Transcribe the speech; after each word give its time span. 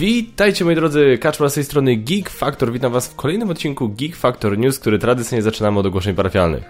Witajcie 0.00 0.64
moi 0.64 0.74
drodzy, 0.74 1.18
Kaczmar 1.20 1.50
z 1.50 1.54
tej 1.54 1.64
strony 1.64 1.96
Geek 1.96 2.30
Factor. 2.30 2.72
Witam 2.72 2.92
was 2.92 3.08
w 3.08 3.16
kolejnym 3.16 3.50
odcinku 3.50 3.88
Geek 3.88 4.16
Factor 4.16 4.58
News, 4.58 4.78
który 4.78 4.98
tradycyjnie 4.98 5.42
zaczynamy 5.42 5.78
od 5.78 5.86
ogłoszeń 5.86 6.14
parafialnych. 6.14 6.64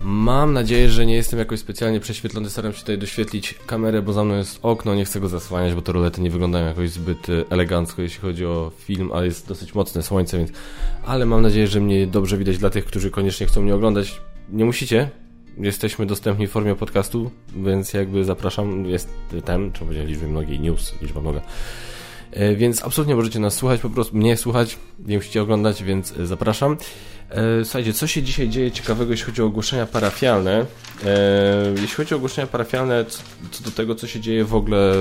Mam 0.00 0.52
nadzieję, 0.52 0.88
że 0.90 1.06
nie 1.06 1.14
jestem 1.14 1.38
jakoś 1.38 1.60
specjalnie 1.60 2.00
prześwietlony. 2.00 2.50
Staram 2.50 2.72
się 2.72 2.80
tutaj 2.80 2.98
doświetlić 2.98 3.54
kamerę, 3.66 4.02
bo 4.02 4.12
za 4.12 4.24
mną 4.24 4.36
jest 4.36 4.58
okno. 4.62 4.94
Nie 4.94 5.04
chcę 5.04 5.20
go 5.20 5.28
zasłaniać, 5.28 5.74
bo 5.74 5.82
te 5.82 5.92
rolety 5.92 6.20
nie 6.20 6.30
wyglądają 6.30 6.66
jakoś 6.66 6.90
zbyt 6.90 7.28
e, 7.28 7.44
elegancko, 7.50 8.02
jeśli 8.02 8.20
chodzi 8.20 8.46
o 8.46 8.72
film, 8.78 9.10
ale 9.12 9.26
jest 9.26 9.48
dosyć 9.48 9.74
mocne 9.74 10.02
słońce, 10.02 10.38
więc. 10.38 10.50
Ale 11.04 11.26
mam 11.26 11.42
nadzieję, 11.42 11.66
że 11.66 11.80
mnie 11.80 12.06
dobrze 12.06 12.38
widać 12.38 12.58
dla 12.58 12.70
tych, 12.70 12.84
którzy 12.84 13.10
koniecznie 13.10 13.46
chcą 13.46 13.62
mnie 13.62 13.74
oglądać. 13.74 14.20
Nie 14.52 14.64
musicie, 14.64 15.10
jesteśmy 15.58 16.06
dostępni 16.06 16.46
w 16.46 16.50
formie 16.50 16.74
podcastu, 16.74 17.30
więc 17.56 17.92
jakby 17.92 18.24
zapraszam, 18.24 18.86
jest 18.86 19.08
ten, 19.44 19.72
trzeba 19.72 19.86
powiedzieć 19.86 20.08
liczby 20.08 20.28
mnogiej, 20.28 20.60
news, 20.60 20.94
liczba 21.02 21.20
mnoga. 21.20 21.40
E, 22.32 22.54
więc 22.56 22.84
absolutnie 22.84 23.16
możecie 23.16 23.40
nas 23.40 23.54
słuchać, 23.54 23.80
po 23.80 23.90
prostu 23.90 24.16
mnie 24.16 24.36
słuchać, 24.36 24.78
nie 25.06 25.16
musicie 25.16 25.42
oglądać, 25.42 25.82
więc 25.82 26.18
e, 26.18 26.26
zapraszam. 26.26 26.76
E, 27.30 27.64
słuchajcie, 27.64 27.92
co 27.92 28.06
się 28.06 28.22
dzisiaj 28.22 28.48
dzieje 28.48 28.70
ciekawego, 28.70 29.10
jeśli 29.10 29.26
chodzi 29.26 29.42
o 29.42 29.46
ogłoszenia 29.46 29.86
parafialne? 29.86 30.66
Jeśli 31.80 31.96
chodzi 31.96 32.14
o 32.14 32.16
ogłoszenia 32.16 32.46
parafialne, 32.46 33.04
co 33.50 33.64
do 33.64 33.70
tego, 33.70 33.94
co 33.94 34.06
się 34.06 34.20
dzieje 34.20 34.44
w 34.44 34.54
ogóle 34.54 34.94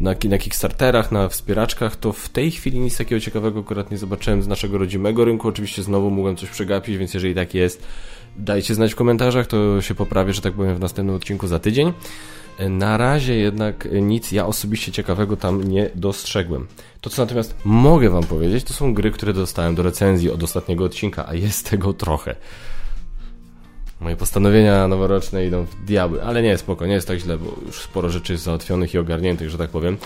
na, 0.00 0.14
na 0.28 0.38
Kickstarterach, 0.38 1.12
na 1.12 1.28
wspieraczkach, 1.28 1.96
to 1.96 2.12
w 2.12 2.28
tej 2.28 2.50
chwili 2.50 2.78
nic 2.78 2.96
takiego 2.96 3.20
ciekawego 3.20 3.60
akurat 3.60 3.90
nie 3.90 3.98
zobaczyłem 3.98 4.42
z 4.42 4.48
naszego 4.48 4.78
rodzimego 4.78 5.24
rynku. 5.24 5.48
Oczywiście 5.48 5.82
znowu 5.82 6.10
mogłem 6.10 6.36
coś 6.36 6.50
przegapić, 6.50 6.96
więc 6.96 7.14
jeżeli 7.14 7.34
tak 7.34 7.54
jest, 7.54 7.86
dajcie 8.36 8.74
znać 8.74 8.92
w 8.92 8.96
komentarzach, 8.96 9.46
to 9.46 9.80
się 9.80 9.94
poprawię, 9.94 10.32
że 10.32 10.42
tak 10.42 10.52
powiem, 10.52 10.76
w 10.76 10.80
następnym 10.80 11.16
odcinku 11.16 11.46
za 11.46 11.58
tydzień. 11.58 11.92
Na 12.68 12.96
razie 12.96 13.36
jednak 13.36 13.88
nic 13.92 14.32
ja 14.32 14.46
osobiście 14.46 14.92
ciekawego 14.92 15.36
tam 15.36 15.64
nie 15.64 15.90
dostrzegłem. 15.94 16.66
To 17.00 17.10
co 17.10 17.22
natomiast 17.22 17.54
mogę 17.64 18.10
wam 18.10 18.24
powiedzieć, 18.24 18.64
to 18.64 18.74
są 18.74 18.94
gry, 18.94 19.10
które 19.10 19.32
dostałem 19.32 19.74
do 19.74 19.82
recenzji 19.82 20.30
od 20.30 20.42
ostatniego 20.42 20.84
odcinka, 20.84 21.28
a 21.28 21.34
jest 21.34 21.70
tego 21.70 21.92
trochę. 21.92 22.34
Moje 24.00 24.16
postanowienia 24.16 24.88
noworoczne 24.88 25.46
idą 25.46 25.64
w 25.64 25.84
diabły, 25.84 26.22
ale 26.22 26.42
nie, 26.42 26.58
spoko, 26.58 26.86
nie 26.86 26.92
jest 26.92 27.08
tak 27.08 27.18
źle, 27.18 27.38
bo 27.38 27.56
już 27.66 27.82
sporo 27.82 28.10
rzeczy 28.10 28.32
jest 28.32 28.44
załatwionych 28.44 28.94
i 28.94 28.98
ogarniętych, 28.98 29.50
że 29.50 29.58
tak 29.58 29.70
powiem. 29.70 29.96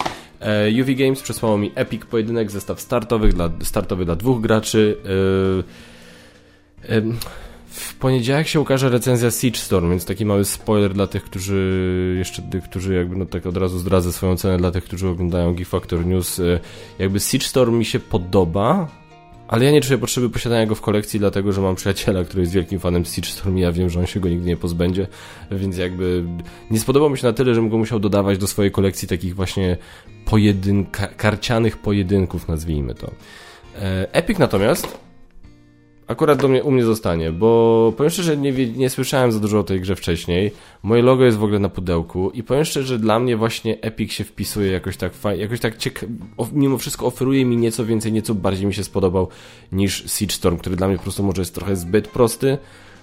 E, 0.40 0.82
UV 0.82 0.94
Games 0.94 1.22
przesłało 1.22 1.58
mi 1.58 1.72
Epic 1.74 2.04
Pojedynek, 2.04 2.50
zestaw 2.50 2.80
startowych 2.80 3.34
dla, 3.34 3.50
startowy 3.62 4.04
dla 4.04 4.16
dwóch 4.16 4.40
graczy. 4.40 4.96
E, 6.88 6.96
e, 6.96 7.02
w 7.74 7.94
poniedziałek 7.94 8.48
się 8.48 8.60
ukaże 8.60 8.88
recenzja 8.88 9.30
Siege 9.30 9.58
Storm, 9.58 9.90
więc 9.90 10.04
taki 10.04 10.24
mały 10.24 10.44
spoiler 10.44 10.94
dla 10.94 11.06
tych, 11.06 11.24
którzy 11.24 12.14
jeszcze, 12.18 12.42
którzy 12.70 12.94
jakby 12.94 13.16
no 13.16 13.26
tak 13.26 13.46
od 13.46 13.56
razu 13.56 13.78
zdradzę 13.78 14.12
swoją 14.12 14.36
cenę 14.36 14.56
dla 14.56 14.70
tych, 14.70 14.84
którzy 14.84 15.08
oglądają 15.08 15.54
Geek 15.54 15.68
Factor 15.68 16.06
News. 16.06 16.40
E, 16.40 16.60
jakby 16.98 17.20
Siege 17.20 17.46
Storm 17.46 17.78
mi 17.78 17.84
się 17.84 18.00
podoba, 18.00 18.88
ale 19.48 19.64
ja 19.64 19.70
nie 19.70 19.80
czuję 19.80 19.98
potrzeby 19.98 20.30
posiadania 20.30 20.66
go 20.66 20.74
w 20.74 20.80
kolekcji, 20.80 21.20
dlatego 21.20 21.52
że 21.52 21.60
mam 21.60 21.74
przyjaciela, 21.74 22.24
który 22.24 22.40
jest 22.40 22.52
wielkim 22.52 22.80
fanem 22.80 23.04
Siege 23.04 23.28
Storm 23.28 23.56
i 23.58 23.60
ja 23.60 23.72
wiem, 23.72 23.90
że 23.90 24.00
on 24.00 24.06
się 24.06 24.20
go 24.20 24.28
nigdy 24.28 24.46
nie 24.46 24.56
pozbędzie, 24.56 25.06
więc 25.50 25.78
jakby 25.78 26.24
nie 26.70 26.80
spodobał 26.80 27.10
mi 27.10 27.18
się 27.18 27.26
na 27.26 27.32
tyle, 27.32 27.54
żebym 27.54 27.70
go 27.70 27.78
musiał 27.78 28.00
dodawać 28.00 28.38
do 28.38 28.46
swojej 28.46 28.70
kolekcji 28.70 29.08
takich 29.08 29.34
właśnie 29.34 29.76
pojedynka, 30.24 31.06
karcianych 31.06 31.78
pojedynków, 31.78 32.48
nazwijmy 32.48 32.94
to. 32.94 33.10
E, 33.78 34.14
Epic 34.14 34.38
natomiast 34.38 35.03
akurat 36.06 36.40
do 36.42 36.48
mnie, 36.48 36.62
u 36.64 36.70
mnie 36.70 36.84
zostanie, 36.84 37.32
bo 37.32 37.92
powiem 37.96 38.10
szczerze, 38.10 38.36
nie, 38.36 38.52
nie 38.52 38.90
słyszałem 38.90 39.32
za 39.32 39.40
dużo 39.40 39.58
o 39.58 39.62
tej 39.62 39.80
grze 39.80 39.96
wcześniej. 39.96 40.52
Moje 40.82 41.02
logo 41.02 41.24
jest 41.24 41.38
w 41.38 41.44
ogóle 41.44 41.58
na 41.58 41.68
pudełku 41.68 42.30
i 42.30 42.42
powiem 42.42 42.64
szczerze, 42.64 42.86
że 42.86 42.98
dla 42.98 43.18
mnie 43.18 43.36
właśnie 43.36 43.80
Epic 43.80 44.12
się 44.12 44.24
wpisuje 44.24 44.72
jakoś 44.72 44.96
tak 44.96 45.14
fajnie, 45.14 45.42
jakoś 45.42 45.60
tak 45.60 45.78
cieka- 45.78 46.06
mimo 46.52 46.78
wszystko 46.78 47.06
oferuje 47.06 47.44
mi 47.44 47.56
nieco 47.56 47.84
więcej, 47.86 48.12
nieco 48.12 48.34
bardziej 48.34 48.66
mi 48.66 48.74
się 48.74 48.84
spodobał 48.84 49.28
niż 49.72 50.12
Siege 50.12 50.32
Storm, 50.34 50.56
który 50.56 50.76
dla 50.76 50.88
mnie 50.88 50.96
po 50.96 51.02
prostu 51.02 51.22
może 51.22 51.42
jest 51.42 51.54
trochę 51.54 51.76
zbyt 51.76 52.08
prosty, 52.08 52.58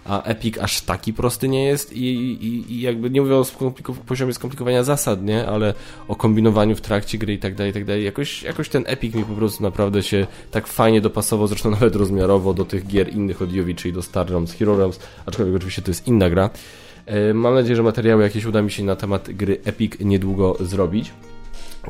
a 0.06 0.24
Epic 0.24 0.58
aż 0.58 0.82
taki 0.82 1.14
prosty 1.14 1.48
nie 1.48 1.64
jest 1.64 1.94
i, 1.94 2.06
i, 2.46 2.74
i 2.74 2.82
jakby 2.82 3.10
nie 3.10 3.22
mówię 3.22 3.36
o 3.36 3.44
skompliko 3.44 3.94
poziomie 3.94 4.34
skomplikowania 4.34 4.84
zasad, 4.84 5.24
nie, 5.24 5.48
ale 5.48 5.74
o 6.08 6.16
kombinowaniu 6.16 6.76
w 6.76 6.82
trakcie 6.82 7.18
gry 7.18 7.34
i 7.34 7.40
tak 7.40 7.56
dalej, 7.56 7.72
i 7.72 7.74
tak 7.74 7.86
dalej. 7.86 8.04
Jakoś, 8.04 8.44
jakoś 8.44 8.70
ten 8.70 8.84
Epic 8.88 9.16
mi 9.16 9.24
po 9.24 9.34
prostu 9.34 9.64
naprawdę 9.64 10.04
się 10.04 10.28
tak 10.52 10.68
fajnie 10.68 11.02
dopasował, 11.02 11.48
zresztą 11.48 11.72
nawet 11.80 11.96
rozmiarowo 11.96 12.54
do 12.54 12.66
tych 12.66 12.88
gier 12.88 13.14
innych 13.14 13.42
od 13.42 13.54
Jovi, 13.54 13.76
czyli 13.76 13.94
do 13.94 14.02
Star 14.02 14.30
Realms, 14.30 14.54
Hero 14.54 14.78
Realms, 14.78 15.00
aczkolwiek 15.26 15.56
oczywiście 15.56 15.82
to 15.82 15.92
jest 15.92 16.08
inna 16.08 16.30
gra. 16.30 16.50
E, 17.06 17.34
mam 17.34 17.54
nadzieję, 17.54 17.76
że 17.76 17.84
materiały 17.84 18.24
jakieś 18.24 18.46
uda 18.46 18.62
mi 18.62 18.72
się 18.72 18.84
na 18.84 18.96
temat 18.96 19.32
gry 19.32 19.62
Epic 19.66 19.94
niedługo 20.00 20.56
zrobić. 20.60 21.12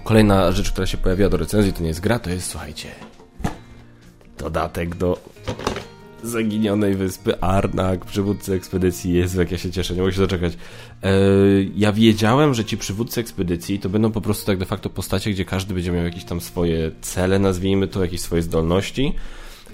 Kolejna 0.04 0.52
rzecz, 0.52 0.72
która 0.72 0.88
się 0.88 0.98
pojawiła 0.98 1.30
do 1.30 1.38
recenzji, 1.38 1.74
to 1.74 1.82
nie 1.82 1.88
jest 1.88 2.00
gra, 2.00 2.20
to 2.20 2.30
jest, 2.30 2.50
słuchajcie, 2.50 2.88
dodatek 4.38 4.96
do 4.96 5.18
zaginionej 6.24 6.96
wyspy 6.96 7.40
Arnak, 7.40 8.06
przywódcy 8.06 8.54
ekspedycji 8.54 9.14
jak 9.38 9.52
ja 9.52 9.58
się 9.58 9.72
cieszę, 9.72 9.94
nie 9.94 10.02
mogę 10.02 10.14
się 10.14 10.22
doczekać. 10.22 10.54
E, 11.04 11.10
ja 11.76 11.92
wiedziałem, 11.92 12.54
że 12.54 12.66
ci 12.66 12.78
przywódcy 12.78 13.22
ekspedycji 13.22 13.80
to 13.80 13.90
będą 13.90 14.12
po 14.12 14.22
prostu 14.22 14.46
tak 14.46 14.58
de 14.58 14.66
facto 14.66 14.90
postacie, 14.90 15.32
gdzie 15.32 15.46
każdy 15.46 15.74
będzie 15.74 15.92
miał 15.92 16.04
jakieś 16.04 16.24
tam 16.24 16.42
swoje 16.42 16.92
cele, 17.02 17.40
nazwijmy 17.40 17.88
to, 17.88 18.02
jakieś 18.02 18.22
swoje 18.22 18.42
zdolności, 18.42 19.14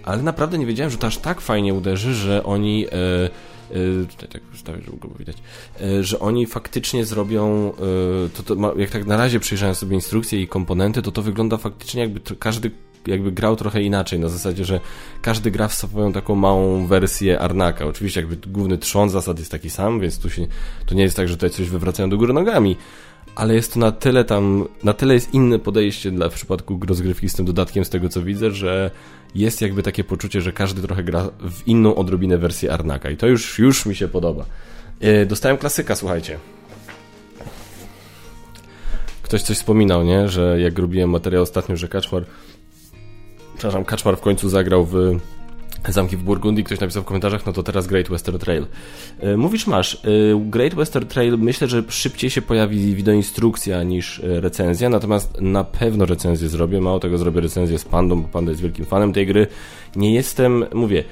ale 0.03 0.23
naprawdę 0.23 0.57
nie 0.57 0.65
wiedziałem, 0.65 0.91
że 0.91 0.97
to 0.97 1.07
aż 1.07 1.17
tak 1.17 1.41
fajnie 1.41 1.73
uderzy, 1.73 2.13
że 2.13 2.43
oni... 2.43 2.87
E, 2.87 3.29
e 3.71 4.05
tutaj 4.09 4.29
tak 4.29 4.41
ustawię, 4.53 4.81
żeby 4.85 4.97
go 4.97 5.09
widać, 5.19 5.37
e, 5.81 6.03
że 6.03 6.19
oni 6.19 6.45
faktycznie 6.45 7.05
zrobią, 7.05 7.73
to, 8.33 8.55
to, 8.55 8.77
jak 8.77 8.89
tak 8.89 9.05
na 9.05 9.17
razie 9.17 9.39
przejrzałem 9.39 9.75
sobie 9.75 9.95
instrukcje 9.95 10.41
i 10.41 10.47
komponenty, 10.47 11.01
to 11.01 11.11
to 11.11 11.21
wygląda 11.21 11.57
faktycznie 11.57 12.01
jakby 12.01 12.19
każdy 12.39 12.71
jakby 13.07 13.31
grał 13.31 13.55
trochę 13.55 13.81
inaczej, 13.81 14.19
na 14.19 14.29
zasadzie, 14.29 14.65
że 14.65 14.79
każdy 15.21 15.51
gra 15.51 15.67
w 15.67 15.73
swoją 15.73 16.13
taką 16.13 16.35
małą 16.35 16.87
wersję 16.87 17.39
Arnaka. 17.39 17.85
Oczywiście 17.85 18.21
jakby 18.21 18.37
główny 18.47 18.77
trzon 18.77 19.09
zasad 19.09 19.39
jest 19.39 19.51
taki 19.51 19.69
sam, 19.69 19.99
więc 19.99 20.19
tu 20.19 20.29
się, 20.29 20.47
to 20.85 20.95
nie 20.95 21.03
jest 21.03 21.15
tak, 21.15 21.27
że 21.27 21.35
tutaj 21.35 21.49
coś 21.49 21.69
wywracają 21.69 22.09
do 22.09 22.17
góry 22.17 22.33
nogami, 22.33 22.77
ale 23.35 23.55
jest 23.55 23.73
to 23.73 23.79
na 23.79 23.91
tyle 23.91 24.25
tam, 24.25 24.67
na 24.83 24.93
tyle 24.93 25.13
jest 25.13 25.33
inne 25.33 25.59
podejście 25.59 26.11
dla 26.11 26.29
w 26.29 26.33
przypadku 26.33 26.79
rozgrywki 26.87 27.29
z 27.29 27.33
tym 27.33 27.45
dodatkiem, 27.45 27.85
z 27.85 27.89
tego 27.89 28.09
co 28.09 28.21
widzę, 28.21 28.51
że 28.51 28.91
jest 29.35 29.61
jakby 29.61 29.83
takie 29.83 30.03
poczucie, 30.03 30.41
że 30.41 30.51
każdy 30.51 30.81
trochę 30.81 31.03
gra 31.03 31.29
w 31.39 31.67
inną 31.67 31.95
odrobinę 31.95 32.37
wersję 32.37 32.73
Arnaka 32.73 33.09
i 33.09 33.17
to 33.17 33.27
już, 33.27 33.59
już 33.59 33.85
mi 33.85 33.95
się 33.95 34.07
podoba. 34.07 34.45
E, 34.99 35.25
dostałem 35.25 35.57
klasyka, 35.57 35.95
słuchajcie. 35.95 36.37
Ktoś 39.21 39.41
coś 39.41 39.57
wspominał, 39.57 40.03
nie? 40.03 40.29
Że 40.29 40.61
jak 40.61 40.79
robiłem 40.79 41.09
materiał 41.09 41.43
ostatnio, 41.43 41.75
że 41.75 41.87
Kaczmar 41.87 42.23
przepraszam, 43.57 43.85
Kaczmar 43.85 44.17
w 44.17 44.21
końcu 44.21 44.49
zagrał 44.49 44.85
w 44.85 45.19
Zamki 45.89 46.17
w 46.17 46.23
Burgundii, 46.23 46.63
ktoś 46.63 46.79
napisał 46.79 47.03
w 47.03 47.05
komentarzach, 47.05 47.45
no 47.45 47.53
to 47.53 47.63
teraz 47.63 47.87
Great 47.87 48.09
Western 48.09 48.37
Trail. 48.37 48.65
E, 49.19 49.37
mówisz 49.37 49.67
masz, 49.67 49.95
e, 49.95 49.99
Great 50.39 50.75
Western 50.75 51.05
Trail 51.05 51.37
myślę, 51.37 51.67
że 51.67 51.83
szybciej 51.89 52.29
się 52.29 52.41
pojawi 52.41 52.95
wideoinstrukcja 52.95 53.83
niż 53.83 54.19
e, 54.19 54.41
recenzja, 54.41 54.89
natomiast 54.89 55.41
na 55.41 55.63
pewno 55.63 56.05
recenzję 56.05 56.49
zrobię, 56.49 56.81
mało 56.81 56.99
tego 56.99 57.17
zrobię 57.17 57.41
recenzję 57.41 57.79
z 57.79 57.85
Pandą, 57.85 58.21
bo 58.21 58.27
Panda 58.27 58.51
jest 58.51 58.61
wielkim 58.61 58.85
fanem 58.85 59.13
tej 59.13 59.27
gry. 59.27 59.47
Nie 59.95 60.13
jestem, 60.13 60.65
mówię, 60.73 61.03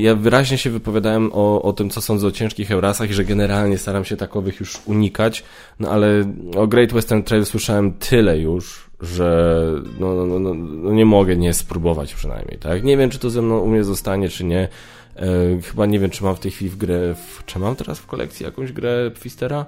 ja 0.00 0.14
wyraźnie 0.14 0.58
się 0.58 0.70
wypowiadałem 0.70 1.30
o, 1.32 1.62
o 1.62 1.72
tym, 1.72 1.90
co 1.90 2.00
sądzę 2.00 2.26
o 2.26 2.30
ciężkich 2.30 2.70
Eurasach 2.70 3.10
i 3.10 3.14
że 3.14 3.24
generalnie 3.24 3.78
staram 3.78 4.04
się 4.04 4.16
takowych 4.16 4.60
już 4.60 4.80
unikać, 4.86 5.44
no 5.80 5.90
ale 5.90 6.32
o 6.56 6.66
Great 6.66 6.92
Western 6.92 7.22
Trail 7.22 7.44
słyszałem 7.44 7.92
tyle 7.92 8.38
już, 8.38 8.89
że 9.02 9.64
no, 10.00 10.14
no, 10.14 10.38
no, 10.38 10.54
no, 10.54 10.92
nie 10.92 11.04
mogę 11.06 11.36
nie 11.36 11.54
spróbować 11.54 12.14
przynajmniej, 12.14 12.58
tak? 12.58 12.84
Nie 12.84 12.96
wiem, 12.96 13.10
czy 13.10 13.18
to 13.18 13.30
ze 13.30 13.42
mną 13.42 13.58
u 13.58 13.68
mnie 13.68 13.84
zostanie, 13.84 14.28
czy 14.28 14.44
nie. 14.44 14.68
E, 15.16 15.60
chyba 15.62 15.86
nie 15.86 15.98
wiem, 15.98 16.10
czy 16.10 16.24
mam 16.24 16.36
w 16.36 16.40
tej 16.40 16.50
chwili 16.50 16.70
w 16.70 16.76
grę, 16.76 17.14
w, 17.14 17.42
czy 17.46 17.58
mam 17.58 17.76
teraz 17.76 17.98
w 17.98 18.06
kolekcji 18.06 18.44
jakąś 18.44 18.72
grę 18.72 19.10
Twistera? 19.20 19.66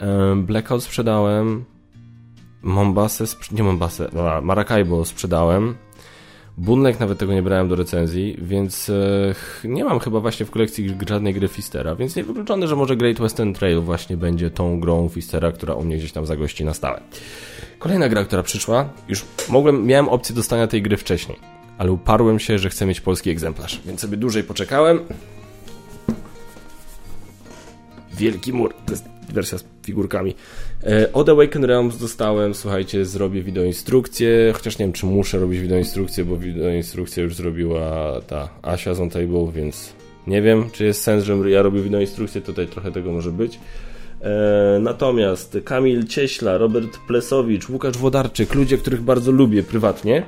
E, 0.00 0.36
Blackout 0.36 0.82
sprzedałem, 0.82 1.64
Mombasę, 2.62 3.24
nie 3.52 3.62
Mombasę, 3.62 4.08
no, 4.12 4.40
Maracaibo 4.40 5.04
sprzedałem, 5.04 5.74
Bunlek 6.60 7.00
nawet 7.00 7.18
tego 7.18 7.32
nie 7.32 7.42
brałem 7.42 7.68
do 7.68 7.76
recenzji, 7.76 8.36
więc 8.42 8.90
e, 8.90 9.68
nie 9.68 9.84
mam 9.84 9.98
chyba 9.98 10.20
właśnie 10.20 10.46
w 10.46 10.50
kolekcji 10.50 10.96
żadnej 11.08 11.34
gry 11.34 11.48
Fistera, 11.48 11.94
więc 11.94 12.16
niewykluczone, 12.16 12.68
że 12.68 12.76
może 12.76 12.96
Great 12.96 13.18
Western 13.18 13.52
Trail 13.52 13.80
właśnie 13.80 14.16
będzie 14.16 14.50
tą 14.50 14.80
grą 14.80 15.08
Fistera, 15.08 15.52
która 15.52 15.74
u 15.74 15.84
mnie 15.84 15.96
gdzieś 15.96 16.12
tam 16.12 16.26
zagości 16.26 16.64
na 16.64 16.74
stałe. 16.74 17.00
Kolejna 17.78 18.08
gra, 18.08 18.24
która 18.24 18.42
przyszła, 18.42 18.88
już 19.08 19.24
mogłem, 19.48 19.86
miałem 19.86 20.08
opcję 20.08 20.34
dostania 20.34 20.66
tej 20.66 20.82
gry 20.82 20.96
wcześniej, 20.96 21.38
ale 21.78 21.92
uparłem 21.92 22.38
się, 22.38 22.58
że 22.58 22.70
chcę 22.70 22.86
mieć 22.86 23.00
polski 23.00 23.30
egzemplarz, 23.30 23.80
więc 23.86 24.00
sobie 24.00 24.16
dłużej 24.16 24.44
poczekałem. 24.44 25.00
Wielki 28.12 28.52
mur, 28.52 28.74
to 28.86 28.92
jest 28.92 29.04
wersja 29.32 29.58
z 29.58 29.64
figurkami. 29.82 30.34
E, 30.86 31.12
od 31.12 31.28
Awaken 31.28 31.64
Realms 31.64 31.98
dostałem, 31.98 32.54
słuchajcie, 32.54 33.04
zrobię 33.04 33.42
wideoinstrukcję, 33.42 34.52
chociaż 34.54 34.78
nie 34.78 34.84
wiem, 34.84 34.92
czy 34.92 35.06
muszę 35.06 35.38
robić 35.38 35.60
wideoinstrukcję, 35.60 36.24
bo 36.24 36.36
wideoinstrukcję 36.36 37.22
już 37.22 37.34
zrobiła 37.34 38.20
ta 38.26 38.48
Asia 38.62 38.94
z 38.94 39.00
On 39.00 39.10
Table, 39.10 39.52
więc 39.54 39.92
nie 40.26 40.42
wiem, 40.42 40.70
czy 40.72 40.84
jest 40.84 41.02
sens, 41.02 41.24
żebym 41.24 41.48
ja 41.48 41.62
robił 41.62 41.82
wideoinstrukcję, 41.82 42.40
tutaj 42.40 42.66
trochę 42.66 42.92
tego 42.92 43.12
może 43.12 43.32
być. 43.32 43.58
E, 44.20 44.78
natomiast 44.80 45.58
Kamil 45.64 46.06
Cieśla, 46.06 46.58
Robert 46.58 46.98
Plesowicz, 47.06 47.68
Łukasz 47.68 47.98
Wodarczyk, 47.98 48.54
ludzie, 48.54 48.78
których 48.78 49.02
bardzo 49.02 49.32
lubię 49.32 49.62
prywatnie, 49.62 50.22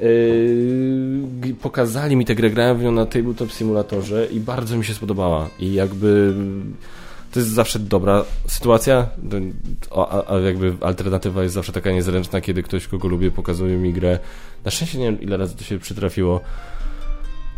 Yy, 0.00 1.54
pokazali 1.62 2.16
mi 2.16 2.24
tę 2.24 2.34
grę, 2.34 2.50
grałem 2.50 2.78
w 2.78 2.82
nią 2.82 2.92
na 2.92 3.06
Tabletop 3.06 3.52
Simulatorze 3.52 4.26
i 4.26 4.40
bardzo 4.40 4.76
mi 4.76 4.84
się 4.84 4.94
spodobała. 4.94 5.48
I 5.60 5.74
jakby 5.74 6.34
to 7.36 7.40
jest 7.40 7.52
zawsze 7.52 7.78
dobra 7.78 8.24
sytuacja, 8.46 9.06
a, 10.28 10.38
jakby 10.38 10.74
alternatywa 10.80 11.42
jest 11.42 11.54
zawsze 11.54 11.72
taka 11.72 11.92
niezręczna, 11.92 12.40
kiedy 12.40 12.62
ktoś, 12.62 12.86
kogo 12.86 13.08
lubię, 13.08 13.30
pokazuje 13.30 13.76
mi 13.76 13.92
grę. 13.92 14.18
Na 14.64 14.70
szczęście 14.70 14.98
nie 14.98 15.04
wiem, 15.04 15.20
ile 15.20 15.36
razy 15.36 15.56
to 15.56 15.64
się 15.64 15.78
przytrafiło. 15.78 16.40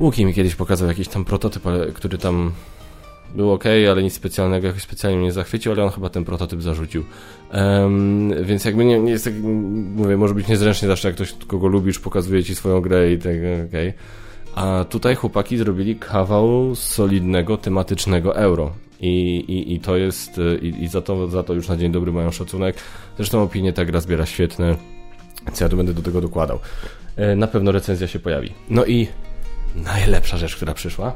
Łuki 0.01 0.25
mi 0.25 0.35
kiedyś 0.35 0.55
pokazał 0.55 0.89
jakiś 0.89 1.09
tam 1.09 1.25
prototyp, 1.25 1.67
ale, 1.67 1.93
który 1.93 2.19
tam 2.19 2.53
był 3.35 3.53
ok, 3.53 3.65
ale 3.91 4.03
nic 4.03 4.15
specjalnego, 4.15 4.67
jakoś 4.67 4.83
specjalnie 4.83 5.19
mnie 5.19 5.33
zachwycił, 5.33 5.73
ale 5.73 5.85
on 5.85 5.91
chyba 5.91 6.09
ten 6.09 6.25
prototyp 6.25 6.63
zarzucił. 6.63 7.05
Um, 7.53 8.45
więc 8.45 8.65
jakby 8.65 8.85
nie, 8.85 8.99
nie 8.99 9.11
jest 9.11 9.25
tak, 9.25 9.35
mówię, 9.97 10.17
może 10.17 10.35
być 10.35 10.49
niezręcznie 10.49 10.89
zawsze, 10.89 11.09
jak 11.09 11.15
ktoś, 11.15 11.35
kogo 11.47 11.67
lubisz, 11.67 11.99
pokazuje 11.99 12.45
ci 12.45 12.55
swoją 12.55 12.81
grę 12.81 13.13
i 13.13 13.19
tak, 13.19 13.37
okej. 13.69 13.89
Okay. 13.89 13.93
A 14.55 14.85
tutaj 14.85 15.15
chłopaki 15.15 15.59
zrobili 15.59 15.97
kawał 15.97 16.75
solidnego, 16.75 17.57
tematycznego 17.57 18.37
euro. 18.37 18.73
I, 19.01 19.37
i, 19.49 19.75
i 19.75 19.81
to 19.81 19.97
jest, 19.97 20.41
i, 20.63 20.83
i 20.85 20.89
za, 20.89 21.03
to, 21.03 21.29
za 21.29 21.43
to 21.43 21.55
już 21.55 21.69
na 21.69 21.77
dzień 21.77 21.93
dobry 21.93 22.13
mają 22.13 22.31
szacunek. 22.31 22.77
Zresztą 23.17 23.43
opinie 23.43 23.73
ta 23.73 23.85
gra 23.85 24.01
zbiera 24.01 24.27
świetne, 24.27 24.77
co 25.53 25.65
ja 25.65 25.69
tu 25.69 25.77
będę 25.77 25.95
do 25.95 26.03
tego 26.03 26.21
dokładał. 26.21 26.59
E, 27.17 27.37
na 27.37 27.47
pewno 27.47 27.73
recenzja 27.73 28.09
się 28.09 28.19
pojawi. 28.19 28.53
No 28.71 28.85
i 28.85 29.09
najlepsza 29.75 30.37
rzecz, 30.37 30.57
która 30.57 30.75
przyszła. 30.75 31.15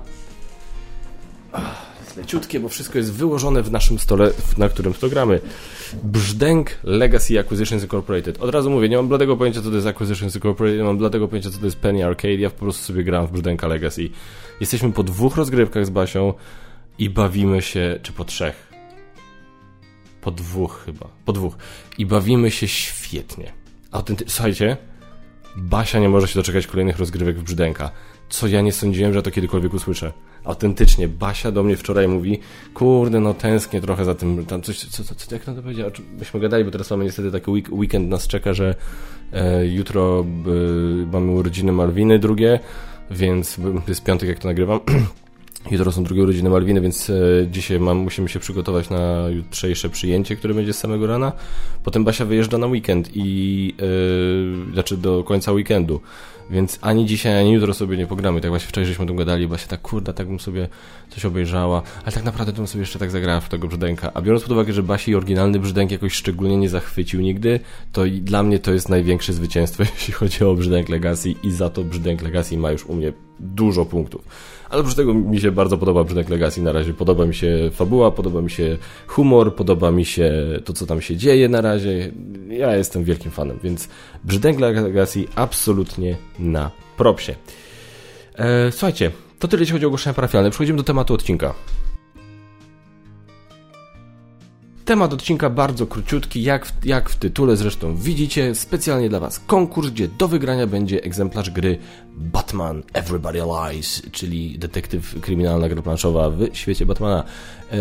jest 2.04 2.16
leciutkie, 2.16 2.60
bo 2.60 2.68
wszystko 2.68 2.98
jest 2.98 3.12
wyłożone 3.12 3.62
w 3.62 3.70
naszym 3.70 3.98
stole, 3.98 4.30
na 4.58 4.68
którym 4.68 4.94
to 4.94 5.08
gramy. 5.08 5.40
Brzdęk 6.02 6.70
Legacy 6.84 7.40
Acquisitions 7.40 7.82
Incorporated. 7.82 8.42
Od 8.42 8.50
razu 8.50 8.70
mówię, 8.70 8.88
nie 8.88 8.96
mam 8.96 9.08
bladego 9.08 9.36
pojęcia, 9.36 9.62
co 9.62 9.68
to 9.68 9.74
jest 9.74 9.86
Acquisitions 9.86 10.34
Incorporated, 10.34 10.78
nie 10.78 10.84
mam 10.84 10.98
bladego 10.98 11.28
pojęcia, 11.28 11.50
co 11.50 11.58
to 11.58 11.64
jest 11.64 11.76
Penny 11.76 12.06
Arcade, 12.06 12.34
ja 12.34 12.50
po 12.50 12.58
prostu 12.58 12.84
sobie 12.84 13.04
gram 13.04 13.26
w 13.26 13.32
Brzdęka 13.32 13.66
Legacy. 13.66 14.10
Jesteśmy 14.60 14.92
po 14.92 15.02
dwóch 15.02 15.36
rozgrywkach 15.36 15.86
z 15.86 15.90
Basią 15.90 16.34
i 16.98 17.10
bawimy 17.10 17.62
się, 17.62 17.98
czy 18.02 18.12
po 18.12 18.24
trzech? 18.24 18.72
Po 20.20 20.30
dwóch 20.30 20.82
chyba, 20.84 21.08
po 21.24 21.32
dwóch. 21.32 21.56
I 21.98 22.06
bawimy 22.06 22.50
się 22.50 22.68
świetnie. 22.68 23.52
Autenty 23.90 24.24
Słuchajcie, 24.28 24.76
Basia 25.56 25.98
nie 25.98 26.08
może 26.08 26.28
się 26.28 26.34
doczekać 26.34 26.66
kolejnych 26.66 26.98
rozgrywek 26.98 27.38
w 27.38 27.42
Brzdęka, 27.42 27.90
co 28.28 28.46
ja 28.46 28.60
nie 28.60 28.72
sądziłem, 28.72 29.12
że 29.12 29.22
to 29.22 29.30
kiedykolwiek 29.30 29.74
usłyszę 29.74 30.12
autentycznie. 30.44 31.08
Basia 31.08 31.52
do 31.52 31.62
mnie 31.62 31.76
wczoraj 31.76 32.08
mówi, 32.08 32.40
kurde, 32.74 33.20
no 33.20 33.34
tęsknię 33.34 33.80
trochę 33.80 34.04
za 34.04 34.14
tym, 34.14 34.46
tam 34.46 34.62
coś, 34.62 34.78
co, 34.78 35.04
co, 35.04 35.14
co 35.14 35.34
jak 35.34 35.46
na 35.46 35.54
to 35.54 35.62
powiedziała? 35.62 35.90
Myśmy 36.18 36.40
gadali, 36.40 36.64
bo 36.64 36.70
teraz 36.70 36.90
mamy 36.90 37.04
niestety 37.04 37.30
taki 37.30 37.50
week, 37.50 37.68
weekend 37.72 38.08
nas 38.08 38.26
czeka, 38.26 38.54
że 38.54 38.74
e, 39.32 39.66
jutro 39.66 40.20
e, 40.20 41.06
mamy 41.12 41.32
urodziny 41.32 41.72
Malwiny 41.72 42.18
drugie, 42.18 42.60
więc 43.10 43.58
jest 43.88 44.04
piątek, 44.04 44.28
jak 44.28 44.38
to 44.38 44.48
nagrywam. 44.48 44.80
Jutro 45.70 45.92
są 45.92 46.04
drugie 46.04 46.22
urodziny 46.22 46.50
Malwiny, 46.50 46.80
więc 46.80 47.10
e, 47.10 47.14
dzisiaj 47.50 47.80
mam, 47.80 47.96
musimy 47.96 48.28
się 48.28 48.40
przygotować 48.40 48.90
na 48.90 49.28
jutrzejsze 49.28 49.88
przyjęcie, 49.90 50.36
które 50.36 50.54
będzie 50.54 50.72
z 50.72 50.78
samego 50.78 51.06
rana. 51.06 51.32
Potem 51.84 52.04
Basia 52.04 52.24
wyjeżdża 52.24 52.58
na 52.58 52.66
weekend 52.66 53.10
i 53.14 53.74
yy, 54.66 54.72
znaczy 54.72 54.96
do 54.96 55.24
końca 55.24 55.52
weekendu. 55.52 56.00
Więc 56.50 56.78
ani 56.82 57.06
dzisiaj, 57.06 57.38
ani 57.38 57.52
jutro 57.52 57.74
sobie 57.74 57.96
nie 57.96 58.06
pogramy. 58.06 58.40
Tak 58.40 58.50
właśnie 58.50 58.68
wczoraj 58.68 58.86
żeśmy 58.86 59.06
tu 59.06 59.14
gadali, 59.14 59.48
bo 59.48 59.58
się 59.58 59.66
tak 59.66 59.82
kurde, 59.82 60.14
tak 60.14 60.26
bym 60.26 60.40
sobie 60.40 60.68
coś 61.10 61.24
obejrzała, 61.24 61.82
ale 62.04 62.12
tak 62.12 62.24
naprawdę 62.24 62.52
to 62.52 62.56
bym 62.56 62.66
sobie 62.66 62.82
jeszcze 62.82 62.98
tak 62.98 63.10
zagrała 63.10 63.40
w 63.40 63.48
tego 63.48 63.68
brzdęka. 63.68 64.10
A 64.14 64.22
biorąc 64.22 64.42
pod 64.42 64.52
uwagę, 64.52 64.72
że 64.72 64.82
Basi 64.82 65.14
oryginalny 65.14 65.58
brzdęk 65.58 65.90
jakoś 65.90 66.12
szczególnie 66.12 66.56
nie 66.56 66.68
zachwycił 66.68 67.20
nigdy, 67.20 67.60
to 67.92 68.02
dla 68.20 68.42
mnie 68.42 68.58
to 68.58 68.72
jest 68.72 68.88
największe 68.88 69.32
zwycięstwo, 69.32 69.82
jeśli 69.94 70.14
chodzi 70.14 70.44
o 70.44 70.54
brzdęk 70.54 70.88
Legacy 70.88 71.34
i 71.42 71.50
za 71.50 71.70
to 71.70 71.84
brzdęk 71.84 72.22
Legacy 72.22 72.56
ma 72.56 72.72
już 72.72 72.86
u 72.86 72.94
mnie 72.94 73.12
dużo 73.40 73.84
punktów. 73.84 74.24
Ale 74.72 74.80
oprócz 74.80 74.96
tego 74.96 75.14
mi 75.14 75.40
się 75.40 75.52
bardzo 75.52 75.78
podoba 75.78 76.04
brzdęk 76.04 76.28
Legacy 76.28 76.62
na 76.62 76.72
razie. 76.72 76.94
Podoba 76.94 77.26
mi 77.26 77.34
się 77.34 77.70
fabuła, 77.72 78.10
podoba 78.10 78.42
mi 78.42 78.50
się 78.50 78.78
humor, 79.06 79.54
podoba 79.54 79.90
mi 79.90 80.04
się 80.04 80.32
to, 80.64 80.72
co 80.72 80.86
tam 80.86 81.00
się 81.00 81.16
dzieje 81.16 81.48
na 81.48 81.60
razie. 81.60 82.12
Ja 82.48 82.76
jestem 82.76 83.04
wielkim 83.04 83.30
fanem, 83.30 83.58
więc 83.64 83.88
brzdęk 84.24 84.60
Legacy 84.60 85.24
absolutnie 85.34 86.16
na 86.38 86.70
propsie. 86.96 87.34
E, 88.34 88.72
słuchajcie, 88.72 89.10
to 89.38 89.48
tyle 89.48 89.62
jeśli 89.62 89.72
chodzi 89.72 89.84
o 89.84 89.88
ogłoszenia 89.88 90.14
parafialne. 90.14 90.50
Przechodzimy 90.50 90.76
do 90.76 90.84
tematu 90.84 91.14
odcinka. 91.14 91.54
Temat 94.84 95.12
odcinka 95.12 95.50
bardzo 95.50 95.86
króciutki, 95.86 96.42
jak 96.42 96.66
w, 96.66 96.84
jak 96.84 97.10
w 97.10 97.16
tytule 97.16 97.56
zresztą 97.56 97.96
widzicie, 97.96 98.54
specjalnie 98.54 99.08
dla 99.08 99.20
Was 99.20 99.38
konkurs, 99.38 99.90
gdzie 99.90 100.08
do 100.08 100.28
wygrania 100.28 100.66
będzie 100.66 101.02
egzemplarz 101.02 101.50
gry 101.50 101.78
Batman 102.16 102.82
Everybody 102.92 103.38
Lies, 103.38 104.02
czyli 104.12 104.58
detektyw 104.58 105.20
kryminalna 105.20 105.68
gra 105.68 105.82
planszowa 105.82 106.30
w 106.30 106.48
świecie 106.52 106.86
Batmana. 106.86 107.24
E, 107.72 107.76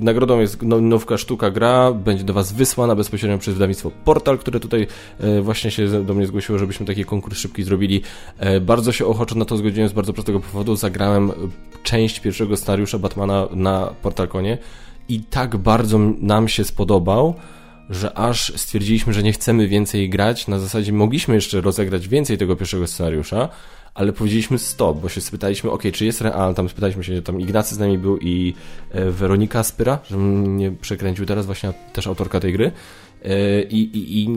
nagrodą 0.00 0.40
jest 0.40 0.62
no, 0.62 0.80
nowka 0.80 1.18
sztuka 1.18 1.50
gra, 1.50 1.92
będzie 1.92 2.24
do 2.24 2.32
Was 2.32 2.52
wysłana 2.52 2.94
bezpośrednio 2.94 3.38
przez 3.38 3.54
wydawnictwo 3.54 3.90
Portal, 4.04 4.38
które 4.38 4.60
tutaj 4.60 4.86
e, 5.20 5.40
właśnie 5.42 5.70
się 5.70 6.04
do 6.04 6.14
mnie 6.14 6.26
zgłosiło, 6.26 6.58
żebyśmy 6.58 6.86
taki 6.86 7.04
konkurs 7.04 7.38
szybki 7.38 7.62
zrobili. 7.62 8.02
E, 8.38 8.60
bardzo 8.60 8.92
się 8.92 9.06
ochoczo 9.06 9.34
na 9.34 9.44
to 9.44 9.56
zgodziłem 9.56 9.88
z 9.88 9.92
bardzo 9.92 10.12
prostego 10.12 10.40
powodu. 10.40 10.76
Zagrałem 10.76 11.32
część 11.82 12.20
pierwszego 12.20 12.56
scenariusza 12.56 12.98
Batmana 12.98 13.48
na 13.52 13.90
Portalkonie 14.02 14.58
i 15.08 15.20
tak 15.20 15.56
bardzo 15.56 15.98
nam 16.20 16.48
się 16.48 16.64
spodobał, 16.64 17.34
że 17.90 18.18
aż 18.18 18.52
stwierdziliśmy, 18.56 19.12
że 19.12 19.22
nie 19.22 19.32
chcemy 19.32 19.68
więcej 19.68 20.10
grać. 20.10 20.48
Na 20.48 20.58
zasadzie 20.58 20.92
mogliśmy 20.92 21.34
jeszcze 21.34 21.60
rozegrać 21.60 22.08
więcej 22.08 22.38
tego 22.38 22.56
pierwszego 22.56 22.86
scenariusza, 22.86 23.48
ale 23.94 24.12
powiedzieliśmy 24.12 24.58
stop, 24.58 25.00
bo 25.00 25.08
się 25.08 25.20
spytaliśmy, 25.20 25.70
ok, 25.70 25.82
czy 25.92 26.04
jest 26.04 26.20
realny, 26.20 26.54
tam 26.54 26.68
spytaliśmy 26.68 27.04
się, 27.04 27.22
tam 27.22 27.40
Ignacy 27.40 27.74
z 27.74 27.78
nami 27.78 27.98
był 27.98 28.18
i 28.18 28.54
e, 28.90 29.10
Weronika 29.10 29.62
Spyra, 29.62 29.98
żebym 30.10 30.56
nie 30.56 30.72
przekręcił 30.72 31.26
teraz, 31.26 31.46
właśnie 31.46 31.72
też 31.92 32.06
autorka 32.06 32.40
tej 32.40 32.52
gry. 32.52 32.72
E, 33.24 33.62
I, 33.62 33.78
i, 33.98 34.24
i 34.24 34.28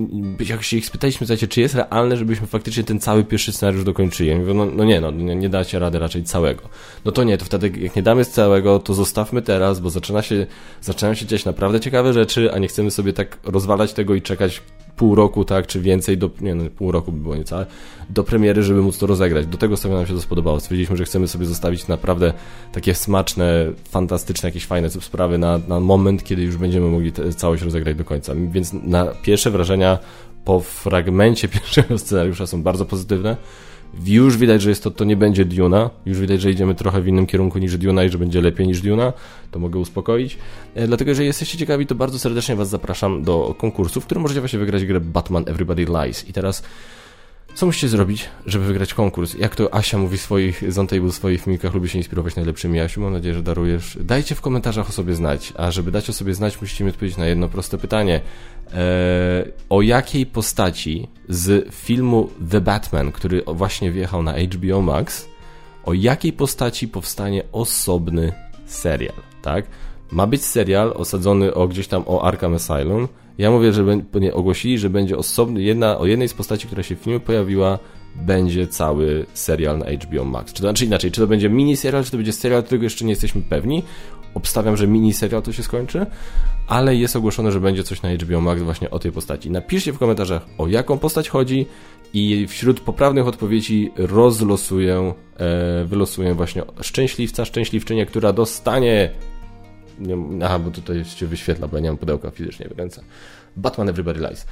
jak 0.50 0.64
się 0.64 0.78
ich 0.78 0.86
spytaliśmy, 0.86 1.28
słuchajcie, 1.28 1.48
czy 1.48 1.62
jest 1.62 1.76
realne, 1.76 2.18
żebyśmy 2.18 2.48
faktycznie 2.48 2.84
ten 2.84 3.00
cały 3.00 3.24
pierwszy 3.24 3.52
scenariusz 3.52 3.84
dokończyli? 3.84 4.30
Ja 4.30 4.38
mówię, 4.38 4.54
no, 4.54 4.66
no 4.66 4.86
nie, 4.86 5.02
no 5.02 5.12
nie, 5.12 5.36
nie 5.36 5.50
dacie 5.50 5.80
rady 5.80 6.00
raczej 6.00 6.24
całego. 6.24 6.62
No 7.06 7.12
to 7.12 7.24
nie, 7.24 7.38
to 7.38 7.46
wtedy 7.46 7.72
jak 7.80 7.96
nie 7.96 8.04
damy 8.04 8.26
całego, 8.26 8.80
to 8.80 8.94
zostawmy 8.94 9.42
teraz, 9.42 9.80
bo 9.80 9.90
zaczyna 9.90 10.22
się, 10.22 10.48
zaczynają 10.82 11.16
się 11.16 11.26
dziać 11.26 11.46
naprawdę 11.46 11.80
ciekawe 11.80 12.14
rzeczy, 12.14 12.54
a 12.54 12.58
nie 12.60 12.68
chcemy 12.68 12.92
sobie 12.92 13.14
tak 13.14 13.38
rozwalać 13.44 13.94
tego 13.94 14.16
i 14.16 14.22
czekać 14.22 14.62
pół 14.98 15.16
roku, 15.16 15.46
tak, 15.46 15.68
czy 15.68 15.82
więcej, 15.82 16.18
do, 16.18 16.30
nie 16.42 16.56
no, 16.56 16.64
pół 16.78 16.92
roku 16.92 17.12
by 17.12 17.20
było 17.20 17.36
niecałe, 17.36 17.66
do 18.10 18.24
premiery, 18.24 18.64
żeby 18.64 18.82
móc 18.82 18.98
to 18.98 19.08
rozegrać. 19.08 19.48
Do 19.48 19.58
tego 19.58 19.78
sobie 19.78 19.96
nam 19.96 20.06
się 20.06 20.14
to 20.14 20.22
spodobało. 20.22 20.60
Stwierdziliśmy, 20.60 20.98
że 20.98 21.06
chcemy 21.06 21.28
sobie 21.28 21.46
zostawić 21.46 21.88
naprawdę 21.88 22.34
takie 22.72 22.96
smaczne, 22.96 23.72
fantastyczne, 23.90 24.50
jakieś 24.50 24.66
fajne 24.66 24.90
sprawy 24.90 25.38
na, 25.38 25.58
na 25.68 25.80
moment, 25.80 26.24
kiedy 26.24 26.42
już 26.42 26.58
będziemy 26.58 26.90
mogli 26.90 27.12
te, 27.12 27.34
całość 27.34 27.64
rozegrać 27.64 27.96
do 27.96 28.06
końca. 28.06 28.34
Więc 28.52 28.74
na 28.74 29.06
pierwsze 29.06 29.52
wrażenia 29.52 30.00
po 30.46 30.60
fragmencie 30.60 31.48
pierwszego 31.58 31.98
scenariusza 31.98 32.48
są 32.48 32.64
bardzo 32.64 32.86
pozytywne. 32.86 33.38
Już 34.06 34.38
widać, 34.38 34.62
że 34.62 34.70
jest 34.70 34.84
to, 34.84 34.92
to 34.92 35.04
nie 35.04 35.18
będzie 35.18 35.46
Duna. 35.46 35.90
Już 36.06 36.20
widać, 36.20 36.42
że 36.42 36.52
idziemy 36.52 36.76
trochę 36.76 37.02
w 37.02 37.08
innym 37.08 37.26
kierunku 37.26 37.60
niż 37.60 37.78
Duna 37.78 38.04
i 38.04 38.10
że 38.10 38.18
będzie 38.18 38.42
lepiej 38.42 38.68
niż 38.68 38.82
Duna. 38.82 39.14
To 39.52 39.60
mogę 39.60 39.80
uspokoić. 39.80 40.38
E, 40.76 40.88
dlatego, 40.88 41.12
jeżeli 41.12 41.28
jesteście 41.28 41.58
ciekawi, 41.58 41.86
to 41.86 41.96
bardzo 41.96 42.20
serdecznie 42.20 42.56
Was 42.56 42.70
zapraszam 42.70 43.24
do 43.24 43.56
konkursu, 43.58 44.02
w 44.02 44.06
którym 44.06 44.22
możecie 44.22 44.40
właśnie 44.40 44.60
wygrać 44.60 44.86
grę 44.86 45.00
Batman 45.00 45.44
Everybody 45.48 45.86
Lies. 45.86 46.30
I 46.30 46.34
teraz 46.34 46.64
co 47.58 47.66
musicie 47.66 47.88
zrobić, 47.88 48.30
żeby 48.46 48.66
wygrać 48.66 48.94
konkurs? 48.94 49.34
Jak 49.34 49.56
to 49.56 49.76
Asia 49.76 49.98
mówi 49.98 50.18
w 50.18 50.22
swoich, 50.22 50.72
Zontable 50.72 51.10
w 51.10 51.14
swoich 51.14 51.42
filmikach, 51.42 51.74
lubi 51.74 51.90
się 51.90 51.98
inspirować 51.98 52.36
najlepszymi. 52.36 52.80
Asiu, 52.80 53.02
mam 53.02 53.14
nadzieję, 53.14 53.36
że 53.36 53.44
darujesz. 53.44 53.98
Dajcie 54.02 54.36
w 54.36 54.42
komentarzach 54.42 54.90
o 54.90 54.92
sobie 54.92 55.16
znać. 55.16 55.54
A 55.56 55.72
żeby 55.72 55.92
dać 55.92 56.10
o 56.10 56.14
sobie 56.14 56.34
znać, 56.34 56.62
musicie 56.62 56.84
mi 56.84 56.90
odpowiedzieć 56.90 57.18
na 57.18 57.26
jedno 57.26 57.50
proste 57.50 57.78
pytanie. 57.78 58.22
Eee, 58.74 59.52
o 59.70 59.82
jakiej 59.82 60.26
postaci 60.26 61.08
z 61.30 61.74
filmu 61.76 62.30
The 62.52 62.62
Batman, 62.62 63.12
który 63.12 63.44
właśnie 63.48 63.92
wjechał 63.92 64.24
na 64.24 64.34
HBO 64.34 64.82
Max, 64.82 65.30
o 65.86 65.94
jakiej 65.94 66.34
postaci 66.34 66.88
powstanie 66.88 67.44
osobny 67.52 68.34
serial, 68.66 69.16
tak? 69.42 69.66
Ma 70.12 70.28
być 70.28 70.46
serial 70.46 70.94
osadzony 70.96 71.54
o 71.54 71.68
gdzieś 71.68 71.88
tam 71.88 72.04
o 72.06 72.24
Arkham 72.24 72.54
Asylum, 72.54 73.08
ja 73.38 73.52
mówię, 73.52 73.74
że 73.74 73.86
nie, 74.14 74.34
ogłosili, 74.34 74.80
że 74.80 74.90
będzie 74.90 75.18
osobny, 75.18 75.62
jedna, 75.62 75.98
o 75.98 76.06
jednej 76.06 76.28
z 76.28 76.34
postaci, 76.34 76.68
która 76.68 76.84
się 76.84 76.96
w 76.96 77.00
filmie 77.00 77.20
pojawiła, 77.20 77.80
będzie 78.16 78.68
cały 78.68 79.26
serial 79.34 79.78
na 79.78 79.86
HBO 79.86 80.26
Max. 80.26 80.54
Czy 80.54 80.62
to 80.62 80.68
znaczy 80.68 80.86
inaczej, 80.86 81.12
czy 81.12 81.22
to 81.22 81.28
będzie 81.28 81.50
mini 81.50 81.78
serial, 81.78 82.04
czy 82.04 82.12
to 82.12 82.18
będzie 82.18 82.34
serial, 82.34 82.64
którego 82.64 82.84
jeszcze 82.84 83.06
nie 83.06 83.12
jesteśmy 83.12 83.42
pewni. 83.42 83.84
Obstawiam, 84.38 84.78
że 84.78 84.88
mini 84.88 85.14
serial 85.14 85.42
to 85.42 85.52
się 85.54 85.64
skończy, 85.64 86.06
ale 86.68 86.96
jest 86.96 87.16
ogłoszone, 87.16 87.52
że 87.52 87.60
będzie 87.60 87.84
coś 87.84 88.02
na 88.02 88.10
HBO 88.10 88.42
Max 88.42 88.62
właśnie 88.62 88.90
o 88.90 89.00
tej 89.00 89.12
postaci. 89.12 89.52
Napiszcie 89.52 89.94
w 89.94 89.98
komentarzach, 89.98 90.46
o 90.58 90.68
jaką 90.68 90.98
postać 90.98 91.30
chodzi 91.30 91.66
i 92.14 92.48
wśród 92.48 92.80
poprawnych 92.80 93.28
odpowiedzi 93.28 93.92
rozlosuję, 93.96 95.14
e, 95.38 95.86
wylosuję 95.86 96.34
właśnie 96.34 96.64
szczęśliwca, 96.82 97.46
szczęśliwczynię, 97.46 98.06
która 98.06 98.34
dostanie 98.34 99.10
nie, 100.00 100.18
aha, 100.46 100.60
bo 100.60 100.72
tutaj 100.72 101.06
się 101.06 101.28
wyświetla, 101.28 101.68
bo 101.68 101.78
ja 101.78 101.84
nie 101.84 101.90
mam 101.90 101.98
pudełka 101.98 102.32
fizycznie 102.32 102.68
w 102.76 102.78
ręce. 102.80 103.04
Batman 103.56 103.90
Everybody 103.90 104.20
Lies. 104.20 104.46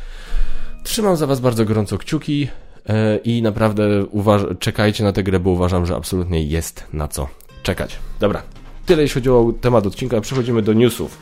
Trzymam 0.84 1.18
za 1.18 1.28
was 1.28 1.40
bardzo 1.40 1.66
gorąco 1.66 1.98
kciuki 1.98 2.48
e, 2.90 3.18
i 3.18 3.42
naprawdę 3.42 4.04
uważ- 4.06 4.58
czekajcie 4.60 5.04
na 5.04 5.12
tę 5.12 5.24
grę, 5.24 5.40
bo 5.40 5.50
uważam, 5.50 5.86
że 5.86 5.96
absolutnie 5.96 6.44
jest 6.44 6.88
na 6.94 7.08
co 7.08 7.28
czekać. 7.64 8.00
Dobra, 8.20 8.42
tyle 8.86 9.02
jeśli 9.02 9.14
chodzi 9.14 9.30
o 9.30 9.54
temat 9.62 9.88
odcinka, 9.88 10.22
przechodzimy 10.22 10.62
do 10.62 10.74
newsów. 10.74 11.18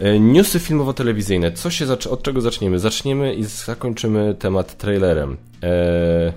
E, 0.00 0.20
newsy 0.20 0.58
filmowo-telewizyjne. 0.58 1.52
Co 1.52 1.70
się 1.70 1.86
od 2.10 2.22
czego 2.22 2.40
zaczniemy? 2.40 2.78
Zaczniemy 2.78 3.34
i 3.34 3.44
zakończymy 3.44 4.34
temat 4.38 4.76
trailerem. 4.76 5.36
Eee, 5.62 6.32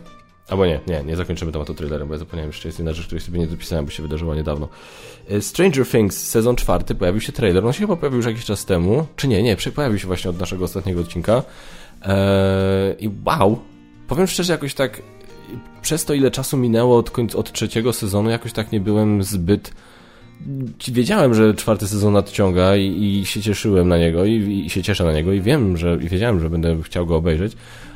albo 0.50 0.65
nie, 0.65 0.79
nie, 0.88 1.03
nie 1.03 1.15
zakończymy 1.15 1.51
tematu 1.51 1.74
trailerem, 1.74 2.08
bo 2.08 2.13
ja 2.13 2.17
zapomniałem 2.17 2.50
jeszcze 2.50 2.67
jest 2.67 2.79
jedna 2.79 2.93
rzecz, 2.93 3.05
której 3.05 3.22
sobie 3.22 3.39
nie 3.39 3.48
dopisałem, 3.48 3.86
bo 3.86 3.91
się 3.91 4.03
wydarzyła 4.03 4.36
niedawno. 4.36 4.67
E, 5.29 5.41
Stranger 5.41 5.88
Things 5.88 6.27
sezon 6.27 6.55
czwarty, 6.55 6.96
pojawił 6.96 7.22
się 7.22 7.31
trailer. 7.31 7.65
On 7.65 7.74
się 7.74 7.79
chyba 7.79 7.96
pojawił 7.96 8.17
już 8.17 8.25
jakiś 8.25 8.46
czas 8.46 8.65
temu. 8.65 9.05
Czy 9.15 9.27
nie? 9.27 9.43
Nie, 9.43 9.58
pojawił 9.75 10.00
się 10.00 10.08
właśnie 10.08 10.29
od 10.29 10.39
naszego 10.39 10.65
ostatniego 10.65 11.01
odcinka. 11.01 11.43
Eee, 12.01 13.05
I 13.05 13.10
wow! 13.25 13.60
Powiem 14.08 14.27
szczerze, 14.27 14.53
jakoś 14.53 14.74
tak 14.74 15.01
przez 15.81 16.05
to, 16.05 16.13
ile 16.13 16.31
czasu 16.31 16.58
minęło 16.58 16.98
od, 16.98 17.12
końca, 17.12 17.38
od 17.38 17.51
trzeciego 17.51 17.93
sezonu, 17.93 18.29
jakoś 18.29 18.53
tak 18.53 18.72
nie 18.72 18.79
byłem 18.79 19.24
zbyt 19.24 19.74
wiedziałem, 20.88 21.34
że 21.34 21.53
czwarty 21.53 21.88
sezon 21.88 22.13
nadciąga 22.13 22.75
i, 22.75 23.03
i 23.03 23.25
się 23.25 23.41
cieszyłem 23.41 23.88
na 23.88 23.98
niego 23.98 24.25
i, 24.25 24.63
i, 24.65 24.70
się 24.70 24.84
cieszę 24.84 25.03
na 25.03 25.13
niego 25.13 25.34
i 25.34 25.41
wiem, 25.41 25.77
że 25.77 25.98
i 26.01 26.10
wiedziałem, 26.10 26.39
że 26.39 26.50
będę 26.50 26.77
chciał 26.84 27.05
go 27.05 27.15
obejrzeć, 27.15 27.53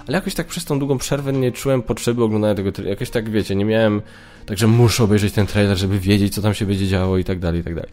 ale 0.08 0.18
jakoś 0.18 0.36
tak 0.36 0.48
przez 0.48 0.66
tą 0.66 0.80
długą 0.80 0.98
przerwę 0.98 1.34
nie 1.34 1.52
czułem 1.52 1.82
potrzeby 1.82 2.24
oglądania 2.24 2.56
tego 2.56 2.72
trailera. 2.72 2.94
Jakoś 2.94 3.10
tak, 3.10 3.30
wiecie, 3.30 3.56
nie 3.56 3.66
miałem 3.66 4.02
tak, 4.46 4.58
że 4.58 4.68
muszę 4.68 5.04
obejrzeć 5.04 5.34
ten 5.34 5.48
trailer, 5.48 5.78
żeby 5.78 6.00
wiedzieć, 6.00 6.34
co 6.34 6.42
tam 6.42 6.54
się 6.54 6.66
będzie 6.66 6.88
działo 6.88 7.18
i 7.18 7.24
tak 7.24 7.40
dalej, 7.40 7.62
i 7.62 7.64
tak 7.64 7.76
dalej. 7.76 7.92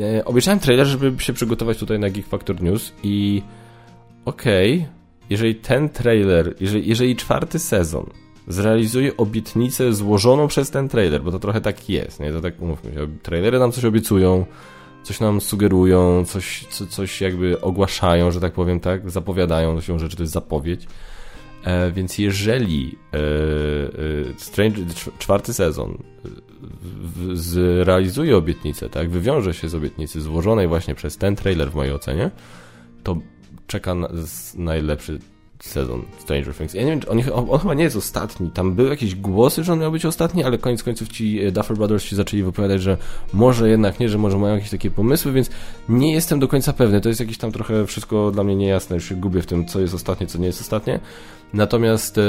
E, 0.00 0.24
obejrzałem 0.24 0.60
trailer, 0.60 0.86
żeby 0.86 1.22
się 1.22 1.32
przygotować 1.32 1.78
tutaj 1.78 1.98
na 1.98 2.10
Geek 2.10 2.26
Factor 2.26 2.62
News 2.62 2.92
i 3.02 3.42
okej, 4.24 4.74
okay, 4.74 4.88
jeżeli 5.30 5.54
ten 5.54 5.88
trailer, 5.88 6.54
jeżeli, 6.60 6.88
jeżeli 6.88 7.16
czwarty 7.16 7.58
sezon 7.58 8.06
zrealizuje 8.48 9.16
obietnicę 9.16 9.92
złożoną 9.92 10.48
przez 10.48 10.70
ten 10.70 10.88
trailer, 10.88 11.22
bo 11.22 11.30
to 11.30 11.38
trochę 11.38 11.60
tak 11.60 11.88
jest, 11.88 12.20
nie? 12.20 12.32
To 12.32 12.40
tak 12.40 12.62
umówmy 12.62 12.92
się, 12.92 13.08
trailery 13.22 13.58
nam 13.58 13.72
coś 13.72 13.84
obiecują, 13.84 14.46
coś 15.02 15.20
nam 15.20 15.40
sugerują, 15.40 16.24
coś, 16.24 16.66
co, 16.70 16.86
coś 16.86 17.20
jakby 17.20 17.60
ogłaszają, 17.60 18.30
że 18.30 18.40
tak 18.40 18.52
powiem, 18.52 18.80
tak? 18.80 19.10
Zapowiadają 19.10 19.80
się 19.80 19.98
rzeczy, 19.98 20.16
to 20.16 20.22
jest 20.22 20.32
zapowiedź. 20.32 20.86
E, 21.64 21.90
więc 21.90 22.18
jeżeli 22.18 22.98
e, 23.12 23.18
e, 23.18 23.20
Strange, 24.36 24.78
czwarty 25.18 25.54
sezon 25.54 25.98
w, 26.82 27.36
zrealizuje 27.36 28.36
obietnicę, 28.36 28.88
tak? 28.88 29.10
Wywiąże 29.10 29.54
się 29.54 29.68
z 29.68 29.74
obietnicy 29.74 30.20
złożonej 30.20 30.68
właśnie 30.68 30.94
przez 30.94 31.16
ten 31.16 31.36
trailer 31.36 31.70
w 31.70 31.74
mojej 31.74 31.92
ocenie, 31.92 32.30
to 33.02 33.16
czeka 33.66 33.94
na, 33.94 34.08
najlepszy 34.54 35.18
sezon 35.62 36.02
Stranger 36.18 36.54
Things. 36.54 36.74
Ja 36.74 36.82
nie 36.82 36.90
wiem, 36.90 37.00
on, 37.32 37.50
on, 37.50 37.58
chyba 37.58 37.74
nie 37.74 37.84
jest 37.84 37.96
ostatni. 37.96 38.50
Tam 38.50 38.74
były 38.74 38.88
jakieś 38.88 39.14
głosy, 39.14 39.64
że 39.64 39.72
on 39.72 39.78
miał 39.78 39.92
być 39.92 40.04
ostatni, 40.04 40.44
ale 40.44 40.58
koniec 40.58 40.82
końców 40.82 41.08
ci 41.08 41.40
e, 41.40 41.52
Duffer 41.52 41.76
Brothers 41.76 42.04
się 42.04 42.16
zaczęli 42.16 42.42
wypowiadać, 42.42 42.82
że 42.82 42.96
może 43.32 43.68
jednak 43.68 44.00
nie, 44.00 44.08
że 44.08 44.18
może 44.18 44.38
mają 44.38 44.54
jakieś 44.54 44.70
takie 44.70 44.90
pomysły, 44.90 45.32
więc 45.32 45.50
nie 45.88 46.12
jestem 46.12 46.40
do 46.40 46.48
końca 46.48 46.72
pewny. 46.72 47.00
To 47.00 47.08
jest 47.08 47.20
jakieś 47.20 47.38
tam 47.38 47.52
trochę 47.52 47.86
wszystko 47.86 48.30
dla 48.30 48.44
mnie 48.44 48.56
niejasne. 48.56 48.96
Już 48.96 49.08
się 49.08 49.14
gubię 49.14 49.42
w 49.42 49.46
tym, 49.46 49.66
co 49.66 49.80
jest 49.80 49.94
ostatnie, 49.94 50.26
co 50.26 50.38
nie 50.38 50.46
jest 50.46 50.60
ostatnie. 50.60 51.00
Natomiast 51.52 52.18
e, 52.18 52.22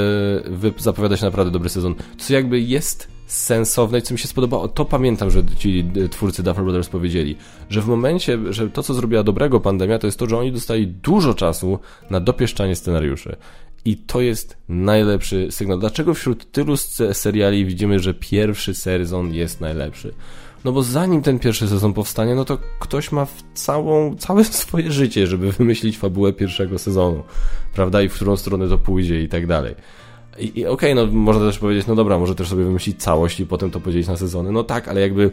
zapowiada 0.78 1.16
się 1.16 1.24
naprawdę 1.24 1.50
dobry 1.52 1.68
sezon. 1.68 1.94
Co 2.18 2.34
jakby 2.34 2.60
jest 2.60 3.13
sensowne 3.26 3.98
i 3.98 4.02
co 4.02 4.14
mi 4.14 4.18
się 4.18 4.28
spodobało, 4.28 4.68
to 4.68 4.84
pamiętam, 4.84 5.30
że 5.30 5.42
ci 5.58 5.84
twórcy 6.10 6.42
Duffer 6.42 6.64
Brothers 6.64 6.88
powiedzieli, 6.88 7.36
że 7.70 7.82
w 7.82 7.86
momencie, 7.86 8.38
że 8.50 8.70
to 8.70 8.82
co 8.82 8.94
zrobiła 8.94 9.22
dobrego 9.22 9.60
pandemia, 9.60 9.98
to 9.98 10.06
jest 10.06 10.18
to, 10.18 10.28
że 10.28 10.38
oni 10.38 10.52
dostali 10.52 10.86
dużo 10.86 11.34
czasu 11.34 11.78
na 12.10 12.20
dopieszczanie 12.20 12.76
scenariuszy. 12.76 13.36
I 13.84 13.96
to 13.96 14.20
jest 14.20 14.56
najlepszy 14.68 15.48
sygnał. 15.50 15.78
Dlaczego 15.78 16.14
wśród 16.14 16.52
tylu 16.52 16.76
seriali 17.12 17.66
widzimy, 17.66 17.98
że 17.98 18.14
pierwszy 18.14 18.74
sezon 18.74 19.34
jest 19.34 19.60
najlepszy? 19.60 20.14
No 20.64 20.72
bo 20.72 20.82
zanim 20.82 21.22
ten 21.22 21.38
pierwszy 21.38 21.68
sezon 21.68 21.92
powstanie, 21.92 22.34
no 22.34 22.44
to 22.44 22.58
ktoś 22.78 23.12
ma 23.12 23.26
całą, 23.54 24.16
całe 24.16 24.44
swoje 24.64 24.92
życie, 24.92 25.26
żeby 25.26 25.52
wymyślić 25.52 25.98
fabułę 25.98 26.32
pierwszego 26.32 26.78
sezonu, 26.78 27.22
prawda? 27.74 28.02
I 28.02 28.08
w 28.08 28.14
którą 28.14 28.36
stronę 28.36 28.68
to 28.68 28.78
pójdzie 28.78 29.22
i 29.22 29.28
tak 29.28 29.46
dalej. 29.46 29.74
I, 30.38 30.60
i 30.60 30.66
okej, 30.66 30.92
okay, 30.92 30.94
no 30.94 31.12
można 31.12 31.46
też 31.46 31.58
powiedzieć, 31.58 31.86
no 31.86 31.94
dobra, 31.94 32.18
może 32.18 32.34
też 32.34 32.48
sobie 32.48 32.64
wymyślić 32.64 33.02
całość 33.02 33.40
i 33.40 33.46
potem 33.46 33.70
to 33.70 33.80
podzielić 33.80 34.08
na 34.08 34.16
sezony. 34.16 34.52
No 34.52 34.64
tak, 34.64 34.88
ale 34.88 35.00
jakby 35.00 35.30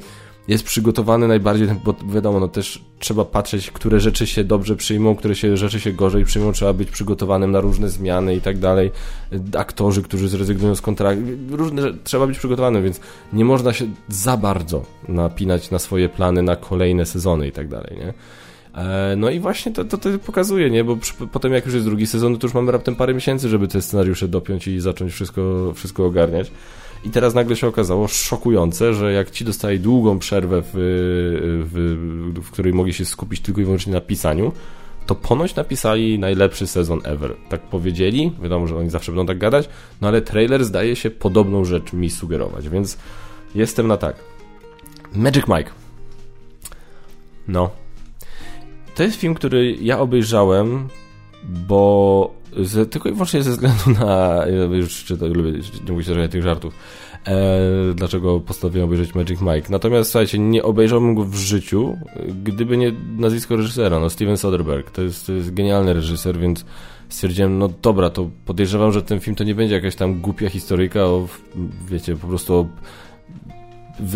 jest 0.47 0.63
przygotowany 0.63 1.27
najbardziej, 1.27 1.67
bo 1.83 1.95
wiadomo, 2.13 2.39
no 2.39 2.47
też 2.47 2.85
trzeba 2.99 3.25
patrzeć, 3.25 3.71
które 3.71 3.99
rzeczy 3.99 4.27
się 4.27 4.43
dobrze 4.43 4.75
przyjmą, 4.75 5.15
które 5.15 5.35
się, 5.35 5.57
rzeczy 5.57 5.79
się 5.79 5.93
gorzej 5.93 6.25
przyjmą, 6.25 6.51
trzeba 6.51 6.73
być 6.73 6.91
przygotowanym 6.91 7.51
na 7.51 7.61
różne 7.61 7.89
zmiany 7.89 8.35
i 8.35 8.41
tak 8.41 8.57
dalej. 8.57 8.91
Aktorzy, 9.57 10.01
którzy 10.01 10.29
zrezygnują 10.29 10.75
z 10.75 10.81
kontraktu, 10.81 11.23
różne, 11.49 11.81
trzeba 12.03 12.27
być 12.27 12.37
przygotowanym, 12.37 12.83
więc 12.83 12.99
nie 13.33 13.45
można 13.45 13.73
się 13.73 13.85
za 14.09 14.37
bardzo 14.37 14.85
napinać 15.07 15.71
na 15.71 15.79
swoje 15.79 16.09
plany 16.09 16.41
na 16.41 16.55
kolejne 16.55 17.05
sezony 17.05 17.47
i 17.47 17.51
tak 17.51 17.67
dalej, 17.67 17.97
nie? 17.97 18.13
E, 18.75 19.15
no 19.17 19.29
i 19.29 19.39
właśnie 19.39 19.71
to, 19.71 19.85
to, 19.85 19.97
to 19.97 20.09
pokazuje, 20.19 20.69
nie? 20.69 20.83
Bo 20.83 20.97
przy, 20.97 21.13
potem 21.13 21.53
jak 21.53 21.65
już 21.65 21.73
jest 21.73 21.85
drugi 21.85 22.07
sezon, 22.07 22.37
to 22.37 22.47
już 22.47 22.53
mamy 22.53 22.71
raptem 22.71 22.95
parę 22.95 23.13
miesięcy, 23.13 23.49
żeby 23.49 23.67
te 23.67 23.81
scenariusze 23.81 24.27
dopiąć 24.27 24.67
i 24.67 24.79
zacząć 24.79 25.13
wszystko, 25.13 25.73
wszystko 25.75 26.05
ogarniać. 26.05 26.51
I 27.03 27.09
teraz 27.09 27.33
nagle 27.33 27.55
się 27.55 27.67
okazało 27.67 28.07
szokujące, 28.07 28.93
że 28.93 29.13
jak 29.13 29.31
ci 29.31 29.45
dostali 29.45 29.79
długą 29.79 30.19
przerwę, 30.19 30.61
w, 30.61 30.71
w, 30.73 32.41
w 32.43 32.51
której 32.51 32.73
mogli 32.73 32.93
się 32.93 33.05
skupić 33.05 33.41
tylko 33.41 33.61
i 33.61 33.63
wyłącznie 33.63 33.93
na 33.93 34.01
pisaniu, 34.01 34.51
to 35.05 35.15
ponoć 35.15 35.55
napisali 35.55 36.19
najlepszy 36.19 36.67
sezon 36.67 37.01
ever. 37.03 37.35
Tak 37.49 37.61
powiedzieli, 37.61 38.31
wiadomo, 38.41 38.67
że 38.67 38.77
oni 38.77 38.89
zawsze 38.89 39.11
będą 39.11 39.25
tak 39.25 39.37
gadać, 39.37 39.69
no 40.01 40.07
ale 40.07 40.21
trailer 40.21 40.65
zdaje 40.65 40.95
się 40.95 41.09
podobną 41.09 41.65
rzecz 41.65 41.93
mi 41.93 42.09
sugerować, 42.09 42.69
więc 42.69 42.97
jestem 43.55 43.87
na 43.87 43.97
tak. 43.97 44.15
Magic 45.15 45.47
Mike. 45.47 45.71
No, 47.47 47.69
to 49.01 49.05
jest 49.05 49.19
film, 49.19 49.33
który 49.33 49.75
ja 49.81 49.99
obejrzałem, 49.99 50.87
bo 51.67 52.33
tylko 52.91 53.09
i 53.09 53.11
wyłącznie 53.11 53.43
ze 53.43 53.51
względu 53.51 53.89
na. 53.99 54.45
Już 54.75 55.03
czy 55.03 55.17
to 55.17 55.27
lubię, 55.27 55.51
nie 55.85 55.91
mówię 55.91 56.03
się 56.03 56.29
tych 56.29 56.43
żartów. 56.43 56.73
E, 57.27 57.59
dlaczego 57.95 58.39
postanowiłem 58.39 58.85
obejrzeć 58.85 59.15
Magic 59.15 59.41
Mike. 59.41 59.67
Natomiast 59.69 60.11
słuchajcie, 60.11 60.39
nie 60.39 60.63
obejrzałbym 60.63 61.15
go 61.15 61.23
w 61.23 61.35
życiu, 61.35 61.97
gdyby 62.43 62.77
nie 62.77 62.91
nazwisko 63.17 63.55
reżysera, 63.55 63.99
no 63.99 64.09
Steven 64.09 64.37
Soderbergh. 64.37 64.91
To 64.91 65.01
jest, 65.01 65.27
to 65.27 65.33
jest 65.33 65.53
genialny 65.53 65.93
reżyser, 65.93 66.39
więc 66.39 66.65
stwierdziłem, 67.09 67.57
no 67.57 67.69
dobra, 67.81 68.09
to 68.09 68.29
podejrzewam, 68.45 68.91
że 68.91 69.01
ten 69.01 69.19
film 69.19 69.35
to 69.35 69.43
nie 69.43 69.55
będzie 69.55 69.75
jakaś 69.75 69.95
tam 69.95 70.21
głupia 70.21 70.49
historyjka 70.49 71.03
o, 71.03 71.27
wiecie, 71.89 72.15
po 72.15 72.27
prostu 72.27 72.53
o 72.53 72.67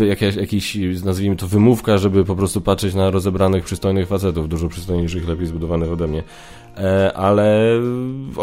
jakaś, 0.06 0.36
jakiś, 0.36 0.78
nazwijmy 1.04 1.36
to, 1.36 1.46
wymówka, 1.46 1.98
żeby 1.98 2.24
po 2.24 2.36
prostu 2.36 2.60
patrzeć 2.60 2.94
na 2.94 3.10
rozebranych, 3.10 3.64
przystojnych 3.64 4.08
facetów, 4.08 4.48
dużo 4.48 4.68
przystojniejszych, 4.68 5.28
lepiej 5.28 5.46
zbudowanych 5.46 5.92
ode 5.92 6.06
mnie. 6.06 6.22
E, 6.76 7.12
ale 7.12 7.70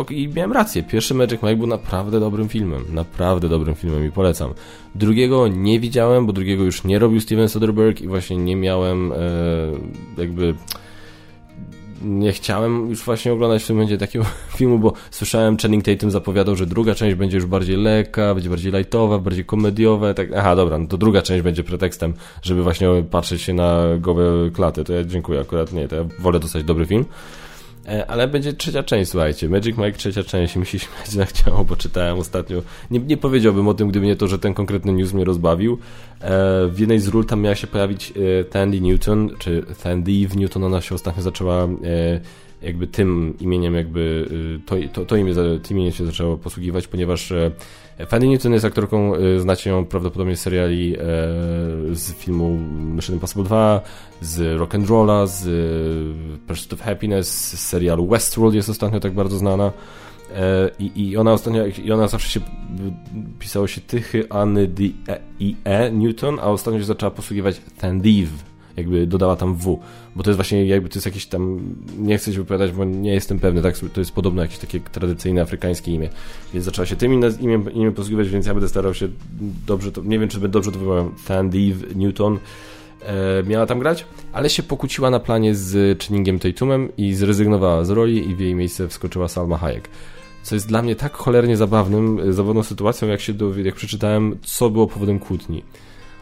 i 0.09 0.27
miałem 0.35 0.51
rację. 0.51 0.83
Pierwszy 0.83 1.13
Magic 1.13 1.41
Mike 1.41 1.55
był 1.55 1.67
naprawdę 1.67 2.19
dobrym 2.19 2.49
filmem. 2.49 2.85
Naprawdę 2.89 3.49
dobrym 3.49 3.75
filmem 3.75 4.07
i 4.07 4.11
polecam. 4.11 4.53
Drugiego 4.95 5.47
nie 5.47 5.79
widziałem, 5.79 6.25
bo 6.25 6.33
drugiego 6.33 6.63
już 6.63 6.83
nie 6.83 6.99
robił 6.99 7.21
Steven 7.21 7.49
Soderbergh 7.49 8.01
i 8.01 8.07
właśnie 8.07 8.37
nie 8.37 8.55
miałem 8.55 9.11
e, 9.11 9.15
jakby 10.17 10.55
nie 12.03 12.31
chciałem 12.31 12.89
już 12.89 13.03
właśnie 13.03 13.33
oglądać 13.33 13.63
w 13.63 13.67
tym 13.67 13.75
momencie 13.75 13.97
takiego 13.97 14.25
filmu, 14.57 14.79
bo 14.79 14.93
słyszałem, 15.11 15.57
Channing 15.57 15.85
Tatum 15.85 16.11
zapowiadał, 16.11 16.55
że 16.55 16.65
druga 16.65 16.95
część 16.95 17.15
będzie 17.15 17.37
już 17.37 17.45
bardziej 17.45 17.77
lekka, 17.77 18.33
będzie 18.33 18.49
bardziej 18.49 18.71
lightowa, 18.71 19.19
bardziej 19.19 19.45
komediowa, 19.45 20.13
tak, 20.13 20.27
aha, 20.35 20.55
dobra, 20.55 20.77
no 20.77 20.87
to 20.87 20.97
druga 20.97 21.21
część 21.21 21.41
będzie 21.43 21.63
pretekstem, 21.63 22.13
żeby 22.41 22.63
właśnie 22.63 22.87
patrzeć 23.11 23.41
się 23.41 23.53
na 23.53 23.83
gołe 23.99 24.51
klaty, 24.53 24.83
to 24.83 24.93
ja 24.93 25.03
dziękuję 25.03 25.39
akurat, 25.39 25.73
nie, 25.73 25.87
to 25.87 25.95
ja 25.95 26.03
wolę 26.19 26.39
dostać 26.39 26.63
dobry 26.63 26.85
film. 26.85 27.05
E, 27.87 28.07
ale 28.07 28.27
będzie 28.27 28.53
trzecia 28.53 28.83
część, 28.83 29.11
słuchajcie. 29.11 29.49
Magic 29.49 29.77
Mike 29.77 29.97
trzecia 29.97 30.23
część. 30.23 30.55
Mi 30.55 30.65
się 30.65 30.79
śmiać 30.79 31.09
zachciało, 31.09 31.65
bo 31.65 31.75
czytałem 31.75 32.19
ostatnio. 32.19 32.61
Nie, 32.91 32.99
nie 32.99 33.17
powiedziałbym 33.17 33.67
o 33.67 33.73
tym, 33.73 33.87
gdyby 33.89 34.05
nie 34.05 34.15
to, 34.15 34.27
że 34.27 34.39
ten 34.39 34.53
konkretny 34.53 34.93
news 34.93 35.13
mnie 35.13 35.25
rozbawił. 35.25 35.77
E, 36.21 36.67
w 36.67 36.79
jednej 36.79 36.99
z 36.99 37.07
ról 37.07 37.25
tam 37.25 37.41
miała 37.41 37.55
się 37.55 37.67
pojawić 37.67 38.13
e, 38.39 38.43
Tandy 38.43 38.81
Newton, 38.81 39.29
czy 39.39 39.65
Tandy 39.83 40.11
Newton, 40.35 40.63
ona 40.63 40.81
się 40.81 40.95
ostatnio 40.95 41.23
zaczęła 41.23 41.67
jakby 42.61 42.87
tym 42.87 43.33
imieniem 43.39 43.75
jakby 43.75 44.29
to, 44.65 44.75
to, 44.93 45.05
to 45.05 45.15
imię, 45.15 45.33
tym 45.33 45.77
imieniem 45.77 45.93
się 45.93 46.05
zaczęło 46.05 46.37
posługiwać, 46.37 46.87
ponieważ 46.87 47.33
Fanny 48.07 48.27
Newton 48.27 48.53
jest 48.53 48.65
aktorką, 48.65 49.13
znacie 49.37 49.69
ją 49.69 49.85
prawdopodobnie 49.85 50.35
z 50.35 50.41
seriali 50.41 50.95
z 51.91 52.13
filmu 52.13 52.57
Mission 52.95 53.15
Impossible 53.15 53.43
2, 53.43 53.81
z 54.21 54.59
Rock'n'Rolla, 54.59 55.27
z 55.27 55.41
Pursuit 56.47 56.73
of 56.73 56.81
Happiness, 56.81 57.27
z 57.57 57.59
serialu 57.59 58.07
Westworld 58.07 58.55
jest 58.55 58.69
ostatnio 58.69 58.99
tak 58.99 59.13
bardzo 59.13 59.37
znana. 59.37 59.71
E, 60.35 60.69
I, 60.79 61.09
I 61.09 61.17
ona 61.17 61.33
ostatnio, 61.33 61.65
i 61.83 61.91
ona 61.91 62.07
zawsze 62.07 62.29
się 62.29 62.39
pisało 63.39 63.67
się 63.67 63.81
Tychy, 63.81 64.29
Any, 64.29 64.67
D, 64.67 64.83
e, 65.07 65.19
I, 65.39 65.55
E, 65.63 65.91
Newton, 65.91 66.39
a 66.39 66.43
ostatnio 66.43 66.79
się 66.79 66.85
zaczęła 66.85 67.11
posługiwać 67.11 67.61
Thendiv, 67.77 68.29
jakby 68.77 69.07
dodała 69.07 69.35
tam 69.35 69.55
W, 69.55 69.79
bo 70.15 70.23
to 70.23 70.29
jest 70.29 70.37
właśnie 70.37 70.65
jakby 70.65 70.89
to 70.89 70.95
jest 70.95 71.05
jakieś 71.05 71.25
tam, 71.25 71.59
nie 71.97 72.17
chcę 72.17 72.33
się 72.33 72.37
wypowiadać, 72.37 72.71
bo 72.71 72.85
nie 72.85 73.13
jestem 73.13 73.39
pewny, 73.39 73.61
tak, 73.61 73.75
to 73.93 74.01
jest 74.01 74.11
podobno 74.11 74.41
jakieś 74.41 74.57
takie 74.57 74.79
tradycyjne 74.79 75.41
afrykańskie 75.41 75.91
imię, 75.91 76.09
więc 76.53 76.65
zaczęła 76.65 76.85
się 76.85 76.95
tym 76.95 77.13
imię, 77.13 77.59
imię 77.73 77.91
posługiwać, 77.91 78.29
więc 78.29 78.45
ja 78.45 78.53
będę 78.53 78.69
starał 78.69 78.93
się 78.93 79.07
dobrze, 79.67 79.91
to, 79.91 80.01
nie 80.01 80.19
wiem 80.19 80.29
czy 80.29 80.39
dobrze 80.39 80.71
to 80.71 80.79
wymawiam, 80.79 81.11
Thendiv, 81.27 81.95
Newton, 81.95 82.39
e, 83.05 83.43
miała 83.43 83.65
tam 83.65 83.79
grać, 83.79 84.05
ale 84.33 84.49
się 84.49 84.63
pokłóciła 84.63 85.09
na 85.09 85.19
planie 85.19 85.55
z 85.55 86.03
Channingiem 86.03 86.39
Tatumem 86.39 86.89
i 86.97 87.13
zrezygnowała 87.13 87.85
z 87.85 87.89
roli 87.89 88.29
i 88.29 88.35
w 88.35 88.39
jej 88.39 88.55
miejsce 88.55 88.87
wskoczyła 88.87 89.27
Salma 89.27 89.57
Hayek. 89.57 89.89
Co 90.43 90.55
jest 90.55 90.67
dla 90.67 90.81
mnie 90.81 90.95
tak 90.95 91.13
cholernie 91.13 91.57
zabawnym, 91.57 92.33
zabawną 92.33 92.63
sytuacją, 92.63 93.07
jak 93.07 93.21
się 93.21 93.33
dowie, 93.33 93.63
jak 93.63 93.75
przeczytałem, 93.75 94.37
co 94.41 94.69
było 94.69 94.87
powodem 94.87 95.19
kłótni. 95.19 95.63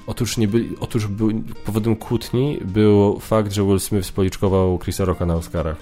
Otóż, 0.07 0.37
nie 0.37 0.47
byli, 0.47 0.75
otóż 0.79 1.07
był, 1.07 1.43
powodem 1.65 1.95
kłótni 1.95 2.59
był 2.65 3.19
fakt, 3.19 3.53
że 3.53 3.63
Will 3.63 3.79
Smith 3.79 4.07
spoliczkował 4.07 4.79
Chrisa 4.79 5.05
Rocka 5.05 5.25
na 5.25 5.35
Oscarach. 5.35 5.77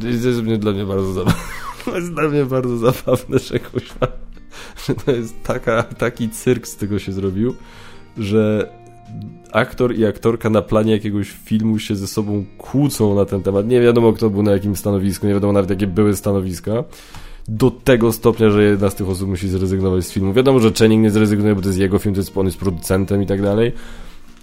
To 0.00 0.06
jest 0.06 0.40
dla 0.58 0.72
mnie 0.72 0.84
bardzo 0.84 1.12
zabawne. 1.12 1.42
Jest 1.94 2.12
dla 2.14 2.28
mnie 2.28 2.44
bardzo 2.44 2.76
zabawne, 2.76 3.38
że, 3.38 3.58
że 4.86 4.94
to 4.94 5.10
jest 5.10 5.42
taka, 5.42 5.82
taki 5.82 6.28
cyrk 6.28 6.66
z 6.66 6.76
tego 6.76 6.98
się 6.98 7.12
zrobił, 7.12 7.54
że 8.18 8.70
aktor 9.52 9.94
i 9.94 10.06
aktorka 10.06 10.50
na 10.50 10.62
planie 10.62 10.92
jakiegoś 10.92 11.30
filmu 11.30 11.78
się 11.78 11.96
ze 11.96 12.06
sobą 12.06 12.44
kłócą 12.58 13.14
na 13.14 13.24
ten 13.24 13.42
temat. 13.42 13.66
Nie 13.66 13.80
wiadomo, 13.80 14.12
kto 14.12 14.30
był 14.30 14.42
na 14.42 14.52
jakim 14.52 14.76
stanowisku, 14.76 15.26
nie 15.26 15.34
wiadomo 15.34 15.52
nawet, 15.52 15.70
jakie 15.70 15.86
były 15.86 16.16
stanowiska. 16.16 16.84
Do 17.48 17.70
tego 17.70 18.12
stopnia, 18.12 18.50
że 18.50 18.62
jedna 18.62 18.90
z 18.90 18.94
tych 18.94 19.08
osób 19.08 19.28
musi 19.28 19.48
zrezygnować 19.48 20.04
z 20.04 20.12
filmu. 20.12 20.32
Wiadomo, 20.32 20.60
że 20.60 20.72
Channing 20.72 21.02
nie 21.02 21.10
zrezygnuje, 21.10 21.54
bo 21.54 21.60
to 21.60 21.68
jest 21.68 21.78
jego 21.78 21.98
film, 21.98 22.14
to 22.14 22.20
jest, 22.20 22.36
on 22.36 22.46
jest 22.46 22.58
producentem 22.58 23.22
i 23.22 23.26
tak 23.26 23.42
dalej. 23.42 23.72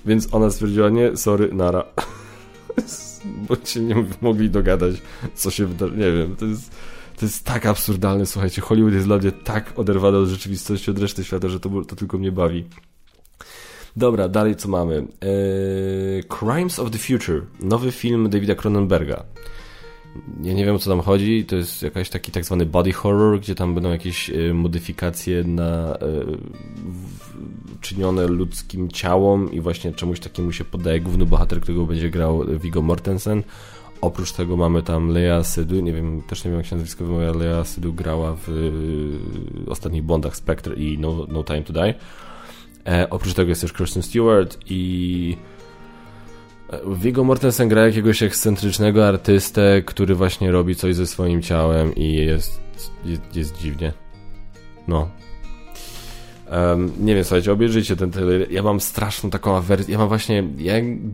Więc 0.06 0.34
ona 0.34 0.50
stwierdziła, 0.50 0.90
nie, 0.90 1.18
sorry, 1.18 1.54
nara. 1.54 1.84
bo 3.48 3.56
się 3.66 3.80
nie 3.80 3.96
mogli 4.22 4.50
dogadać, 4.50 4.96
co 5.36 5.52
się 5.52 5.66
wydarzy. 5.66 5.98
Nie 5.98 6.12
wiem, 6.12 6.36
to 6.36 6.46
jest... 6.46 6.72
To 7.18 7.26
jest 7.26 7.46
tak 7.46 7.66
absurdalne, 7.66 8.26
słuchajcie. 8.26 8.62
Hollywood 8.62 8.94
jest 8.94 9.06
dla 9.06 9.18
mnie 9.18 9.32
tak 9.32 9.80
oderwany 9.80 10.18
od 10.18 10.30
rzeczywistości, 10.30 10.92
od 10.92 11.00
reszty 11.00 11.24
świata, 11.24 11.50
że 11.50 11.60
to, 11.60 11.70
to 11.88 11.96
tylko 11.96 12.18
mnie 12.18 12.32
bawi. 12.32 12.66
Dobra, 13.96 14.30
dalej 14.30 14.56
co 14.56 14.68
mamy? 14.68 14.96
Eee, 14.96 16.24
Crimes 16.40 16.80
of 16.80 16.92
the 16.92 16.98
Future. 16.98 17.42
Nowy 17.60 17.92
film 17.92 18.30
Davida 18.30 18.56
Cronenberga. 18.56 19.24
Ja 20.44 20.54
nie 20.54 20.66
wiem 20.66 20.76
o 20.76 20.80
co 20.80 20.90
tam 20.90 21.02
chodzi, 21.02 21.46
to 21.46 21.56
jest 21.56 21.84
jakaś 21.84 22.10
taki 22.10 22.32
tak 22.32 22.46
zwany 22.46 22.66
body 22.66 22.94
horror, 22.94 23.40
gdzie 23.40 23.56
tam 23.56 23.74
będą 23.74 23.92
jakieś 23.92 24.30
e, 24.30 24.54
modyfikacje 24.54 25.44
na, 25.44 25.94
e, 25.94 25.98
w, 26.86 27.80
czynione 27.82 28.28
ludzkim 28.28 28.92
ciałom 28.92 29.52
i 29.52 29.62
właśnie 29.62 29.92
czemuś 29.92 30.20
takiemu 30.20 30.52
się 30.52 30.64
podaje 30.64 31.02
główny 31.02 31.26
bohater, 31.26 31.62
którego 31.62 31.86
będzie 31.86 32.10
grał 32.10 32.46
Viggo 32.60 32.82
Mortensen. 32.82 33.44
Oprócz 34.02 34.32
tego 34.32 34.58
mamy 34.58 34.84
tam 34.84 35.10
Lea 35.10 35.44
Sydu, 35.44 35.80
nie 35.80 35.94
wiem, 35.94 36.22
też 36.22 36.44
nie 36.46 36.52
wiem 36.52 36.60
jak 36.60 36.68
się 36.68 36.76
nazwisko 36.76 37.06
wymawia, 37.06 37.32
Lea 37.32 37.64
Sydu 37.64 37.94
grała 37.94 38.36
w 38.36 38.50
y, 38.50 39.72
ostatnich 39.72 40.04
Bondach 40.04 40.36
Spectre 40.36 40.76
i 40.76 40.98
no, 40.98 41.28
no 41.30 41.44
Time 41.44 41.64
to 41.64 41.74
Die. 41.74 41.94
E, 42.88 43.10
oprócz 43.10 43.34
tego 43.34 43.50
jest 43.50 43.62
też 43.62 43.74
Kristen 43.74 44.04
Stewart 44.04 44.58
i 44.70 45.38
Viggo 46.88 47.24
Mortensen 47.24 47.70
gra 47.70 47.86
jakiegoś 47.86 48.24
ekscentrycznego 48.24 49.08
artystę, 49.08 49.82
który 49.86 50.16
właśnie 50.16 50.52
robi 50.52 50.76
coś 50.76 50.96
ze 50.96 51.08
swoim 51.08 51.42
ciałem 51.42 51.96
i 51.96 52.14
jest, 52.14 52.62
jest, 53.06 53.36
jest 53.36 53.58
dziwnie. 53.58 53.94
No. 54.88 55.10
Um, 56.52 56.92
nie 57.00 57.16
wiem, 57.16 57.24
słuchajcie, 57.24 57.52
obejrzyjcie 57.52 57.96
ten 57.96 58.12
trailer. 58.12 58.52
Ja 58.52 58.64
mam 58.64 58.80
straszną 58.80 59.30
taką 59.30 59.58
awersję. 59.58 59.92
Ja 59.92 59.98
mam 59.98 60.08
właśnie. 60.08 60.44
Ja, 60.58 60.74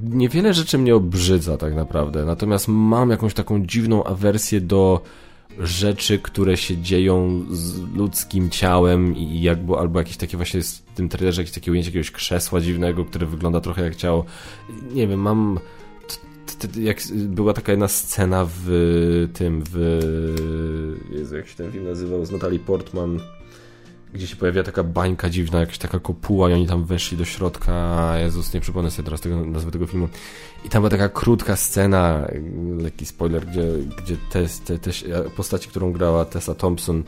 niewiele 0.10 0.54
rzeczy 0.54 0.78
mnie 0.78 0.96
obrzydza 0.96 1.58
tak 1.58 1.76
naprawdę. 1.76 2.26
Natomiast 2.26 2.68
mam 2.68 3.10
jakąś 3.10 3.34
taką 3.34 3.66
dziwną 3.66 4.04
awersję 4.04 4.62
do 4.62 5.02
rzeczy, 5.58 6.20
które 6.20 6.58
się 6.58 6.78
dzieją 6.78 7.46
z 7.52 7.80
ludzkim 7.96 8.50
ciałem 8.50 9.16
i 9.16 9.42
jakby, 9.42 9.76
albo 9.76 10.00
jakieś 10.00 10.18
takie 10.18 10.38
właśnie 10.38 10.62
w 10.62 10.82
tym 10.96 11.10
trailerze 11.10 11.42
jakieś 11.42 11.56
takie 11.56 11.72
ujęcie 11.72 11.90
jakiegoś 11.90 12.12
krzesła 12.12 12.62
dziwnego, 12.62 13.06
które 13.06 13.26
wygląda 13.26 13.62
trochę 13.62 13.84
jak 13.84 13.96
ciało. 13.96 14.26
Nie 14.94 15.08
wiem, 15.08 15.22
mam 15.22 15.60
jak 16.80 16.98
była 17.14 17.54
taka 17.54 17.72
jedna 17.72 17.88
scena 17.88 18.48
w 18.66 19.28
tym, 19.34 19.64
w 19.72 20.00
Jezu, 21.12 21.36
jak 21.36 21.48
się 21.48 21.56
ten 21.56 21.72
film 21.72 21.84
nazywał, 21.84 22.26
z 22.26 22.32
Natalie 22.32 22.60
Portman 22.60 23.20
gdzie 24.14 24.28
się 24.28 24.36
pojawia 24.36 24.64
taka 24.64 24.84
bańka 24.84 25.30
dziwna, 25.30 25.60
jakaś 25.60 25.78
taka 25.78 26.00
kopuła 26.00 26.50
i 26.50 26.54
oni 26.54 26.68
tam 26.68 26.86
weszli 26.86 27.18
do 27.18 27.26
środka, 27.26 28.14
Jezus, 28.18 28.54
nie 28.54 28.62
przypomnę 28.62 28.92
sobie 28.92 29.06
teraz 29.06 29.22
tego, 29.22 29.46
nazwy 29.46 29.72
tego 29.72 29.88
filmu. 29.88 30.10
I 30.66 30.70
tam 30.70 30.82
była 30.82 30.90
taka 30.90 31.10
krótka 31.10 31.56
scena, 31.56 32.28
lekki 32.78 33.06
spoiler, 33.06 33.46
gdzie, 33.46 33.64
gdzie 34.04 34.18
te, 34.32 34.46
te, 34.66 34.80
te 34.80 34.92
postaci, 35.36 35.70
którą 35.70 35.92
grała 35.92 36.26
Tessa 36.26 36.56
Thompson, 36.56 37.04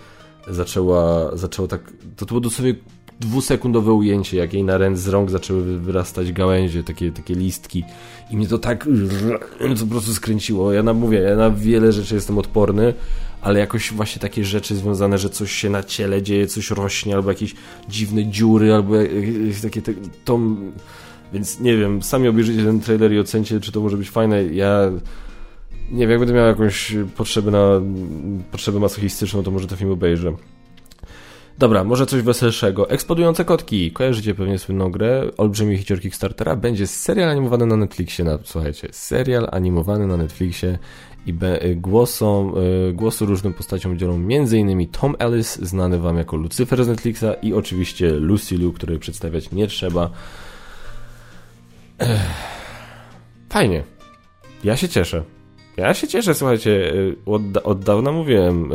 zaczęła, 0.48 1.32
zaczęło 1.38 1.68
tak, 1.68 1.82
to, 2.16 2.26
to 2.26 2.26
było 2.26 2.40
dosłownie 2.40 2.76
dwusekundowe 3.20 3.94
ujęcie, 3.94 4.38
jak 4.38 4.54
jej 4.54 4.64
na 4.64 4.78
ręce 4.78 5.02
z 5.02 5.08
rąk 5.08 5.30
zaczęły 5.30 5.80
wyrastać 5.80 6.32
gałęzie, 6.32 6.84
takie, 6.84 7.12
takie 7.12 7.36
listki 7.36 7.84
i 8.32 8.38
mnie 8.38 8.48
to 8.48 8.58
tak 8.58 8.88
to 9.80 9.86
po 9.86 9.92
prostu 9.92 10.14
skręciło. 10.14 10.74
Ja 10.74 10.84
na, 10.84 10.94
mówię, 10.94 11.20
ja 11.20 11.36
na 11.36 11.52
wiele 11.52 11.92
rzeczy 11.92 12.16
jestem 12.16 12.38
odporny, 12.38 12.94
ale 13.41 13.60
jakoś 13.60 13.93
właśnie 13.93 14.21
takie 14.21 14.45
rzeczy 14.45 14.75
związane, 14.75 15.17
że 15.17 15.30
coś 15.30 15.51
się 15.51 15.69
na 15.69 15.84
ciele 15.84 16.21
dzieje, 16.21 16.47
coś 16.47 16.71
rośnie, 16.71 17.15
albo 17.15 17.30
jakieś 17.30 17.56
dziwne 17.89 18.25
dziury, 18.25 18.73
albo 18.73 18.95
jakieś 18.95 19.62
takie 19.62 19.82
to... 20.25 20.39
Więc 21.34 21.60
nie 21.60 21.77
wiem, 21.77 22.04
sami 22.04 22.27
obejrzyjcie 22.27 22.63
ten 22.63 22.80
trailer 22.80 23.13
i 23.13 23.19
ocencie, 23.19 23.60
czy 23.60 23.71
to 23.71 23.82
może 23.82 23.97
być 23.97 24.10
fajne. 24.10 24.43
Ja 24.43 24.91
nie 25.91 25.99
wiem, 25.99 26.10
jak 26.10 26.19
będę 26.19 26.34
miał 26.34 26.47
jakąś 26.47 26.95
potrzebę 27.15 27.51
na 27.51 27.82
potrzebę 28.51 28.80
masochistyczną, 28.80 29.43
to 29.43 29.51
może 29.51 29.67
ten 29.67 29.77
film 29.77 29.91
obejrzę. 29.91 30.34
Dobra, 31.58 31.84
może 31.84 32.06
coś 32.06 32.21
weselszego. 32.21 32.89
Eksplodujące 32.89 33.45
kotki. 33.45 33.91
Kojarzycie 33.91 34.36
pewnie 34.36 34.60
słynną 34.60 34.91
grę. 34.91 35.32
Olbrzymi 35.38 35.77
hicior 35.77 35.99
Kickstartera. 35.99 36.56
Będzie 36.56 36.88
serial 36.88 37.30
animowany 37.30 37.65
na 37.65 37.75
Netflixie. 37.77 38.25
Na, 38.25 38.39
słuchajcie, 38.43 38.88
serial 38.91 39.47
animowany 39.51 40.08
na 40.08 40.17
Netflixie 40.17 40.80
i 41.26 41.34
be, 41.34 41.66
y, 41.66 41.76
głosom, 41.76 42.54
y, 42.90 42.94
głosu 42.94 43.26
różnym 43.26 43.54
postaciom 43.54 43.98
dzielą 43.98 44.14
m.in. 44.14 44.88
Tom 44.88 45.16
Ellis, 45.20 45.60
znany 45.60 46.00
wam 46.00 46.18
jako 46.18 46.38
Lucifer 46.38 46.86
z 46.86 46.88
Netflixa 46.88 47.34
i 47.42 47.54
oczywiście 47.54 48.12
Lucy 48.12 48.56
Liu, 48.56 48.74
której 48.74 49.00
przedstawiać 49.00 49.52
nie 49.52 49.68
trzeba. 49.68 50.10
Fajnie. 53.50 53.84
Ja 54.64 54.78
się 54.78 54.90
cieszę. 54.90 55.24
Ja 55.78 55.94
się 55.94 56.08
cieszę, 56.08 56.34
słuchajcie, 56.34 56.72
y, 56.72 57.16
od, 57.26 57.42
od 57.64 57.84
dawna 57.84 58.12
mówiłem, 58.12 58.72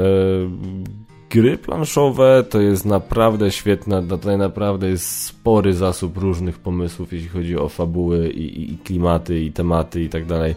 gry 1.31 1.59
planszowe 1.59 2.45
to 2.51 2.61
jest 2.61 2.85
naprawdę 2.85 3.51
świetna, 3.51 4.03
tutaj 4.03 4.39
naprawdę 4.39 4.89
jest 4.89 5.25
spory 5.25 5.75
zasób 5.75 6.17
różnych 6.17 6.59
pomysłów, 6.59 7.13
jeśli 7.13 7.29
chodzi 7.29 7.57
o 7.57 7.69
fabuły 7.69 8.29
i, 8.29 8.73
i 8.73 8.79
klimaty 8.79 9.41
i 9.41 9.53
tematy 9.53 10.03
i 10.03 10.09
tak 10.09 10.27
dalej. 10.27 10.55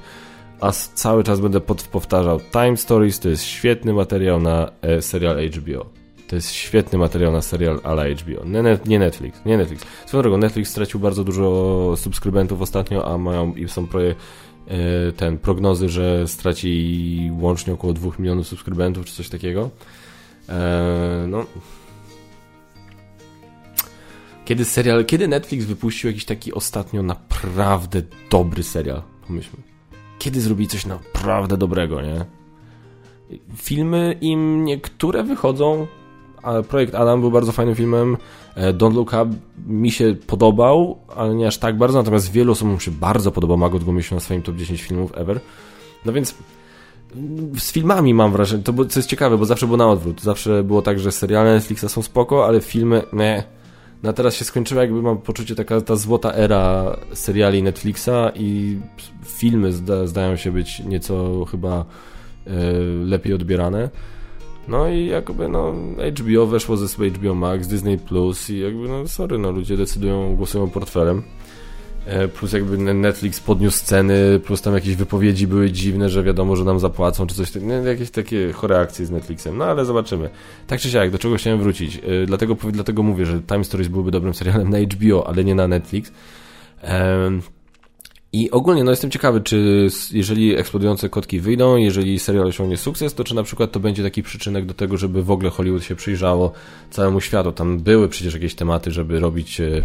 A 0.61 0.71
cały 0.71 1.23
czas 1.23 1.39
będę 1.39 1.61
powtarzał, 1.91 2.39
Time 2.51 2.77
Stories 2.77 3.19
to 3.19 3.29
jest 3.29 3.43
świetny 3.43 3.93
materiał 3.93 4.39
na 4.39 4.71
e, 4.81 5.01
serial 5.01 5.37
HBO. 5.49 5.85
To 6.27 6.35
jest 6.35 6.51
świetny 6.51 6.99
materiał 6.99 7.31
na 7.31 7.41
serial 7.41 7.79
ala 7.83 8.03
HBO. 8.03 8.45
Nie, 8.45 8.77
nie 8.85 8.99
Netflix, 8.99 9.45
nie 9.45 9.57
Netflix. 9.57 9.83
Swoją 10.05 10.23
drogą, 10.23 10.37
Netflix 10.37 10.69
stracił 10.69 10.99
bardzo 10.99 11.23
dużo 11.23 11.93
subskrybentów 11.97 12.61
ostatnio, 12.61 13.13
a 13.13 13.17
mają 13.17 13.55
i 13.55 13.69
są 13.69 13.87
proje, 13.87 14.15
e, 14.67 15.11
ten 15.11 15.37
prognozy, 15.37 15.89
że 15.89 16.27
straci 16.27 17.31
łącznie 17.39 17.73
około 17.73 17.93
2 17.93 18.11
milionów 18.19 18.47
subskrybentów 18.47 19.05
czy 19.05 19.13
coś 19.15 19.29
takiego. 19.29 19.69
Eee, 20.49 21.27
no. 21.27 21.45
Kiedy 24.45 24.65
serial, 24.65 25.05
kiedy 25.05 25.27
Netflix 25.27 25.65
wypuścił 25.65 26.09
jakiś 26.09 26.25
taki 26.25 26.53
ostatnio 26.53 27.03
naprawdę 27.03 28.01
dobry 28.29 28.63
serial? 28.63 29.01
Pomyślmy. 29.27 29.68
Kiedy 30.19 30.41
zrobili 30.41 30.67
coś 30.67 30.85
naprawdę 30.85 31.57
dobrego, 31.57 32.01
nie? 32.01 32.25
Filmy 33.55 34.15
im 34.21 34.65
niektóre 34.65 35.23
wychodzą. 35.23 35.87
A 36.43 36.61
projekt 36.61 36.95
Adam 36.95 37.21
był 37.21 37.31
bardzo 37.31 37.51
fajnym 37.51 37.75
filmem. 37.75 38.17
E, 38.55 38.73
Don't 38.73 38.93
Look 38.93 39.13
Up 39.13 39.35
mi 39.67 39.91
się 39.91 40.15
podobał, 40.27 40.97
ale 41.15 41.35
nie 41.35 41.47
aż 41.47 41.57
tak 41.57 41.77
bardzo. 41.77 41.97
Natomiast 41.97 42.31
wielu 42.31 42.51
osobom 42.51 42.79
się 42.79 42.91
bardzo 42.91 43.31
podobał. 43.31 43.57
Magot 43.57 43.83
go 43.83 43.93
na 44.11 44.19
swoim 44.19 44.41
top 44.41 44.55
10 44.55 44.81
filmów 44.81 45.11
ever. 45.15 45.39
No 46.05 46.13
więc 46.13 46.35
z 47.57 47.71
filmami 47.71 48.13
mam 48.13 48.31
wrażenie, 48.31 48.63
to 48.63 48.85
co 48.85 48.99
jest 48.99 49.09
ciekawe, 49.09 49.37
bo 49.37 49.45
zawsze 49.45 49.65
było 49.65 49.77
na 49.77 49.87
odwrót. 49.87 50.21
Zawsze 50.21 50.63
było 50.63 50.81
tak, 50.81 50.99
że 50.99 51.11
seriale 51.11 51.53
Netflixa 51.53 51.85
są 51.89 52.01
spoko, 52.01 52.45
ale 52.45 52.61
filmy, 52.61 53.03
nie. 53.13 53.43
No 54.03 54.13
teraz 54.13 54.35
się 54.35 54.45
skończyła, 54.45 54.81
jakby 54.81 55.01
mam 55.01 55.17
poczucie, 55.17 55.55
taka 55.55 55.81
ta 55.81 55.95
złota 55.95 56.33
era 56.33 56.95
seriali 57.13 57.63
Netflixa 57.63 58.31
i 58.35 58.79
filmy 59.25 59.73
zda, 59.73 60.07
zdają 60.07 60.35
się 60.35 60.51
być 60.51 60.79
nieco 60.79 61.45
chyba 61.45 61.85
lepiej 63.05 63.33
odbierane. 63.33 63.89
No 64.67 64.89
i 64.89 65.05
jakby 65.05 65.49
no 65.49 65.73
HBO 66.19 66.45
weszło 66.45 66.77
ze 66.77 66.87
swojej 66.87 67.13
HBO 67.13 67.35
Max, 67.35 67.67
Disney 67.67 67.97
Plus 67.97 68.49
i 68.49 68.59
jakby 68.59 68.87
no 68.87 69.07
sorry, 69.07 69.37
no 69.37 69.51
ludzie 69.51 69.77
decydują, 69.77 70.35
głosują 70.35 70.69
portfelem. 70.69 71.23
E, 72.05 72.27
plus 72.27 72.53
jakby 72.53 72.77
Netflix 72.77 73.39
podniósł 73.39 73.85
ceny, 73.85 74.39
plus 74.45 74.61
tam 74.61 74.73
jakieś 74.73 74.95
wypowiedzi 74.95 75.47
były 75.47 75.71
dziwne, 75.71 76.09
że 76.09 76.23
wiadomo, 76.23 76.55
że 76.55 76.63
nam 76.63 76.79
zapłacą, 76.79 77.27
czy 77.27 77.35
coś, 77.35 77.55
nie, 77.55 77.73
jakieś 77.73 78.11
takie 78.11 78.53
chore 78.53 78.79
akcje 78.79 79.05
z 79.05 79.11
Netflixem, 79.11 79.57
no 79.57 79.65
ale 79.65 79.85
zobaczymy. 79.85 80.29
Tak 80.67 80.79
czy 80.79 80.89
siak, 80.89 81.11
do 81.11 81.19
czego 81.19 81.35
chciałem 81.35 81.59
wrócić? 81.59 81.95
E, 81.95 82.25
dlatego, 82.25 82.55
dlatego 82.71 83.03
mówię, 83.03 83.25
że 83.25 83.41
Time 83.41 83.63
Stories 83.63 83.87
byłby 83.87 84.11
dobrym 84.11 84.33
serialem 84.33 84.69
na 84.69 84.79
HBO, 84.79 85.27
ale 85.27 85.43
nie 85.43 85.55
na 85.55 85.67
Netflix. 85.67 86.11
Um, 86.83 87.41
i 88.33 88.51
ogólnie, 88.51 88.83
no 88.83 88.91
jestem 88.91 89.11
ciekawy, 89.11 89.41
czy 89.41 89.87
jeżeli 90.11 90.55
eksplodujące 90.55 91.09
kotki 91.09 91.39
wyjdą, 91.39 91.75
jeżeli 91.75 92.19
serial 92.19 92.47
osiągnie 92.47 92.77
sukces, 92.77 93.13
to 93.13 93.23
czy 93.23 93.35
na 93.35 93.43
przykład 93.43 93.71
to 93.71 93.79
będzie 93.79 94.03
taki 94.03 94.23
przyczynek 94.23 94.65
do 94.65 94.73
tego, 94.73 94.97
żeby 94.97 95.23
w 95.23 95.31
ogóle 95.31 95.49
Hollywood 95.49 95.83
się 95.83 95.95
przyjrzało 95.95 96.51
całemu 96.89 97.21
światu. 97.21 97.51
Tam 97.51 97.79
były 97.79 98.07
przecież 98.07 98.33
jakieś 98.33 98.55
tematy, 98.55 98.91
żeby 98.91 99.19
robić 99.19 99.61
e, 99.61 99.67
e, 99.67 99.83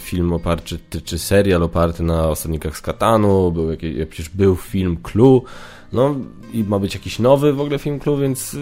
film 0.00 0.32
oparty, 0.32 0.78
czy, 1.04 1.18
serial 1.18 1.62
oparty 1.62 2.02
na 2.02 2.28
osadnikach 2.28 2.76
z 2.76 2.80
Katanu, 2.80 3.52
był 3.52 3.70
jakieś, 3.70 4.06
przecież 4.06 4.28
był 4.28 4.56
film 4.56 4.96
Clue, 5.02 5.42
no 5.92 6.14
i 6.52 6.64
ma 6.64 6.78
być 6.78 6.94
jakiś 6.94 7.18
nowy 7.18 7.52
w 7.52 7.60
ogóle 7.60 7.78
film 7.78 7.98
Clue, 7.98 8.16
więc 8.16 8.56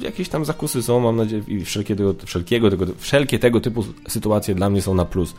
jakieś 0.00 0.28
tam 0.28 0.44
zakusy 0.44 0.82
są, 0.82 1.00
mam 1.00 1.16
nadzieję, 1.16 1.42
i 1.48 1.64
wszelkiego, 1.64 2.14
wszelkiego 2.24 2.70
tego, 2.70 2.86
wszelkie 2.98 3.38
tego 3.38 3.60
typu 3.60 3.84
sytuacje 4.08 4.54
dla 4.54 4.70
mnie 4.70 4.82
są 4.82 4.94
na 4.94 5.04
plus. 5.04 5.34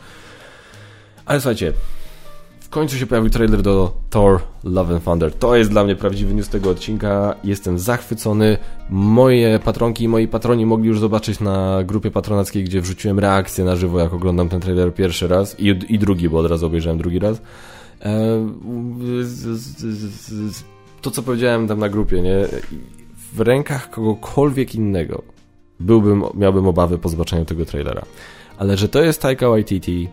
Ale 1.26 1.40
słuchajcie, 1.40 1.72
w 2.66 2.68
końcu 2.68 2.96
się 2.96 3.06
pojawił 3.06 3.30
trailer 3.30 3.62
do 3.62 3.92
Thor 4.10 4.40
Love 4.64 4.94
and 4.94 5.04
Thunder. 5.04 5.32
To 5.32 5.56
jest 5.56 5.70
dla 5.70 5.84
mnie 5.84 5.96
prawdziwy 5.96 6.34
news 6.34 6.48
tego 6.48 6.70
odcinka. 6.70 7.34
Jestem 7.44 7.78
zachwycony. 7.78 8.58
Moje 8.90 9.58
patronki 9.58 10.04
i 10.04 10.08
moi 10.08 10.28
patroni 10.28 10.66
mogli 10.66 10.88
już 10.88 11.00
zobaczyć 11.00 11.40
na 11.40 11.84
grupie 11.84 12.10
patronackiej, 12.10 12.64
gdzie 12.64 12.80
wrzuciłem 12.80 13.18
reakcję 13.18 13.64
na 13.64 13.76
żywo, 13.76 14.00
jak 14.00 14.14
oglądam 14.14 14.48
ten 14.48 14.60
trailer 14.60 14.94
pierwszy 14.94 15.28
raz 15.28 15.60
i, 15.60 15.66
i 15.88 15.98
drugi, 15.98 16.28
bo 16.28 16.38
od 16.38 16.46
razu 16.46 16.66
obejrzałem 16.66 16.98
drugi 16.98 17.18
raz. 17.18 17.42
E, 18.02 18.46
to, 21.02 21.10
co 21.10 21.22
powiedziałem 21.22 21.68
tam 21.68 21.78
na 21.78 21.88
grupie, 21.88 22.22
nie? 22.22 22.46
W 23.32 23.40
rękach 23.40 23.90
kogokolwiek 23.90 24.74
innego 24.74 25.22
byłbym, 25.80 26.24
miałbym 26.34 26.66
obawy 26.66 26.98
po 26.98 27.08
zobaczeniu 27.08 27.44
tego 27.44 27.64
trailera. 27.64 28.02
Ale 28.58 28.76
że 28.76 28.88
to 28.88 29.02
jest 29.02 29.22
Taika 29.22 29.48
Waititi, 29.48 30.08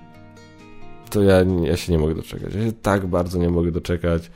to 1.14 1.24
ja, 1.24 1.46
ja 1.64 1.78
się 1.78 1.92
nie 1.92 2.00
mogę 2.00 2.16
doczekać. 2.16 2.54
Ja 2.56 2.66
się 2.66 2.72
tak 2.82 3.08
bardzo 3.08 3.38
nie 3.40 3.50
mogę 3.50 3.72
doczekać. 3.72 4.32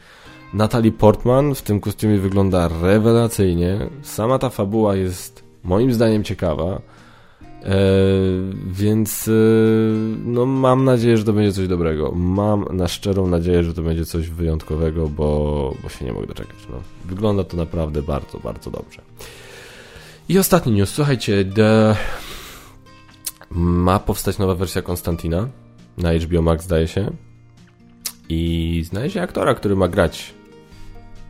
Natalie 0.54 0.92
Portman 0.92 1.56
w 1.56 1.62
tym 1.62 1.80
kostiumie 1.80 2.18
wygląda 2.18 2.70
rewelacyjnie. 2.82 3.80
Sama 4.02 4.40
ta 4.40 4.50
fabuła 4.50 4.96
jest 4.96 5.44
moim 5.64 5.94
zdaniem 5.94 6.24
ciekawa. 6.24 6.82
E, 7.64 7.78
więc 8.68 9.28
e, 9.28 9.32
no 10.26 10.46
mam 10.46 10.86
nadzieję, 10.86 11.18
że 11.18 11.24
to 11.24 11.34
będzie 11.34 11.54
coś 11.54 11.68
dobrego. 11.68 12.12
Mam 12.12 12.66
na 12.72 12.88
szczerą 12.88 13.28
nadzieję, 13.28 13.64
że 13.64 13.74
to 13.74 13.82
będzie 13.82 14.06
coś 14.06 14.30
wyjątkowego, 14.30 15.10
bo, 15.10 15.74
bo 15.84 15.90
się 15.90 16.06
nie 16.06 16.14
mogę 16.14 16.28
doczekać. 16.28 16.58
No. 16.70 16.78
Wygląda 17.06 17.44
to 17.44 17.58
naprawdę 17.58 18.02
bardzo, 18.02 18.40
bardzo 18.40 18.72
dobrze. 18.72 19.02
I 20.30 20.40
ostatni 20.40 20.72
news. 20.72 20.90
Słuchajcie, 20.90 21.46
ma 23.50 24.00
powstać 24.00 24.38
nowa 24.38 24.56
wersja 24.56 24.82
Konstantina 24.82 25.48
na 25.98 26.14
HBO 26.14 26.42
Max, 26.42 26.64
zdaje 26.66 26.88
się. 26.88 27.12
I 28.30 28.84
znajdzie 28.86 29.22
aktora, 29.22 29.56
który 29.56 29.76
ma 29.76 29.88
grać 29.88 30.34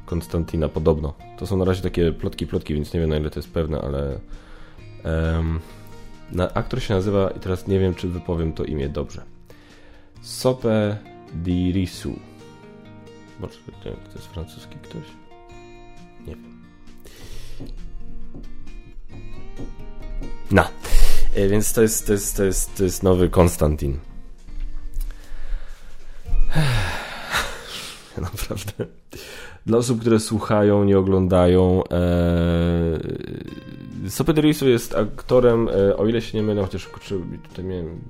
Konstantina 0.06 0.70
podobno. 0.70 1.14
To 1.38 1.48
są 1.48 1.58
na 1.58 1.66
razie 1.66 1.82
takie 1.82 2.12
plotki, 2.12 2.48
plotki, 2.48 2.74
więc 2.74 2.94
nie 2.94 3.00
wiem 3.00 3.10
na 3.10 3.18
ile 3.18 3.30
to 3.30 3.40
jest 3.40 3.52
pewne, 3.52 3.82
ale 3.82 4.20
um, 5.04 5.60
na, 6.32 6.54
aktor 6.54 6.82
się 6.82 6.94
nazywa, 6.94 7.30
i 7.30 7.40
teraz 7.40 7.68
nie 7.68 7.80
wiem, 7.80 7.96
czy 7.96 8.08
wypowiem 8.08 8.54
to 8.54 8.64
imię 8.64 8.90
dobrze. 8.90 9.24
Sope 10.22 10.98
Dirisu. 11.34 12.20
Może 13.40 13.54
to 13.84 13.90
jest 14.16 14.28
francuski 14.28 14.76
ktoś? 14.84 15.04
Nie 16.28 16.36
wiem. 16.36 16.62
No. 20.52 20.64
E, 21.36 21.48
więc 21.48 21.74
to 21.74 21.82
jest, 21.82 22.08
to 22.08 22.14
jest, 22.14 22.38
to 22.38 22.44
jest, 22.44 22.78
to 22.78 22.84
jest 22.84 23.04
nowy 23.04 23.30
Konstantin. 23.30 24.00
Naprawdę. 28.32 28.86
Dla 29.66 29.78
osób, 29.78 30.02
które 30.02 30.20
słuchają, 30.20 30.84
nie 30.84 30.98
oglądają, 30.98 31.84
e... 31.92 33.00
Sopederisu 34.10 34.70
jest 34.70 34.96
aktorem, 34.96 35.70
e... 35.70 35.98
o 35.98 36.08
ile 36.08 36.22
się 36.22 36.38
nie 36.38 36.44
mylę, 36.44 36.62
chociaż 36.62 36.90
tutaj 37.50 37.66
miałem 37.66 38.02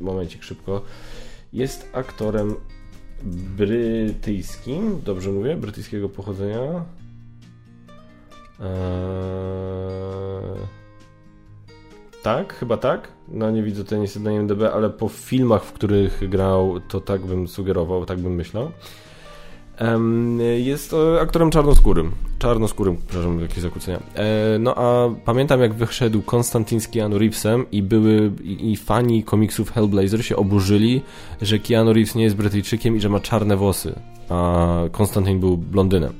momencik 0.00 0.42
szybko, 0.42 0.82
jest 1.52 1.88
aktorem 1.92 2.54
brytyjskim, 3.56 5.00
dobrze 5.04 5.30
mówię, 5.30 5.56
brytyjskiego 5.56 6.08
pochodzenia. 6.08 6.84
Eee... 8.60 9.20
Tak, 12.22 12.54
chyba 12.54 12.76
tak. 12.76 13.08
No 13.30 13.50
nie 13.50 13.62
widzę 13.62 13.84
tutaj 13.84 14.00
niestety 14.00 14.24
na 14.24 14.32
IMDb, 14.32 14.62
ale 14.74 14.90
po 14.90 15.08
filmach, 15.08 15.64
w 15.64 15.72
których 15.72 16.28
grał, 16.28 16.80
to 16.88 17.00
tak 17.00 17.26
bym 17.26 17.48
sugerował, 17.48 18.06
tak 18.06 18.18
bym 18.18 18.34
myślał. 18.34 18.70
Jest 20.56 20.94
aktorem 21.20 21.50
czarnoskórym. 21.50 22.12
Czarnoskórym, 22.38 22.96
przepraszam, 22.96 23.40
jakieś 23.40 23.58
zakłócenia. 23.58 24.00
E, 24.14 24.58
no 24.58 24.74
a 24.74 25.10
pamiętam 25.24 25.60
jak 25.60 25.74
wyszedł 25.74 26.22
Konstantin 26.22 26.80
z 26.80 26.88
Keanu 26.88 27.18
Reevesem 27.18 27.70
i 27.72 27.82
były 27.82 28.32
i, 28.42 28.76
fani 28.76 29.24
komiksów 29.24 29.72
Hellblazer 29.72 30.24
się 30.24 30.36
oburzyli, 30.36 31.02
że 31.42 31.58
Keanu 31.58 31.92
Reeves 31.92 32.14
nie 32.14 32.24
jest 32.24 32.36
Brytyjczykiem 32.36 32.96
i 32.96 33.00
że 33.00 33.08
ma 33.08 33.20
czarne 33.20 33.56
włosy, 33.56 33.94
a 34.28 34.66
Konstantin 34.92 35.40
był 35.40 35.56
blondynem. 35.56 36.12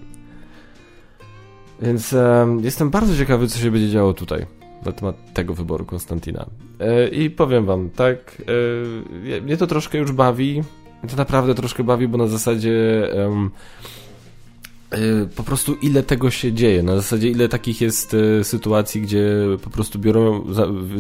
Więc 1.83 2.15
jestem 2.63 2.91
bardzo 2.91 3.17
ciekawy, 3.17 3.49
co 3.49 3.59
się 3.59 3.71
będzie 3.71 3.91
działo 3.91 4.15
tutaj 4.15 4.60
na 4.87 4.93
temat 4.93 5.17
tego 5.35 5.55
wyboru 5.55 5.85
Konstantina. 5.85 6.47
E, 6.81 7.09
I 7.09 7.31
powiem 7.31 7.67
wam, 7.67 7.91
tak, 7.91 8.43
e, 9.39 9.41
mnie 9.41 9.57
to 9.57 9.67
troszkę 9.67 9.99
już 9.99 10.13
bawi. 10.13 10.63
To 11.11 11.17
naprawdę 11.17 11.55
troszkę 11.55 11.85
bawi, 11.85 12.09
bo 12.09 12.19
na 12.19 12.27
zasadzie 12.27 13.09
um, 13.17 13.51
po 15.37 15.43
prostu 15.43 15.75
ile 15.75 16.03
tego 16.03 16.31
się 16.31 16.53
dzieje, 16.53 16.83
na 16.83 16.97
zasadzie 16.97 17.29
ile 17.29 17.49
takich 17.49 17.81
jest 17.81 18.17
sytuacji, 18.43 19.01
gdzie 19.01 19.27
po 19.65 19.71
prostu 19.71 19.99
biorą, 19.99 20.45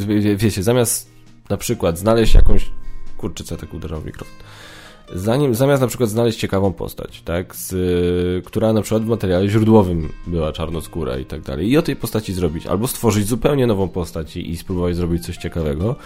wie, 0.06 0.36
wiecie, 0.36 0.62
zamiast 0.62 1.10
na 1.48 1.56
przykład 1.56 1.98
znaleźć 1.98 2.34
jakąś, 2.34 2.70
kurczę, 3.16 3.44
co 3.44 3.56
tak 3.56 3.74
uderzał 3.74 4.00
w 4.00 4.06
mikrofon, 4.06 4.36
zanim, 5.14 5.54
zamiast 5.54 5.82
na 5.82 5.88
przykład 5.88 6.10
znaleźć 6.10 6.38
ciekawą 6.38 6.72
postać, 6.72 7.22
tak, 7.22 7.56
z, 7.56 8.44
która 8.46 8.72
na 8.72 8.82
przykład 8.82 9.04
w 9.04 9.08
materiale 9.08 9.48
źródłowym 9.48 10.12
była 10.26 10.52
czarnoskóra 10.52 11.18
i 11.18 11.24
tak 11.24 11.40
dalej, 11.40 11.70
i 11.70 11.78
o 11.78 11.82
tej 11.82 11.96
postaci 11.96 12.32
zrobić, 12.32 12.66
albo 12.66 12.86
stworzyć 12.86 13.26
zupełnie 13.26 13.66
nową 13.66 13.88
postać 13.88 14.36
i, 14.36 14.50
i 14.50 14.56
spróbować 14.56 14.96
zrobić 14.96 15.26
coś 15.26 15.36
ciekawego, 15.36 15.96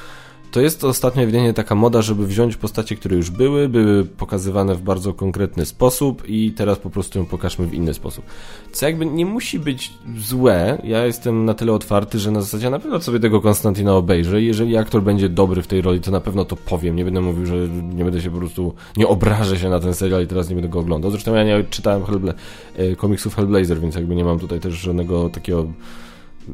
to 0.54 0.60
jest 0.60 0.84
ostatnio 0.84 1.22
ewidentnie 1.22 1.54
taka 1.54 1.74
moda, 1.74 2.02
żeby 2.02 2.26
wziąć 2.26 2.56
postacie, 2.56 2.96
które 2.96 3.16
już 3.16 3.30
były, 3.30 3.68
były 3.68 4.04
pokazywane 4.04 4.74
w 4.74 4.82
bardzo 4.82 5.14
konkretny 5.14 5.66
sposób 5.66 6.28
i 6.28 6.52
teraz 6.52 6.78
po 6.78 6.90
prostu 6.90 7.18
ją 7.18 7.26
pokażmy 7.26 7.66
w 7.66 7.74
inny 7.74 7.94
sposób. 7.94 8.24
Co 8.72 8.86
jakby 8.86 9.06
nie 9.06 9.26
musi 9.26 9.58
być 9.58 9.92
złe, 10.18 10.82
ja 10.84 11.06
jestem 11.06 11.44
na 11.44 11.54
tyle 11.54 11.72
otwarty, 11.72 12.18
że 12.18 12.30
na 12.30 12.40
zasadzie 12.40 12.70
na 12.70 12.78
pewno 12.78 13.00
sobie 13.00 13.20
tego 13.20 13.40
Konstantina 13.40 13.94
obejrzę 13.94 14.42
i 14.42 14.46
jeżeli 14.46 14.76
aktor 14.76 15.02
będzie 15.02 15.28
dobry 15.28 15.62
w 15.62 15.66
tej 15.66 15.82
roli, 15.82 16.00
to 16.00 16.10
na 16.10 16.20
pewno 16.20 16.44
to 16.44 16.56
powiem, 16.56 16.96
nie 16.96 17.04
będę 17.04 17.20
mówił, 17.20 17.46
że 17.46 17.56
nie 17.94 18.04
będę 18.04 18.20
się 18.20 18.30
po 18.30 18.38
prostu, 18.38 18.74
nie 18.96 19.08
obrażę 19.08 19.58
się 19.58 19.68
na 19.70 19.80
ten 19.80 19.94
serial 19.94 20.24
i 20.24 20.26
teraz 20.26 20.48
nie 20.48 20.54
będę 20.54 20.68
go 20.68 20.78
oglądał. 20.78 21.10
Zresztą 21.10 21.34
ja 21.34 21.44
nie 21.44 21.64
czytałem 21.64 22.04
Hellbla 22.04 22.34
e, 22.76 22.96
komiksów 22.96 23.36
Hellblazer, 23.36 23.80
więc 23.80 23.94
jakby 23.94 24.14
nie 24.14 24.24
mam 24.24 24.38
tutaj 24.38 24.60
też 24.60 24.74
żadnego 24.74 25.30
takiego 25.30 25.66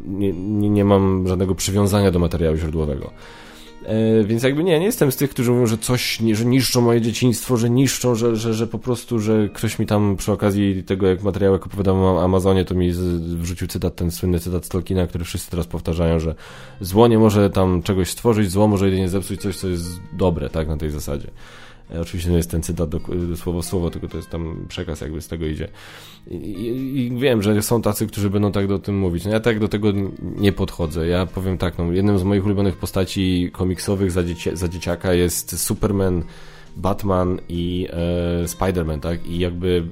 nie, 0.07 0.33
nie, 0.33 0.71
nie 0.71 0.85
mam 0.85 1.29
żadnego 1.29 1.55
przywiązania 1.55 2.11
do 2.11 2.19
materiału 2.19 2.57
źródłowego. 2.57 3.11
E, 3.91 4.25
więc 4.25 4.43
jakby 4.43 4.65
nie, 4.65 4.79
nie 4.79 4.87
jestem 4.87 5.13
z 5.13 5.17
tych, 5.17 5.31
którzy 5.31 5.51
mówią, 5.51 5.67
że 5.67 5.79
coś, 5.79 6.19
że 6.33 6.45
niszczą 6.45 6.81
moje 6.81 7.01
dzieciństwo, 7.01 7.57
że 7.57 7.71
niszczą, 7.71 8.15
że, 8.15 8.37
że, 8.37 8.55
że 8.55 8.67
po 8.67 8.79
prostu, 8.79 9.19
że 9.19 9.49
ktoś 9.55 9.79
mi 9.79 9.87
tam 9.87 10.17
przy 10.17 10.33
okazji 10.33 10.85
tego, 10.85 11.07
jak 11.07 11.23
materiał, 11.23 11.53
jak 11.53 11.67
o 11.87 12.25
Amazonie, 12.25 12.65
to 12.65 12.75
mi 12.75 12.93
wrzucił 13.37 13.69
cytat, 13.69 13.97
ten 13.97 14.11
słynny 14.11 14.41
cytat 14.41 14.65
z 14.65 14.69
Tolkiena, 14.69 15.07
który 15.07 15.25
wszyscy 15.25 15.51
teraz 15.51 15.67
powtarzają, 15.67 16.21
że 16.21 16.35
zło 16.81 17.09
nie 17.09 17.19
może 17.19 17.51
tam 17.51 17.83
czegoś 17.83 18.11
stworzyć, 18.11 18.51
zło 18.51 18.69
może 18.69 18.85
jedynie 18.85 19.09
zepsuć 19.09 19.41
coś, 19.41 19.57
co 19.57 19.69
jest 19.69 20.01
dobre, 20.13 20.51
tak, 20.51 20.69
na 20.69 20.77
tej 20.77 20.91
zasadzie. 20.91 21.31
E, 21.95 22.01
oczywiście 22.01 22.31
nie 22.31 22.37
jest 22.37 22.51
ten 22.51 22.63
cytat 22.63 22.89
do, 22.89 23.01
e, 23.33 23.37
słowo 23.37 23.63
słowo, 23.63 23.91
tylko 23.91 24.09
to 24.09 24.17
jest 24.17 24.31
tam 24.31 24.65
przekaz 24.69 25.01
jakby 25.01 25.21
z 25.21 25.29
tego 25.29 25.47
idzie. 25.47 25.69
I, 26.31 26.35
i, 26.35 27.07
I, 27.07 27.19
wiem, 27.19 27.43
że 27.43 27.63
są 27.63 27.83
tacy, 27.83 28.07
którzy 28.07 28.31
będą 28.31 28.53
tak 28.53 28.67
do 28.67 28.79
tym 28.79 28.99
mówić. 28.99 29.25
No 29.25 29.31
ja 29.31 29.41
tak 29.41 29.59
do 29.59 29.69
tego 29.69 29.89
nie 30.37 30.53
podchodzę. 30.53 31.07
Ja 31.07 31.27
powiem 31.27 31.59
tak, 31.59 31.79
no, 31.79 31.93
jednym 31.93 32.19
z 32.19 32.23
moich 32.23 32.45
ulubionych 32.45 32.77
postaci 32.77 33.51
komiksowych 33.53 34.11
za, 34.11 34.25
dzieci 34.25 34.51
za 34.53 34.69
dzieciaka 34.69 35.15
jest 35.15 35.61
Superman, 35.61 36.23
Batman 36.77 37.41
i 37.49 37.89
e, 37.91 38.45
Spider-Man, 38.45 39.01
tak? 39.01 39.27
I 39.27 39.39
jakby 39.39 39.85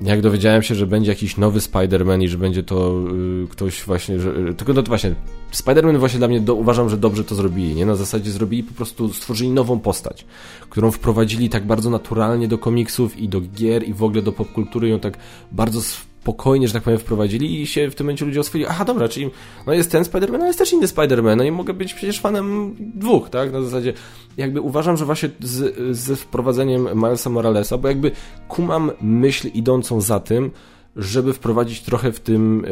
jak 0.00 0.20
dowiedziałem 0.20 0.62
się, 0.62 0.74
że 0.74 0.86
będzie 0.86 1.10
jakiś 1.10 1.36
nowy 1.36 1.60
Spider-Man 1.60 2.22
i 2.22 2.28
że 2.28 2.38
będzie 2.38 2.62
to 2.62 3.04
y, 3.44 3.48
ktoś 3.48 3.82
właśnie, 3.82 4.20
że, 4.20 4.30
y, 4.30 4.54
tylko 4.54 4.72
no 4.72 4.82
to 4.82 4.88
właśnie, 4.88 5.14
Spider-Man 5.52 5.98
właśnie 5.98 6.18
dla 6.18 6.28
mnie 6.28 6.40
do, 6.40 6.54
uważam, 6.54 6.88
że 6.88 6.96
dobrze 6.96 7.24
to 7.24 7.34
zrobili, 7.34 7.74
nie? 7.74 7.86
Na 7.86 7.94
zasadzie 7.94 8.30
zrobili 8.30 8.62
po 8.62 8.74
prostu, 8.74 9.12
stworzyli 9.12 9.50
nową 9.50 9.78
postać, 9.78 10.24
którą 10.70 10.90
wprowadzili 10.90 11.48
tak 11.48 11.66
bardzo 11.66 11.90
naturalnie 11.90 12.48
do 12.48 12.58
komiksów 12.58 13.18
i 13.18 13.28
do 13.28 13.40
gier 13.40 13.88
i 13.88 13.94
w 13.94 14.02
ogóle 14.02 14.22
do 14.22 14.32
popkultury 14.32 14.88
ją 14.88 15.00
tak 15.00 15.18
bardzo 15.52 15.80
spokojnie, 16.28 16.68
że 16.68 16.74
tak 16.74 16.82
powiem, 16.82 16.98
wprowadzili 16.98 17.62
i 17.62 17.66
się 17.66 17.90
w 17.90 17.94
tym 17.94 18.06
momencie 18.06 18.24
ludzie 18.24 18.40
oswoili, 18.40 18.66
aha, 18.66 18.84
dobra, 18.84 19.08
czyli 19.08 19.30
no 19.66 19.72
jest 19.72 19.90
ten 19.90 20.02
Spider-Man, 20.02 20.34
ale 20.34 20.46
jest 20.46 20.58
też 20.58 20.72
inny 20.72 20.86
Spider-Man, 20.86 21.36
no 21.36 21.44
i 21.44 21.50
mogę 21.50 21.74
być 21.74 21.94
przecież 21.94 22.20
fanem 22.20 22.76
dwóch, 22.78 23.30
tak? 23.30 23.52
Na 23.52 23.62
zasadzie, 23.62 23.92
jakby 24.36 24.60
uważam, 24.60 24.96
że 24.96 25.04
właśnie 25.04 25.30
z, 25.40 25.76
z 25.98 26.20
wprowadzeniem 26.20 26.88
Milesa 26.94 27.30
Moralesa, 27.30 27.78
bo 27.78 27.88
jakby 27.88 28.10
kumam 28.48 28.90
myśl 29.00 29.48
idącą 29.54 30.00
za 30.00 30.20
tym, 30.20 30.50
żeby 30.96 31.32
wprowadzić 31.32 31.82
trochę 31.82 32.12
w 32.12 32.20
tym 32.20 32.66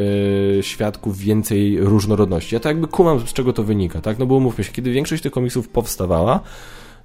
yy, 0.56 0.62
świadku 0.62 1.12
więcej 1.12 1.80
różnorodności. 1.80 2.54
Ja 2.54 2.60
to 2.60 2.68
jakby 2.68 2.86
kumam, 2.86 3.20
z 3.20 3.32
czego 3.32 3.52
to 3.52 3.62
wynika, 3.62 4.00
tak? 4.00 4.18
No 4.18 4.26
bo 4.26 4.40
mówmy 4.40 4.64
się, 4.64 4.72
kiedy 4.72 4.92
większość 4.92 5.22
tych 5.22 5.32
komiksów 5.32 5.68
powstawała, 5.68 6.40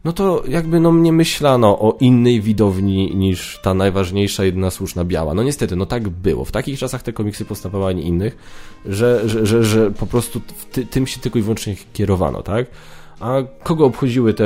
no 0.03 0.13
to 0.13 0.43
jakby 0.47 0.79
no 0.79 0.93
nie 0.93 1.11
myślano 1.11 1.79
o 1.79 1.97
innej 1.99 2.41
widowni 2.41 3.15
niż 3.15 3.59
ta 3.63 3.73
najważniejsza, 3.73 4.43
jedyna 4.43 4.71
słuszna 4.71 5.05
biała. 5.05 5.33
No 5.33 5.43
niestety, 5.43 5.75
no 5.75 5.85
tak 5.85 6.09
było. 6.09 6.45
W 6.45 6.51
takich 6.51 6.79
czasach 6.79 7.03
te 7.03 7.13
komiksy 7.13 7.45
powstawały, 7.45 7.85
a 7.85 7.91
nie 7.91 8.01
innych, 8.01 8.37
że, 8.85 9.29
że, 9.29 9.45
że, 9.45 9.63
że 9.63 9.91
po 9.91 10.07
prostu 10.07 10.41
ty, 10.71 10.85
tym 10.85 11.07
się 11.07 11.19
tylko 11.19 11.39
i 11.39 11.41
wyłącznie 11.41 11.75
kierowano, 11.93 12.41
tak? 12.41 12.65
A 13.21 13.35
kogo 13.63 13.85
obchodziły 13.85 14.33
te 14.33 14.45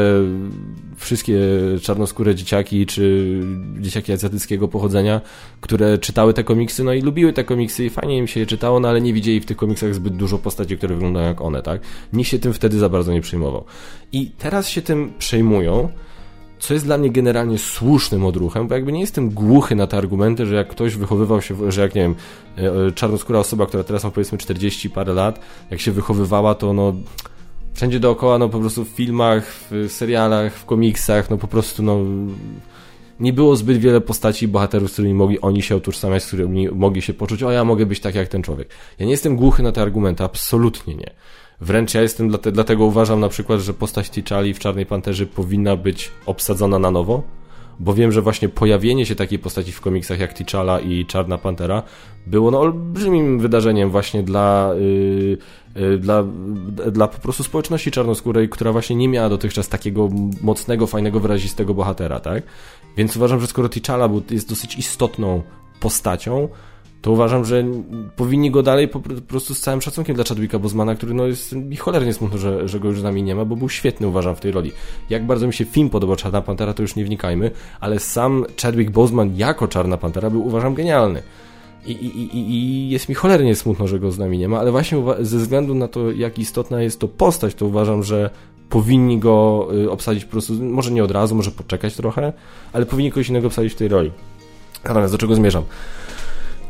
wszystkie 0.98 1.40
czarnoskóre 1.82 2.36
dzieciaki, 2.36 2.86
czy 2.86 3.40
dzieciaki 3.80 4.14
azjatyckiego 4.14 4.68
pochodzenia, 4.68 5.22
które 5.62 5.98
czytały 5.98 6.34
te 6.34 6.44
komiksy, 6.44 6.84
no 6.84 6.94
i 6.94 7.02
lubiły 7.02 7.34
te 7.34 7.44
komiksy 7.44 7.86
i 7.86 7.90
fajnie 7.90 8.18
im 8.18 8.28
się 8.28 8.40
je 8.40 8.46
czytało, 8.46 8.80
no 8.80 8.88
ale 8.88 9.02
nie 9.02 9.14
widzieli 9.14 9.42
w 9.42 9.46
tych 9.46 9.58
komiksach 9.58 9.96
zbyt 9.96 10.16
dużo 10.16 10.38
postaci, 10.38 10.78
które 10.78 10.96
wyglądają 10.96 11.28
jak 11.28 11.42
one, 11.42 11.62
tak? 11.62 11.82
Nikt 12.14 12.30
się 12.30 12.40
tym 12.40 12.54
wtedy 12.54 12.80
za 12.80 12.90
bardzo 12.90 13.14
nie 13.14 13.22
przejmował. 13.22 13.64
I 14.12 14.32
teraz 14.38 14.70
się 14.70 14.82
tym 14.82 15.14
przejmują, 15.20 15.90
co 16.60 16.74
jest 16.74 16.86
dla 16.86 16.98
mnie 16.98 17.10
generalnie 17.10 17.58
słusznym 17.58 18.26
odruchem, 18.26 18.68
bo 18.68 18.76
jakby 18.76 18.92
nie 18.92 19.02
jestem 19.02 19.30
głuchy 19.30 19.76
na 19.76 19.88
te 19.88 19.98
argumenty, 19.98 20.46
że 20.46 20.56
jak 20.56 20.68
ktoś 20.68 20.96
wychowywał 20.96 21.42
się, 21.42 21.72
że 21.72 21.82
jak 21.82 21.96
nie 21.96 22.02
wiem, 22.02 22.16
e, 22.58 22.88
e, 22.88 22.92
czarnoskóra 22.92 23.40
osoba, 23.40 23.66
która 23.66 23.84
teraz 23.84 24.04
ma 24.04 24.12
powiedzmy 24.12 24.38
40 24.38 24.90
parę 24.90 25.14
lat, 25.14 25.40
jak 25.72 25.80
się 25.80 25.92
wychowywała, 25.92 26.56
to 26.56 26.74
no 26.74 26.94
wszędzie 27.76 28.00
dookoła, 28.00 28.38
no 28.38 28.50
po 28.50 28.60
prostu 28.60 28.86
w 28.86 28.88
filmach, 28.88 29.54
w 29.72 29.88
serialach, 29.90 30.54
w 30.54 30.66
komiksach, 30.66 31.30
no 31.30 31.38
po 31.38 31.48
prostu 31.48 31.84
no 31.84 32.00
nie 33.20 33.34
było 33.34 33.56
zbyt 33.56 33.78
wiele 33.78 34.02
postaci 34.02 34.48
bohaterów, 34.48 34.90
z 34.90 34.94
którymi 34.94 35.14
mogli 35.14 35.42
oni 35.42 35.62
się 35.62 35.78
utożsamiać, 35.78 36.24
z 36.24 36.28
którymi 36.28 36.68
mogli 36.68 37.02
się 37.02 37.14
poczuć, 37.14 37.44
o 37.44 37.52
ja 37.52 37.64
mogę 37.64 37.86
być 37.86 38.00
tak 38.00 38.16
jak 38.16 38.28
ten 38.28 38.44
człowiek. 38.44 38.70
Ja 39.00 39.06
nie 39.06 39.12
jestem 39.12 39.36
głuchy 39.36 39.64
na 39.64 39.72
te 39.72 39.82
argumenty, 39.82 40.24
absolutnie 40.24 40.96
nie. 40.96 41.12
Wręcz 41.62 41.94
ja 41.94 42.02
jestem, 42.02 42.32
dlatego 42.52 42.86
uważam 42.86 43.20
na 43.20 43.30
przykład, 43.30 43.60
że 43.60 43.74
postać 43.74 44.10
T'Challi 44.10 44.54
w 44.54 44.60
Czarnej 44.60 44.86
Panterze 44.86 45.26
powinna 45.26 45.76
być 45.76 46.12
obsadzona 46.26 46.80
na 46.80 46.92
nowo, 46.92 47.24
bo 47.80 47.94
wiem, 47.94 48.12
że 48.12 48.22
właśnie 48.22 48.50
pojawienie 48.50 49.06
się 49.06 49.16
takiej 49.16 49.40
postaci 49.40 49.72
w 49.72 49.82
komiksach 49.82 50.20
jak 50.20 50.34
T'Challa 50.34 50.84
i 50.88 51.06
Czarna 51.06 51.38
Pantera 51.38 51.84
było 52.28 52.52
no, 52.52 52.60
olbrzymim 52.60 53.40
wydarzeniem 53.40 53.90
właśnie 53.90 54.24
dla, 54.24 54.72
yy, 54.80 55.38
yy, 55.76 55.98
dla, 55.98 56.24
dla 56.92 57.08
po 57.08 57.20
prostu 57.20 57.44
społeczności 57.44 57.92
czarnoskórej, 57.92 58.50
która 58.50 58.72
właśnie 58.72 58.96
nie 58.96 59.08
miała 59.08 59.30
dotychczas 59.30 59.70
takiego 59.70 60.10
mocnego, 60.42 60.88
fajnego, 60.88 61.20
wyrazistego 61.20 61.74
bohatera, 61.74 62.20
tak? 62.20 62.44
Więc 62.98 63.18
uważam, 63.18 63.40
że 63.40 63.48
skoro 63.48 63.68
T'Challa 63.68 64.22
jest 64.32 64.50
dosyć 64.50 64.76
istotną 64.76 65.44
postacią, 65.80 66.50
to 67.06 67.12
uważam, 67.12 67.46
że 67.46 67.66
powinni 68.16 68.52
go 68.52 68.64
dalej 68.64 68.88
po, 68.88 69.00
prostu 69.00 69.56
z 69.56 69.60
całym 69.60 69.82
szacunkiem 69.82 70.16
dla 70.16 70.26
Chadwicka 70.26 70.60
Bozmana, 70.60 70.96
który 70.96 71.14
no 71.14 71.26
jest 71.28 71.54
mi 71.54 71.76
cholernie 71.76 72.14
smutno, 72.14 72.38
że, 72.38 72.68
że 72.68 72.80
go 72.80 72.88
już 72.88 73.00
z 73.00 73.04
nami 73.04 73.24
nie 73.24 73.36
ma, 73.36 73.46
bo 73.46 73.56
był 73.56 73.70
świetny 73.70 74.08
uważam 74.08 74.36
w 74.36 74.40
tej 74.40 74.52
roli. 74.52 74.72
Jak 75.10 75.26
bardzo 75.26 75.48
mi 75.48 75.54
się 75.54 75.66
film 75.66 75.90
podobał 75.90 76.16
Czarna 76.16 76.42
Pantera, 76.42 76.74
to 76.74 76.82
już 76.82 76.96
nie 76.96 77.06
wnikajmy, 77.06 77.52
ale 77.80 78.00
sam 78.00 78.46
Chadwick 78.62 78.92
Boseman 78.92 79.38
jako 79.38 79.68
Czarna 79.68 79.98
Pantera 79.98 80.30
był 80.30 80.48
uważam 80.48 80.74
genialny. 80.74 81.22
I, 81.86 81.92
i, 81.92 82.38
i, 82.38 82.52
I 82.52 82.90
jest 82.90 83.10
mi 83.10 83.16
cholernie 83.16 83.56
smutno, 83.56 83.88
że 83.88 84.00
go 84.00 84.12
z 84.12 84.18
nami 84.18 84.38
nie 84.38 84.48
ma, 84.48 84.60
ale 84.60 84.72
właśnie 84.72 85.04
ze 85.20 85.38
względu 85.38 85.76
na 85.76 85.88
to, 85.88 86.12
jak 86.12 86.40
istotna 86.40 86.82
jest 86.82 87.00
to 87.00 87.08
postać, 87.08 87.56
to 87.56 87.66
uważam, 87.66 88.04
że 88.04 88.30
powinni 88.70 89.20
go 89.20 89.68
y, 89.84 89.92
obsadzić 89.92 90.26
po 90.26 90.32
prostu, 90.32 90.54
może 90.54 90.92
nie 90.92 91.04
od 91.04 91.12
razu, 91.12 91.36
może 91.36 91.52
poczekać 91.52 91.96
trochę, 91.96 92.34
ale 92.74 92.86
powinni 92.86 93.12
kogoś 93.12 93.30
innego 93.30 93.48
obsadzić 93.48 93.74
w 93.74 93.76
tej 93.76 93.88
roli. 93.88 94.12
Natomiast 94.84 95.14
do 95.14 95.18
czego 95.18 95.36
zmierzam? 95.36 95.64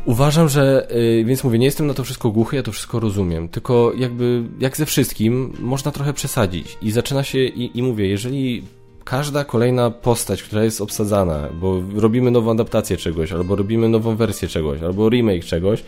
Uważam, 0.05 0.49
że, 0.49 0.87
yy, 0.95 1.25
więc 1.25 1.43
mówię, 1.43 1.59
nie 1.59 1.65
jestem 1.65 1.87
na 1.87 1.93
to 1.93 2.03
wszystko 2.03 2.31
głuchy, 2.31 2.55
ja 2.55 2.63
to 2.63 2.71
wszystko 2.71 2.99
rozumiem, 2.99 3.49
tylko 3.49 3.93
jakby, 3.97 4.43
jak 4.59 4.77
ze 4.77 4.85
wszystkim, 4.85 5.53
można 5.59 5.91
trochę 5.91 6.13
przesadzić 6.13 6.77
i 6.81 6.91
zaczyna 6.91 7.23
się, 7.23 7.39
i, 7.39 7.79
i 7.79 7.83
mówię, 7.83 8.07
jeżeli 8.07 8.63
każda 9.03 9.43
kolejna 9.43 9.91
postać, 9.91 10.43
która 10.43 10.63
jest 10.63 10.81
obsadzana, 10.81 11.49
bo 11.61 11.81
robimy 11.95 12.31
nową 12.31 12.51
adaptację 12.51 12.97
czegoś, 12.97 13.31
albo 13.31 13.55
robimy 13.55 13.89
nową 13.89 14.15
wersję 14.15 14.47
czegoś, 14.47 14.81
albo 14.81 15.09
remake 15.09 15.45
czegoś, 15.45 15.83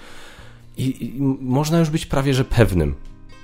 i, 0.78 1.06
i 1.06 1.22
można 1.42 1.80
już 1.80 1.90
być 1.90 2.06
prawie 2.06 2.34
że 2.34 2.44
pewnym, 2.44 2.96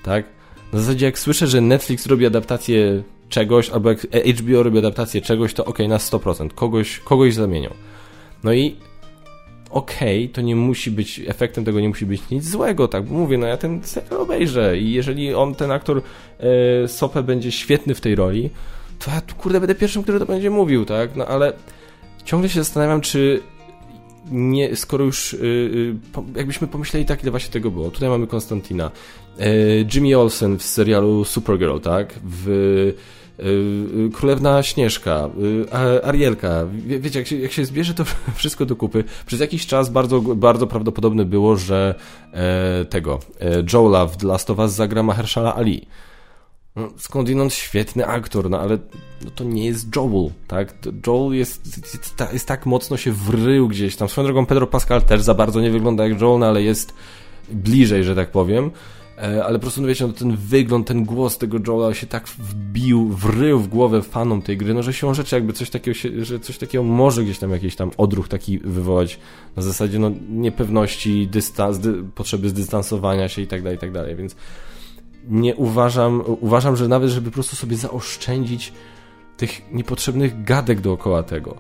tak? 0.04 0.26
Na 0.74 0.80
zasadzie, 0.80 1.06
jak 1.06 1.20
słyszę, 1.20 1.48
że 1.48 1.62
Netflix 1.62 2.06
robi 2.06 2.26
adaptację 2.26 3.04
czegoś, 3.30 3.70
albo 3.70 3.90
jak 3.90 4.00
HBO 4.38 4.64
robi 4.64 4.78
adaptację 4.78 5.22
czegoś, 5.22 5.54
to 5.54 5.66
ok, 5.66 5.80
na 5.80 5.98
100%, 5.98 6.50
kogoś, 6.50 7.00
kogoś 7.00 7.34
zamienią. 7.34 7.70
No 8.44 8.54
i 8.54 8.76
okay, 9.74 10.30
to 10.34 10.42
nie 10.42 10.56
musi 10.56 10.92
być, 10.92 11.22
efektem 11.28 11.66
tego 11.66 11.80
nie 11.80 11.90
musi 11.90 12.06
być 12.06 12.30
nic 12.30 12.50
złego, 12.50 12.88
tak 12.88 13.10
mówię, 13.10 13.38
no 13.38 13.48
ja 13.48 13.58
ten 13.58 13.84
serial 13.84 14.22
obejrzę 14.22 14.78
i 14.78 14.92
jeżeli 14.92 15.34
on, 15.34 15.56
ten 15.56 15.72
aktor 15.72 16.02
e, 16.40 16.88
Sopę 16.88 17.24
będzie 17.24 17.52
świetny 17.52 17.96
w 17.96 18.02
tej 18.02 18.16
roli, 18.16 18.50
to 19.00 19.12
ja 19.12 19.22
kurde 19.38 19.60
będę 19.60 19.76
pierwszym, 19.76 20.04
który 20.04 20.20
to 20.20 20.26
będzie 20.26 20.50
mówił, 20.50 20.86
tak, 20.86 21.16
no 21.16 21.26
ale 21.26 21.54
ciągle 22.26 22.50
się 22.50 22.60
zastanawiam, 22.60 23.02
czy 23.02 23.42
nie, 24.32 24.76
skoro 24.76 25.06
już 25.06 25.34
y, 25.34 25.38
y, 25.38 25.96
jakbyśmy 26.36 26.68
pomyśleli 26.68 27.06
tak, 27.06 27.22
ile 27.24 27.32
właśnie 27.32 27.54
tego 27.54 27.72
było. 27.72 27.92
Tutaj 27.92 28.10
mamy 28.10 28.28
Konstantina. 28.28 28.92
E, 29.40 29.50
Jimmy 29.94 30.18
Olsen 30.18 30.58
w 30.58 30.64
serialu 30.64 31.26
Supergirl, 31.26 31.80
tak? 31.80 32.14
W 32.24 32.94
Królewna 34.14 34.64
Śnieżka, 34.64 35.30
y, 35.98 36.06
Arielka. 36.06 36.66
Wie, 36.72 37.00
wiecie, 37.00 37.20
jak 37.20 37.28
się, 37.28 37.38
jak 37.38 37.52
się 37.52 37.66
zbierze 37.66 37.94
to 37.94 38.04
wszystko 38.36 38.66
do 38.66 38.76
kupy, 38.76 39.04
przez 39.26 39.40
jakiś 39.40 39.68
czas 39.68 39.90
bardzo, 39.90 40.22
bardzo 40.22 40.68
prawdopodobne 40.68 41.26
było, 41.26 41.56
że 41.56 41.96
e, 42.34 42.86
tego 42.86 43.20
e, 43.42 43.64
Joela 43.74 44.06
w 44.06 44.24
Last 44.24 44.50
of 44.50 44.60
Us 44.60 44.72
zagra 44.72 45.04
Mahershala 45.04 45.56
Ali. 45.56 45.88
No, 46.76 46.90
skądinąd 46.98 47.54
świetny 47.54 48.08
aktor, 48.08 48.50
no 48.50 48.60
ale 48.60 48.78
no 49.26 49.32
to 49.36 49.44
nie 49.44 49.66
jest 49.66 49.96
Joel, 49.96 50.30
tak? 50.48 50.74
Joel 51.08 51.34
jest, 51.34 51.78
jest, 51.94 52.16
jest, 52.34 52.48
tak 52.48 52.66
mocno 52.66 52.98
się 52.98 53.12
wrył 53.12 53.68
gdzieś 53.68 53.96
tam. 53.96 54.10
Swoją 54.10 54.26
drogą 54.26 54.46
Pedro 54.46 54.68
Pascal 54.68 55.02
też 55.02 55.22
za 55.22 55.34
bardzo 55.34 55.62
nie 55.62 55.72
wygląda 55.72 56.08
jak 56.08 56.22
Joel, 56.22 56.40
no 56.40 56.46
ale 56.46 56.64
jest 56.64 56.94
bliżej, 57.52 58.04
że 58.04 58.16
tak 58.16 58.32
powiem. 58.32 58.72
E, 59.18 59.44
ale 59.44 59.60
po 59.60 59.62
prostu, 59.62 59.82
no 59.82 59.88
wiecie, 59.88 60.08
no, 60.08 60.14
ten 60.14 60.36
wygląd, 60.36 60.88
ten 60.88 61.06
głos 61.06 61.38
tego 61.38 61.58
Joela 61.68 61.94
się 61.94 62.08
tak 62.08 62.28
wbił, 62.28 63.10
wrył 63.10 63.60
w 63.60 63.68
głowę 63.68 64.02
fanom 64.02 64.42
tej 64.42 64.58
gry, 64.58 64.74
no 64.74 64.84
że 64.84 64.94
się 64.94 65.16
rzeczy 65.16 65.36
jakby 65.36 65.54
coś 65.54 65.70
takiego, 65.70 65.96
się, 65.96 66.26
że 66.26 66.40
coś 66.40 66.58
takiego 66.58 66.84
może 66.84 67.24
gdzieś 67.24 67.40
tam 67.40 67.52
jakiś 67.52 67.76
tam 67.76 67.92
odruch 67.98 68.28
taki 68.28 68.60
wywołać 68.60 69.20
na 69.56 69.64
zasadzie, 69.64 70.00
no, 70.00 70.12
niepewności, 70.30 71.28
dystans, 71.28 71.80
dy, 71.80 72.04
potrzeby 72.16 72.50
zdystansowania 72.50 73.30
się 73.30 73.42
i 73.42 73.48
tak 73.48 73.64
dalej, 73.64 73.78
i 73.78 73.80
tak 73.80 73.92
dalej, 73.92 74.16
więc 74.16 74.36
nie 75.28 75.56
uważam, 75.56 76.24
uważam, 76.40 76.76
że 76.76 76.88
nawet, 76.88 77.10
żeby 77.10 77.30
po 77.30 77.34
prostu 77.34 77.56
sobie 77.56 77.78
zaoszczędzić 77.78 78.74
tych 79.38 79.62
niepotrzebnych 79.72 80.44
gadek 80.44 80.82
dookoła 80.82 81.24
tego, 81.24 81.58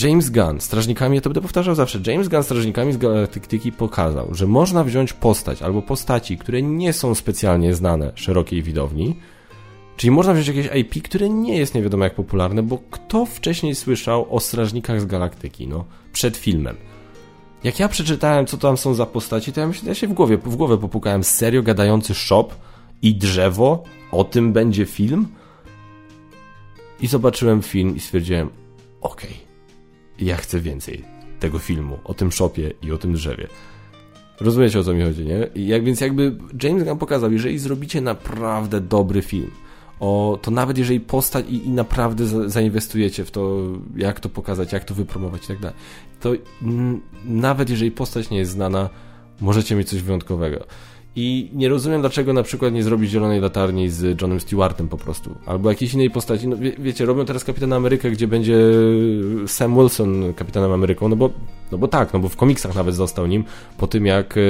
James 0.00 0.30
Gunn, 0.30 0.60
strażnikami, 0.60 1.14
ja 1.14 1.20
to 1.20 1.30
będę 1.30 1.40
powtarzał 1.40 1.74
zawsze, 1.74 1.98
James 2.06 2.28
Gunn 2.28 2.42
strażnikami 2.42 2.92
z 2.92 2.96
Galaktyki 2.96 3.72
pokazał, 3.72 4.34
że 4.34 4.46
można 4.46 4.84
wziąć 4.84 5.12
postać 5.12 5.62
albo 5.62 5.82
postaci, 5.82 6.38
które 6.38 6.62
nie 6.62 6.92
są 6.92 7.14
specjalnie 7.14 7.74
znane 7.74 8.12
szerokiej 8.14 8.62
widowni, 8.62 9.16
czyli 9.96 10.10
można 10.10 10.34
wziąć 10.34 10.48
jakieś 10.48 10.76
IP, 10.80 11.02
które 11.04 11.28
nie 11.28 11.58
jest 11.58 11.74
nie 11.74 11.82
wiadomo 11.82 12.04
jak 12.04 12.14
popularne, 12.14 12.62
bo 12.62 12.78
kto 12.90 13.26
wcześniej 13.26 13.74
słyszał 13.74 14.34
o 14.34 14.40
strażnikach 14.40 15.00
z 15.00 15.06
Galaktyki, 15.06 15.68
no, 15.68 15.84
przed 16.12 16.36
filmem. 16.36 16.76
Jak 17.64 17.80
ja 17.80 17.88
przeczytałem, 17.88 18.46
co 18.46 18.56
tam 18.56 18.76
są 18.76 18.94
za 18.94 19.06
postaci, 19.06 19.52
to 19.52 19.60
ja 19.60 19.66
myślę, 19.66 19.88
ja 19.88 19.94
się 19.94 20.08
w 20.08 20.12
głowie, 20.12 20.38
w 20.38 20.56
głowę 20.56 20.78
popukałem, 20.78 21.24
serio 21.24 21.62
gadający 21.62 22.14
shop 22.14 22.48
i 23.02 23.14
drzewo, 23.14 23.84
o 24.12 24.24
tym 24.24 24.52
będzie 24.52 24.86
film? 24.86 25.28
I 27.00 27.06
zobaczyłem 27.06 27.62
film 27.62 27.96
i 27.96 28.00
stwierdziłem, 28.00 28.50
okej, 29.00 29.30
okay 29.30 29.51
ja 30.24 30.36
chcę 30.36 30.60
więcej 30.60 31.04
tego 31.40 31.58
filmu, 31.58 31.98
o 32.04 32.14
tym 32.14 32.32
shopie 32.32 32.72
i 32.82 32.92
o 32.92 32.98
tym 32.98 33.12
drzewie. 33.12 33.46
Rozumiecie 34.40 34.80
o 34.80 34.84
co 34.84 34.94
mi 34.94 35.02
chodzi, 35.02 35.24
nie? 35.24 35.48
I 35.54 35.66
jak, 35.66 35.84
więc 35.84 36.00
jakby 36.00 36.36
James 36.62 36.84
Gunn 36.84 36.98
pokazał, 36.98 37.32
jeżeli 37.32 37.58
zrobicie 37.58 38.00
naprawdę 38.00 38.80
dobry 38.80 39.22
film 39.22 39.50
o 40.02 40.38
to 40.42 40.50
nawet 40.50 40.78
jeżeli 40.78 41.00
postać 41.00 41.46
i, 41.48 41.66
i 41.66 41.70
naprawdę 41.70 42.26
za, 42.26 42.48
zainwestujecie 42.48 43.24
w 43.24 43.30
to, 43.30 43.62
jak 43.96 44.20
to 44.20 44.28
pokazać, 44.28 44.72
jak 44.72 44.84
to 44.84 44.94
wypromować 44.94 45.44
i 45.44 45.46
tak 45.46 45.58
dalej, 45.58 45.76
to 46.20 46.32
nawet 47.24 47.70
jeżeli 47.70 47.90
postać 47.90 48.30
nie 48.30 48.38
jest 48.38 48.50
znana, 48.50 48.90
możecie 49.40 49.76
mieć 49.76 49.88
coś 49.88 50.02
wyjątkowego. 50.02 50.66
I 51.16 51.50
nie 51.54 51.68
rozumiem, 51.68 52.00
dlaczego 52.00 52.32
na 52.32 52.42
przykład 52.42 52.72
nie 52.72 52.82
zrobić 52.82 53.10
Zielonej 53.10 53.40
Latarni 53.40 53.90
z 53.90 54.20
Johnem 54.20 54.40
Stewartem 54.40 54.88
po 54.88 54.96
prostu. 54.96 55.34
Albo 55.46 55.70
jakiejś 55.70 55.94
innej 55.94 56.10
postaci. 56.10 56.48
No, 56.48 56.56
wie, 56.56 56.72
wiecie, 56.78 57.06
robią 57.06 57.24
teraz 57.24 57.44
Kapitana 57.44 57.76
Amerykę, 57.76 58.10
gdzie 58.10 58.26
będzie 58.28 58.56
Sam 59.46 59.74
Wilson 59.74 60.34
Kapitanem 60.34 60.72
Ameryką, 60.72 61.08
no 61.08 61.16
bo, 61.16 61.30
no 61.72 61.78
bo 61.78 61.88
tak, 61.88 62.12
no 62.12 62.18
bo 62.18 62.28
w 62.28 62.36
komiksach 62.36 62.74
nawet 62.74 62.94
został 62.94 63.26
nim 63.26 63.44
po 63.78 63.86
tym, 63.86 64.06
jak 64.06 64.36
e, 64.36 64.40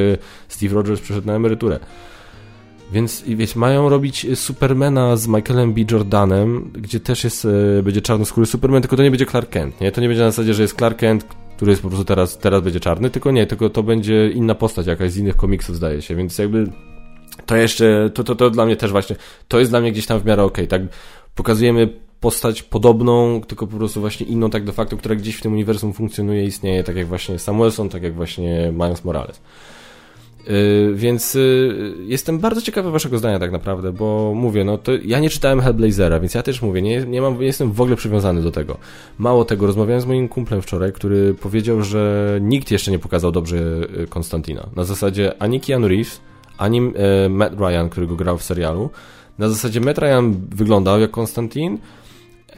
Steve 0.49 0.75
Rogers 0.75 1.01
przeszedł 1.01 1.27
na 1.27 1.35
emeryturę. 1.35 1.79
Więc 2.93 3.23
wiecie, 3.27 3.59
mają 3.59 3.89
robić 3.89 4.27
Supermana 4.35 5.17
z 5.17 5.29
Michaelem 5.29 5.75
B. 5.75 5.81
Jordanem, 5.91 6.71
gdzie 6.75 7.01
też 7.01 7.25
jest, 7.25 7.45
e, 7.79 7.83
będzie 7.83 8.01
czarnoskóry 8.01 8.47
Superman, 8.47 8.83
tylko 8.83 8.97
to 8.97 9.03
nie 9.03 9.11
będzie 9.11 9.27
Clark 9.27 9.51
Kent, 9.51 9.81
nie? 9.81 9.93
To 9.93 10.01
nie 10.01 10.09
będzie 10.09 10.23
na 10.23 10.31
zasadzie, 10.31 10.55
że 10.55 10.63
jest 10.63 10.77
Clark 10.77 10.99
Kent, 10.99 11.27
który 11.57 11.71
jest 11.71 11.83
po 11.83 11.89
prostu 11.89 12.05
teraz, 12.05 12.39
teraz 12.39 12.63
będzie 12.63 12.81
czarny, 12.81 13.11
tylko 13.11 13.31
nie, 13.31 13.47
tylko 13.47 13.71
to 13.71 13.83
będzie 13.83 14.29
inna 14.29 14.55
postać 14.55 14.87
jakaś 14.87 15.13
z 15.13 15.17
innych 15.17 15.37
komiksów 15.37 15.77
zdaje 15.77 16.03
się, 16.03 16.17
więc 16.17 16.39
jakby 16.39 16.67
to 17.47 17.57
jeszcze, 17.57 18.11
to, 18.15 18.25
to, 18.25 18.35
to 18.35 18.51
dla 18.51 18.67
mnie 18.67 18.77
też 18.77 18.91
właśnie, 18.91 19.17
to 19.49 19.59
jest 19.59 19.73
dla 19.73 19.81
mnie 19.81 19.93
gdzieś 19.93 20.07
tam 20.07 20.21
w 20.21 20.25
miarę 20.25 20.45
okej, 20.45 20.67
okay, 20.67 20.81
tak? 20.81 20.97
Pokazujemy 21.35 21.89
postać 22.21 22.63
podobną, 22.63 23.41
tylko 23.41 23.67
po 23.67 23.77
prostu 23.77 24.01
właśnie 24.01 24.27
inną 24.27 24.51
tak 24.51 24.65
de 24.65 24.73
facto, 24.73 24.97
która 24.97 25.15
gdzieś 25.15 25.37
w 25.37 25.43
tym 25.43 25.53
uniwersum 25.53 25.93
funkcjonuje, 25.93 26.45
istnieje, 26.45 26.85
tak 26.85 26.97
jak 26.97 27.07
właśnie 27.07 27.39
Samuelson, 27.39 27.89
tak 27.89 28.03
jak 28.03 28.15
właśnie 28.15 28.73
Miles 28.73 29.05
Morales. 29.05 29.41
Yy, 30.47 30.95
więc 30.95 31.35
yy, 31.35 31.95
jestem 32.05 32.39
bardzo 32.39 32.63
ciekawy 32.63 32.91
waszego 32.91 33.19
zdania 33.19 33.39
tak 33.39 33.53
naprawdę, 33.53 33.93
bo 33.93 34.33
mówię, 34.35 34.65
no 34.65 34.79
to 34.79 34.93
ja 35.05 35.21
nie 35.21 35.31
czytałem 35.31 35.61
Hellblazera, 35.61 36.21
więc 36.21 36.35
ja 36.35 36.43
też 36.43 36.63
mówię, 36.63 36.83
nie, 36.83 37.05
nie, 37.05 37.21
mam, 37.21 37.39
nie 37.39 37.47
jestem 37.47 37.73
w 37.73 37.81
ogóle 37.81 37.97
przywiązany 37.97 38.43
do 38.43 38.51
tego. 38.51 38.79
Mało 39.19 39.45
tego, 39.45 39.67
rozmawiałem 39.67 40.01
z 40.01 40.07
moim 40.07 40.29
kumplem 40.29 40.63
wczoraj, 40.63 40.93
który 40.93 41.35
powiedział, 41.35 41.83
że 41.83 42.39
nikt 42.41 42.71
jeszcze 42.71 42.91
nie 42.91 42.99
pokazał 42.99 43.33
dobrze 43.33 43.57
yy, 43.57 44.07
Konstantina. 44.07 44.69
Na 44.77 44.85
zasadzie 44.85 45.43
ani 45.43 45.61
Keanu 45.61 45.89
Reeves, 45.89 46.21
ani 46.59 46.81
Matt 47.31 47.53
Ryan, 47.61 47.89
którego 47.91 48.17
grał 48.17 48.39
w 48.39 48.43
serialu. 48.43 48.91
Na 49.39 49.49
zasadzie 49.49 49.81
Matt 49.81 49.99
Ryan 49.99 50.35
wyglądał 50.51 51.01
jak 51.01 51.11
Konstantin, 51.11 51.79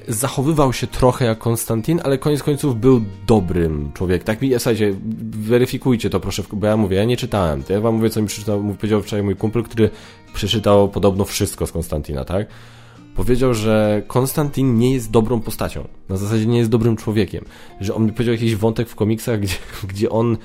zachowywał 0.08 0.72
się 0.72 0.86
trochę 0.86 1.24
jak 1.24 1.38
Konstantin, 1.38 2.00
ale 2.04 2.18
koniec 2.18 2.42
końców 2.42 2.80
był 2.80 3.04
dobrym 3.26 3.92
człowiekiem. 3.94 4.26
Tak 4.26 4.42
mi, 4.42 4.50
słuchajcie, 4.50 4.94
weryfikujcie 5.30 6.10
to 6.10 6.20
proszę, 6.20 6.42
bo 6.52 6.66
ja 6.66 6.76
mówię, 6.76 6.96
ja 6.96 7.04
nie 7.04 7.16
czytałem. 7.16 7.62
Ja 7.68 7.80
wam 7.80 7.94
mówię, 7.94 8.10
co 8.10 8.22
mi 8.22 8.26
przeczytał, 8.26 8.74
powiedział 8.74 9.02
wczoraj 9.02 9.22
mój 9.22 9.36
kumpel, 9.36 9.62
który 9.62 9.90
przeczytał 10.34 10.88
podobno 10.88 11.24
wszystko 11.24 11.66
z 11.66 11.72
Konstantina, 11.72 12.24
tak? 12.24 12.46
Powiedział, 13.14 13.54
że 13.54 14.02
Konstantin 14.06 14.78
nie 14.78 14.94
jest 14.94 15.10
dobrą 15.10 15.40
postacią. 15.40 15.88
Na 16.08 16.16
zasadzie 16.16 16.46
nie 16.46 16.58
jest 16.58 16.70
dobrym 16.70 16.96
człowiekiem. 16.96 17.44
Że 17.80 17.94
on 17.94 18.06
mi 18.06 18.12
powiedział 18.12 18.34
jakiś 18.34 18.56
wątek 18.56 18.88
w 18.88 18.94
komiksach, 18.94 19.40
gdzie, 19.44 19.56
gdzie 19.88 20.10
on 20.10 20.36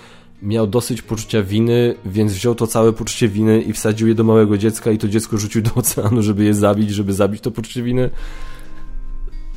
miał 0.41 0.67
dosyć 0.67 1.02
poczucia 1.02 1.43
winy, 1.43 1.95
więc 2.06 2.34
wziął 2.34 2.56
to 2.56 2.67
całe 2.67 2.93
poczucie 2.93 3.28
winy 3.28 3.62
i 3.62 3.74
wsadził 3.74 4.08
je 4.08 4.15
do 4.15 4.24
małego 4.24 4.58
dziecka 4.58 4.91
i 4.91 4.98
to 4.98 5.08
dziecko 5.08 5.38
rzucił 5.38 5.62
do 5.62 5.74
oceanu, 5.76 6.22
żeby 6.22 6.43
je 6.43 6.54
zabić, 6.54 6.89
żeby 6.89 7.13
zabić 7.13 7.41
to 7.41 7.52
poczucie 7.52 7.84
winy. 7.84 8.10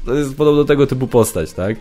To 0.05 0.15
jest 0.15 0.37
podobno 0.37 0.65
tego 0.65 0.87
typu 0.87 1.07
postać, 1.07 1.53
tak? 1.53 1.77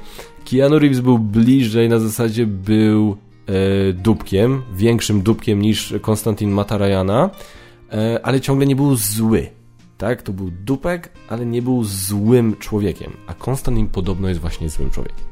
Keanu 0.52 0.80
Reeves 0.80 1.00
był 1.00 1.20
bliżej, 1.20 1.90
na 1.90 2.00
zasadzie 2.00 2.46
był 2.46 3.18
e, 3.48 3.94
dupkiem, 3.94 4.62
większym 4.76 5.22
dupkiem 5.22 5.62
niż 5.62 5.94
Konstantin 6.02 6.52
Matarajana, 6.52 7.30
e, 7.92 8.20
ale 8.24 8.42
ciągle 8.42 8.66
nie 8.66 8.76
był 8.76 8.96
zły, 8.96 9.48
tak? 9.98 10.22
To 10.22 10.34
był 10.34 10.52
dupek, 10.66 11.12
ale 11.30 11.46
nie 11.46 11.62
był 11.62 11.84
złym 11.84 12.56
człowiekiem, 12.60 13.12
a 13.28 13.34
Konstantin 13.34 13.88
podobno 13.88 14.30
jest 14.30 14.42
właśnie 14.42 14.70
złym 14.70 14.90
człowiekiem. 14.90 15.26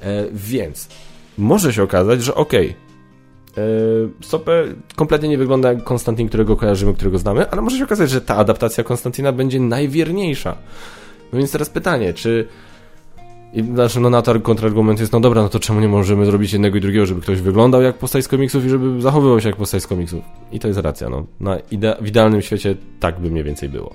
E, 0.00 0.24
więc 0.32 0.88
może 1.38 1.72
się 1.72 1.82
okazać, 1.82 2.22
że 2.22 2.34
okej, 2.34 2.68
okay, 2.70 2.84
Stopę 4.20 4.64
kompletnie 4.96 5.28
nie 5.28 5.38
wygląda 5.38 5.72
jak 5.72 5.84
Konstantin, 5.84 6.28
którego 6.28 6.56
kojarzymy, 6.56 6.94
którego 6.94 7.18
znamy, 7.18 7.50
ale 7.50 7.62
może 7.62 7.78
się 7.78 7.84
okazać, 7.84 8.10
że 8.10 8.20
ta 8.20 8.36
adaptacja 8.36 8.84
Konstantina 8.84 9.32
będzie 9.32 9.60
najwierniejsza 9.60 10.56
no 11.32 11.38
więc 11.38 11.52
teraz 11.52 11.70
pytanie, 11.70 12.14
czy... 12.14 12.48
I 13.54 13.62
znaczy, 13.62 14.00
no 14.00 14.10
na 14.10 14.22
to 14.22 14.40
kontrargument 14.40 15.00
jest, 15.00 15.12
no 15.12 15.20
dobra, 15.20 15.42
no 15.42 15.48
to 15.48 15.60
czemu 15.60 15.80
nie 15.80 15.88
możemy 15.88 16.26
zrobić 16.26 16.52
jednego 16.52 16.78
i 16.78 16.80
drugiego, 16.80 17.06
żeby 17.06 17.20
ktoś 17.20 17.40
wyglądał 17.40 17.82
jak 17.82 17.98
postać 17.98 18.24
z 18.24 18.28
komiksów 18.28 18.66
i 18.66 18.68
żeby 18.68 19.02
zachowywał 19.02 19.40
się 19.40 19.48
jak 19.48 19.56
postać 19.56 19.82
z 19.82 19.86
komiksów. 19.86 20.24
I 20.52 20.60
to 20.60 20.68
jest 20.68 20.80
racja, 20.80 21.08
no. 21.08 21.26
Na 21.40 21.58
ide 21.58 21.96
w 22.00 22.06
idealnym 22.06 22.42
świecie 22.42 22.76
tak 23.00 23.20
by 23.20 23.30
mniej 23.30 23.44
więcej 23.44 23.68
było. 23.68 23.94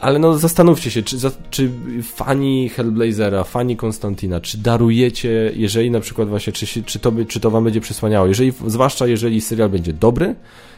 Ale 0.00 0.18
no 0.18 0.38
zastanówcie 0.38 0.90
się, 0.90 1.02
czy, 1.02 1.16
czy 1.50 1.70
fani 2.02 2.68
Hellblazera, 2.68 3.44
fani 3.44 3.76
Konstantina, 3.76 4.40
czy 4.40 4.58
darujecie, 4.58 5.52
jeżeli 5.56 5.90
na 5.90 6.00
przykład 6.00 6.28
właśnie, 6.28 6.52
czy, 6.52 6.82
czy, 6.82 6.98
to, 6.98 7.12
czy 7.28 7.40
to 7.40 7.50
wam 7.50 7.64
będzie 7.64 7.80
przysłaniało, 7.80 8.26
jeżeli, 8.26 8.52
zwłaszcza 8.66 9.06
jeżeli 9.06 9.40
serial 9.40 9.68
będzie 9.68 9.92
dobry 9.92 10.34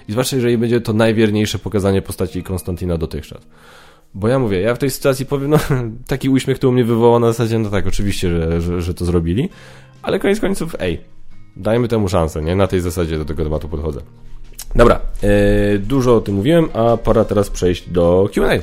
i 0.08 0.12
zwłaszcza 0.12 0.36
jeżeli 0.36 0.58
będzie 0.58 0.80
to 0.80 0.92
najwierniejsze 0.92 1.58
pokazanie 1.58 2.02
postaci 2.02 2.42
Konstantina 2.42 2.98
dotychczas. 2.98 3.40
Bo 4.14 4.28
ja 4.28 4.38
mówię, 4.38 4.60
ja 4.60 4.74
w 4.74 4.78
tej 4.78 4.90
sytuacji 4.90 5.26
powiem, 5.26 5.50
no 5.50 5.58
taki 6.06 6.28
uśmiech, 6.28 6.56
który 6.56 6.68
u 6.68 6.72
mnie 6.72 6.84
wywołał 6.84 7.20
na 7.20 7.26
zasadzie, 7.26 7.58
no 7.58 7.70
tak, 7.70 7.86
oczywiście, 7.86 8.30
że, 8.30 8.60
że, 8.60 8.82
że 8.82 8.94
to 8.94 9.04
zrobili, 9.04 9.48
ale 10.02 10.18
koniec 10.18 10.40
końców, 10.40 10.76
ej, 10.78 11.00
dajmy 11.56 11.88
temu 11.88 12.08
szansę, 12.08 12.42
nie? 12.42 12.56
Na 12.56 12.66
tej 12.66 12.80
zasadzie 12.80 13.18
do 13.18 13.24
tego 13.24 13.44
tematu 13.44 13.68
podchodzę. 13.68 14.00
Dobra, 14.74 15.00
yy, 15.22 15.78
dużo 15.78 16.16
o 16.16 16.20
tym 16.20 16.34
mówiłem, 16.34 16.68
a 16.72 16.96
pora 16.96 17.24
teraz 17.24 17.50
przejść 17.50 17.88
do 17.88 18.28
Q&A. 18.34 18.58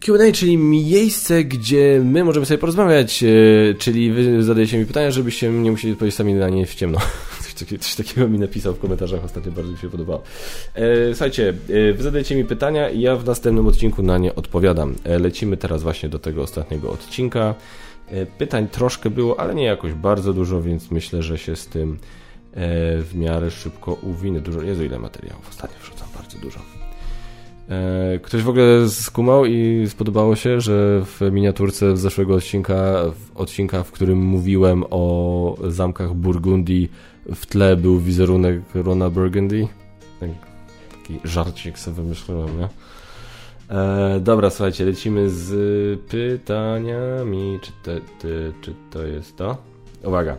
Q&A, 0.00 0.32
czyli 0.32 0.56
miejsce, 0.56 1.44
gdzie 1.44 2.00
my 2.04 2.24
możemy 2.24 2.46
sobie 2.46 2.58
porozmawiać, 2.58 3.22
yy, 3.22 3.76
czyli 3.78 4.12
wy 4.12 4.42
zadajecie 4.42 4.78
mi 4.78 4.86
pytania, 4.86 5.10
żebyście 5.10 5.50
nie 5.50 5.70
musieli 5.70 5.92
odpowiedzieć 5.92 6.16
sami 6.16 6.34
na 6.34 6.48
nie 6.48 6.66
w 6.66 6.74
ciemno. 6.74 6.98
Coś 7.66 7.94
takiego 7.94 8.28
mi 8.28 8.38
napisał 8.38 8.74
w 8.74 8.78
komentarzach 8.78 9.24
ostatnio, 9.24 9.52
bardzo 9.52 9.72
mi 9.72 9.78
się 9.78 9.90
podobało. 9.90 10.22
E, 10.74 11.14
słuchajcie, 11.14 11.48
e, 11.48 11.92
wy 11.92 12.02
zadajecie 12.02 12.36
mi 12.36 12.44
pytania 12.44 12.90
i 12.90 13.00
ja 13.00 13.16
w 13.16 13.24
następnym 13.24 13.66
odcinku 13.66 14.02
na 14.02 14.18
nie 14.18 14.34
odpowiadam. 14.34 14.94
E, 15.04 15.18
lecimy 15.18 15.56
teraz 15.56 15.82
właśnie 15.82 16.08
do 16.08 16.18
tego 16.18 16.42
ostatniego 16.42 16.90
odcinka. 16.90 17.54
E, 18.10 18.26
pytań 18.26 18.68
troszkę 18.68 19.10
było, 19.10 19.40
ale 19.40 19.54
nie 19.54 19.64
jakoś 19.64 19.92
bardzo 19.92 20.32
dużo, 20.32 20.62
więc 20.62 20.90
myślę, 20.90 21.22
że 21.22 21.38
się 21.38 21.56
z 21.56 21.66
tym 21.66 21.92
e, 21.92 21.96
w 23.02 23.14
miarę 23.14 23.50
szybko 23.50 23.92
uwinę. 23.92 24.40
Dużo, 24.40 24.62
Jezu, 24.62 24.84
ile 24.84 24.98
materiałów 24.98 25.48
ostatnio 25.48 25.78
wrzucam, 25.82 26.08
bardzo 26.16 26.38
dużo. 26.38 26.60
E, 27.68 28.18
ktoś 28.18 28.42
w 28.42 28.48
ogóle 28.48 28.88
skumał 28.88 29.46
i 29.46 29.86
spodobało 29.88 30.36
się, 30.36 30.60
że 30.60 31.02
w 31.04 31.20
miniaturce 31.32 31.96
z 31.96 32.00
zeszłego 32.00 32.34
odcinka, 32.34 33.02
odcinka, 33.34 33.82
w 33.82 33.90
którym 33.92 34.18
mówiłem 34.18 34.84
o 34.90 35.56
zamkach 35.68 36.14
Burgundii, 36.14 36.90
w 37.34 37.46
tle 37.46 37.76
był 37.76 37.98
wizerunek 37.98 38.60
Rona 38.74 39.10
Burgundy. 39.10 39.68
Taki 40.90 41.20
żarcik 41.24 41.78
sobie 41.78 41.96
wymyśliłem, 41.96 42.58
nie? 42.58 42.68
E, 43.76 44.20
dobra, 44.20 44.50
słuchajcie, 44.50 44.84
lecimy 44.84 45.30
z 45.30 45.50
pytaniami. 46.00 47.58
Czy 47.62 47.72
to, 47.82 47.90
ty, 48.18 48.52
czy 48.60 48.74
to 48.90 49.02
jest 49.02 49.36
to? 49.36 49.56
Uwaga. 50.04 50.36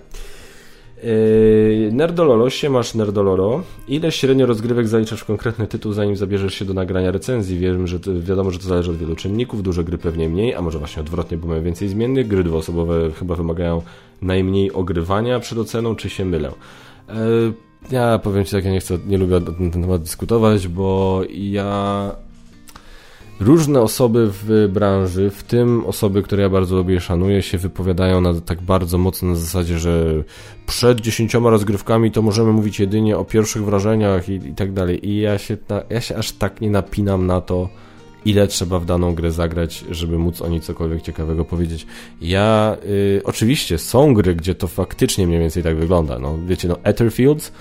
Yy, 1.03 1.89
Nerdololo, 1.91 2.47
masz 2.69 2.95
Nerdololo. 2.95 3.63
Ile 3.87 4.11
średnio 4.11 4.45
rozgrywek 4.45 4.87
zaliczasz 4.87 5.21
w 5.21 5.25
konkretny 5.25 5.67
tytuł, 5.67 5.93
zanim 5.93 6.15
zabierzesz 6.15 6.53
się 6.53 6.65
do 6.65 6.73
nagrania 6.73 7.11
recenzji? 7.11 7.59
Wiem, 7.59 7.87
że 7.87 7.99
to, 7.99 8.11
wiadomo, 8.21 8.51
że 8.51 8.59
to 8.59 8.65
zależy 8.65 8.91
od 8.91 8.97
wielu 8.97 9.15
czynników, 9.15 9.63
duże 9.63 9.83
gry 9.83 9.97
pewnie 9.97 10.29
mniej, 10.29 10.55
a 10.55 10.61
może 10.61 10.79
właśnie 10.79 11.01
odwrotnie, 11.01 11.37
bo 11.37 11.47
mają 11.47 11.63
więcej 11.63 11.89
zmiennych. 11.89 12.27
Gry 12.27 12.43
dwuosobowe 12.43 13.11
chyba 13.11 13.35
wymagają 13.35 13.81
najmniej 14.21 14.73
ogrywania 14.73 15.39
przed 15.39 15.57
oceną, 15.57 15.95
czy 15.95 16.09
się 16.09 16.25
mylę? 16.25 16.51
Yy, 17.07 17.53
ja 17.91 18.19
powiem 18.19 18.45
Ci 18.45 18.51
tak, 18.51 18.65
ja 18.65 18.71
nie 18.71 18.79
chcę, 18.79 18.97
nie 19.07 19.17
lubię 19.17 19.39
na 19.39 19.51
ten 19.51 19.71
temat 19.71 20.01
dyskutować, 20.01 20.67
bo 20.67 21.21
ja 21.29 22.11
różne 23.39 23.81
osoby 23.81 24.29
w 24.31 24.69
branży, 24.73 25.29
w 25.29 25.43
tym 25.43 25.85
osoby, 25.85 26.23
które 26.23 26.43
ja 26.43 26.49
bardzo 26.49 26.75
lubię 26.75 26.95
i 26.95 26.99
szanuję, 26.99 27.41
się 27.41 27.57
wypowiadają 27.57 28.21
na, 28.21 28.41
tak 28.41 28.61
bardzo 28.61 28.97
mocno 28.97 29.29
na 29.29 29.35
zasadzie, 29.35 29.79
że 29.79 30.23
przed 30.65 31.01
dziesięcioma 31.01 31.49
rozgrywkami 31.49 32.11
to 32.11 32.21
możemy 32.21 32.51
mówić 32.51 32.79
jedynie 32.79 33.17
o 33.17 33.25
pierwszych 33.25 33.65
wrażeniach 33.65 34.29
i, 34.29 34.33
i 34.33 34.55
tak 34.55 34.73
dalej. 34.73 35.09
I 35.09 35.19
ja 35.19 35.37
się, 35.37 35.57
ja 35.89 36.01
się 36.01 36.15
aż 36.15 36.31
tak 36.31 36.61
nie 36.61 36.69
napinam 36.69 37.27
na 37.27 37.41
to, 37.41 37.69
ile 38.25 38.47
trzeba 38.47 38.79
w 38.79 38.85
daną 38.85 39.15
grę 39.15 39.31
zagrać, 39.31 39.85
żeby 39.91 40.17
móc 40.17 40.41
o 40.41 40.47
niej 40.47 40.61
cokolwiek 40.61 41.01
ciekawego 41.01 41.45
powiedzieć. 41.45 41.85
Ja, 42.21 42.77
y, 42.85 43.21
oczywiście 43.23 43.77
są 43.77 44.13
gry, 44.13 44.35
gdzie 44.35 44.55
to 44.55 44.67
faktycznie 44.67 45.27
mniej 45.27 45.39
więcej 45.39 45.63
tak 45.63 45.75
wygląda. 45.75 46.19
No, 46.19 46.37
wiecie, 46.47 46.67
no 46.67 46.77
Etherfields 46.83 47.51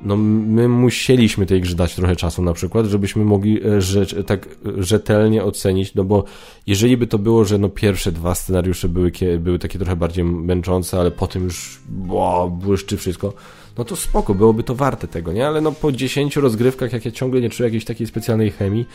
no 0.00 0.16
my 0.16 0.68
musieliśmy 0.68 1.46
tej 1.46 1.60
grze 1.60 1.74
dać 1.74 1.94
trochę 1.94 2.16
czasu 2.16 2.42
na 2.42 2.52
przykład, 2.52 2.86
żebyśmy 2.86 3.24
mogli 3.24 3.66
e, 3.66 3.80
rzecz, 3.80 4.14
tak 4.26 4.48
rzetelnie 4.78 5.44
ocenić, 5.44 5.94
no 5.94 6.04
bo 6.04 6.24
jeżeli 6.66 6.96
by 6.96 7.06
to 7.06 7.18
było, 7.18 7.44
że 7.44 7.58
no 7.58 7.68
pierwsze 7.68 8.12
dwa 8.12 8.34
scenariusze 8.34 8.88
były, 8.88 9.12
były 9.38 9.58
takie 9.58 9.78
trochę 9.78 9.96
bardziej 9.96 10.24
męczące, 10.24 11.00
ale 11.00 11.10
potem 11.10 11.44
już 11.44 11.80
bo, 11.88 12.50
błyszczy 12.62 12.96
wszystko, 12.96 13.32
no 13.78 13.84
to 13.84 13.96
spoko, 13.96 14.34
byłoby 14.34 14.62
to 14.62 14.74
warte 14.74 15.08
tego, 15.08 15.32
nie? 15.32 15.46
Ale 15.46 15.60
no 15.60 15.72
po 15.72 15.92
10 15.92 16.36
rozgrywkach, 16.36 16.92
jak 16.92 17.04
ja 17.04 17.10
ciągle 17.10 17.40
nie 17.40 17.50
czuję 17.50 17.66
jakiejś 17.66 17.84
takiej 17.84 18.06
specjalnej 18.06 18.50
chemii, 18.50 18.86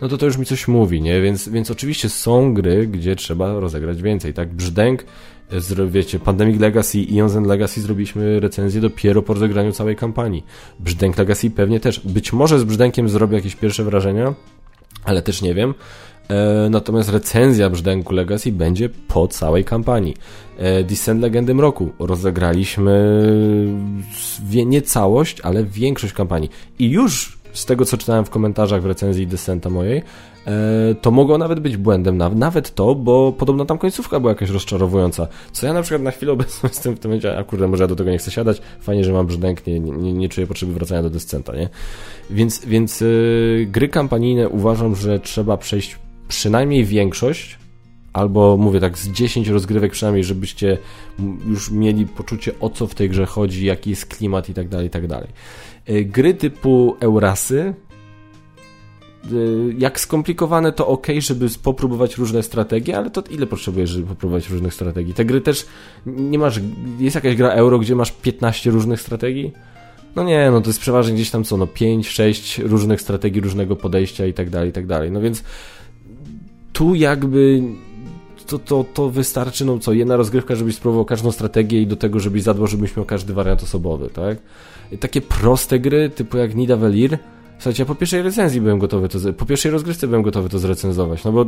no 0.00 0.08
to 0.08 0.18
to 0.18 0.26
już 0.26 0.36
mi 0.36 0.46
coś 0.46 0.68
mówi, 0.68 1.02
nie? 1.02 1.20
Więc, 1.20 1.48
więc 1.48 1.70
oczywiście 1.70 2.08
są 2.08 2.54
gry, 2.54 2.86
gdzie 2.86 3.16
trzeba 3.16 3.60
rozegrać 3.60 4.02
więcej, 4.02 4.34
tak? 4.34 4.54
Brzdęk, 4.54 5.04
wiecie, 5.88 6.18
Pandemic 6.18 6.60
Legacy 6.60 6.98
i 6.98 7.20
Eons 7.20 7.34
Legacy 7.34 7.80
zrobiliśmy 7.80 8.40
recenzję 8.40 8.80
dopiero 8.80 9.22
po 9.22 9.34
rozegraniu 9.34 9.72
całej 9.72 9.96
kampanii. 9.96 10.44
Brzdęk 10.80 11.18
Legacy 11.18 11.50
pewnie 11.50 11.80
też. 11.80 12.00
Być 12.00 12.32
może 12.32 12.58
z 12.58 12.64
Brzdękiem 12.64 13.08
zrobię 13.08 13.36
jakieś 13.36 13.56
pierwsze 13.56 13.84
wrażenia, 13.84 14.34
ale 15.04 15.22
też 15.22 15.42
nie 15.42 15.54
wiem. 15.54 15.74
E, 16.28 16.68
natomiast 16.70 17.08
recenzja 17.08 17.70
Brzdęku 17.70 18.14
Legacy 18.14 18.52
będzie 18.52 18.88
po 18.88 19.28
całej 19.28 19.64
kampanii. 19.64 20.16
E, 20.58 20.84
Descent 20.84 21.20
Legendy 21.20 21.54
Mroku 21.54 21.92
rozegraliśmy 21.98 23.22
nie 24.66 24.82
całość, 24.82 25.40
ale 25.40 25.64
większość 25.64 26.12
kampanii. 26.12 26.50
I 26.78 26.90
już 26.90 27.42
z 27.52 27.66
tego, 27.66 27.84
co 27.84 27.96
czytałem 27.96 28.24
w 28.24 28.30
komentarzach 28.30 28.82
w 28.82 28.86
recenzji 28.86 29.26
Descenta 29.26 29.70
mojej, 29.70 30.02
e, 30.46 30.94
to 30.94 31.10
mogło 31.10 31.38
nawet 31.38 31.60
być 31.60 31.76
błędem, 31.76 32.18
nawet 32.34 32.74
to, 32.74 32.94
bo 32.94 33.32
podobno 33.32 33.64
tam 33.64 33.78
końcówka 33.78 34.20
była 34.20 34.32
jakaś 34.32 34.50
rozczarowująca. 34.50 35.26
Co 35.52 35.66
ja 35.66 35.72
na 35.72 35.82
przykład 35.82 36.02
na 36.02 36.10
chwilę 36.10 36.32
obecną 36.32 36.68
jestem 36.72 36.96
w 36.96 36.98
tym 36.98 37.10
momencie, 37.10 37.38
a 37.38 37.44
kurde, 37.44 37.68
może 37.68 37.84
ja 37.84 37.88
do 37.88 37.96
tego 37.96 38.10
nie 38.10 38.18
chcę 38.18 38.30
siadać, 38.30 38.62
fajnie, 38.80 39.04
że 39.04 39.12
mam 39.12 39.26
brzdęk, 39.26 39.66
nie, 39.66 39.80
nie, 39.80 40.12
nie 40.12 40.28
czuję 40.28 40.46
potrzeby 40.46 40.72
wracania 40.72 41.02
do 41.02 41.10
Descenta, 41.10 41.56
nie? 41.56 41.68
Więc, 42.30 42.64
więc 42.66 43.00
yy, 43.00 43.66
gry 43.70 43.88
kampanijne 43.88 44.48
uważam, 44.48 44.96
że 44.96 45.20
trzeba 45.20 45.56
przejść 45.56 45.98
przynajmniej 46.32 46.84
większość, 46.84 47.58
albo 48.12 48.56
mówię 48.56 48.80
tak, 48.80 48.98
z 48.98 49.08
10 49.08 49.48
rozgrywek 49.48 49.92
przynajmniej, 49.92 50.24
żebyście 50.24 50.78
już 51.46 51.70
mieli 51.70 52.06
poczucie 52.06 52.52
o 52.60 52.70
co 52.70 52.86
w 52.86 52.94
tej 52.94 53.10
grze 53.10 53.26
chodzi, 53.26 53.66
jaki 53.66 53.90
jest 53.90 54.06
klimat 54.06 54.48
i 54.48 54.54
tak 54.54 54.68
dalej, 54.68 54.86
i 54.86 54.90
tak 54.90 55.06
dalej. 55.06 55.28
Y, 55.90 56.04
gry 56.04 56.34
typu 56.34 56.96
Eurasy, 57.00 57.74
y, 59.32 59.74
jak 59.78 60.00
skomplikowane 60.00 60.72
to 60.72 60.86
ok, 60.86 61.06
żeby 61.18 61.46
popróbować 61.62 62.16
różne 62.16 62.42
strategie, 62.42 62.96
ale 62.96 63.10
to 63.10 63.22
ile 63.30 63.46
potrzebujesz, 63.46 63.90
żeby 63.90 64.06
popróbować 64.06 64.48
różnych 64.48 64.74
strategii? 64.74 65.14
Te 65.14 65.24
gry 65.24 65.40
też 65.40 65.66
nie 66.06 66.38
masz, 66.38 66.60
jest 66.98 67.14
jakaś 67.14 67.36
gra 67.36 67.48
euro, 67.48 67.78
gdzie 67.78 67.94
masz 67.94 68.12
15 68.12 68.70
różnych 68.70 69.00
strategii? 69.00 69.52
No 70.16 70.24
nie, 70.24 70.50
no 70.50 70.60
to 70.60 70.68
jest 70.68 70.80
przeważnie 70.80 71.14
gdzieś 71.14 71.30
tam 71.30 71.44
co, 71.44 71.56
no 71.56 71.66
5, 71.66 72.08
6 72.08 72.58
różnych 72.58 73.00
strategii, 73.00 73.40
różnego 73.40 73.76
podejścia 73.76 74.26
i 74.26 74.32
tak 74.32 74.50
dalej, 74.50 74.70
i 74.70 74.72
tak 74.72 74.86
dalej. 74.86 75.10
No 75.10 75.20
więc 75.20 75.44
tu 76.72 76.94
jakby 76.94 77.62
to, 78.46 78.58
to, 78.58 78.84
to 78.94 79.10
wystarczy, 79.10 79.64
no 79.64 79.78
co, 79.78 79.92
jedna 79.92 80.16
rozgrywka, 80.16 80.54
żebyś 80.54 80.74
spróbował 80.74 81.04
każdą 81.04 81.32
strategię 81.32 81.82
i 81.82 81.86
do 81.86 81.96
tego, 81.96 82.20
żebyś 82.20 82.42
zadbał, 82.42 82.66
żebyś 82.66 82.96
miał 82.96 83.04
każdy 83.04 83.32
wariant 83.32 83.62
osobowy, 83.62 84.10
tak? 84.10 84.38
I 84.92 84.98
takie 84.98 85.20
proste 85.20 85.78
gry, 85.78 86.10
typu 86.10 86.36
jak 86.36 86.54
Nida 86.54 86.76
Velir, 86.76 87.18
Słuchajcie, 87.62 87.82
ja 87.82 87.86
po 87.86 87.94
pierwszej 87.94 88.22
recenzji 88.22 88.60
byłem 88.60 88.78
gotowy 88.78 89.08
to, 89.08 89.18
po 89.32 89.46
pierwszej 89.46 89.72
rozgrywce 89.72 90.06
byłem 90.06 90.22
gotowy 90.22 90.48
to 90.48 90.58
zrecenzować, 90.58 91.24
no 91.24 91.32
bo 91.32 91.46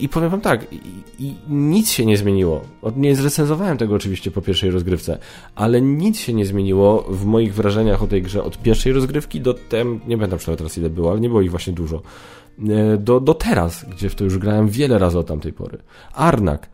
i 0.00 0.08
powiem 0.08 0.30
wam 0.30 0.40
tak, 0.40 0.72
i, 0.72 0.76
i 1.18 1.34
nic 1.48 1.90
się 1.90 2.06
nie 2.06 2.16
zmieniło. 2.16 2.60
Nie 2.96 3.16
zrecenzowałem 3.16 3.78
tego 3.78 3.94
oczywiście 3.94 4.30
po 4.30 4.42
pierwszej 4.42 4.70
rozgrywce, 4.70 5.18
ale 5.54 5.80
nic 5.80 6.18
się 6.18 6.32
nie 6.34 6.46
zmieniło 6.46 7.02
w 7.08 7.24
moich 7.24 7.54
wrażeniach 7.54 8.02
o 8.02 8.06
tej 8.06 8.22
grze 8.22 8.42
od 8.42 8.58
pierwszej 8.62 8.92
rozgrywki 8.92 9.40
do 9.40 9.54
tem, 9.54 10.00
nie 10.06 10.16
będę 10.16 10.36
przynajmniej 10.36 10.58
teraz 10.58 10.78
ile 10.78 10.90
było, 10.90 11.10
ale 11.10 11.20
nie 11.20 11.28
było 11.28 11.40
ich 11.40 11.50
właśnie 11.50 11.72
dużo. 11.72 12.02
E, 12.68 12.96
do, 12.96 13.20
do 13.20 13.34
teraz, 13.34 13.84
gdzie 13.84 14.08
w 14.08 14.14
to 14.14 14.24
już 14.24 14.38
grałem 14.38 14.68
wiele 14.68 14.98
razy 14.98 15.18
od 15.18 15.26
tamtej 15.26 15.52
pory. 15.52 15.78
Arnak. 16.14 16.68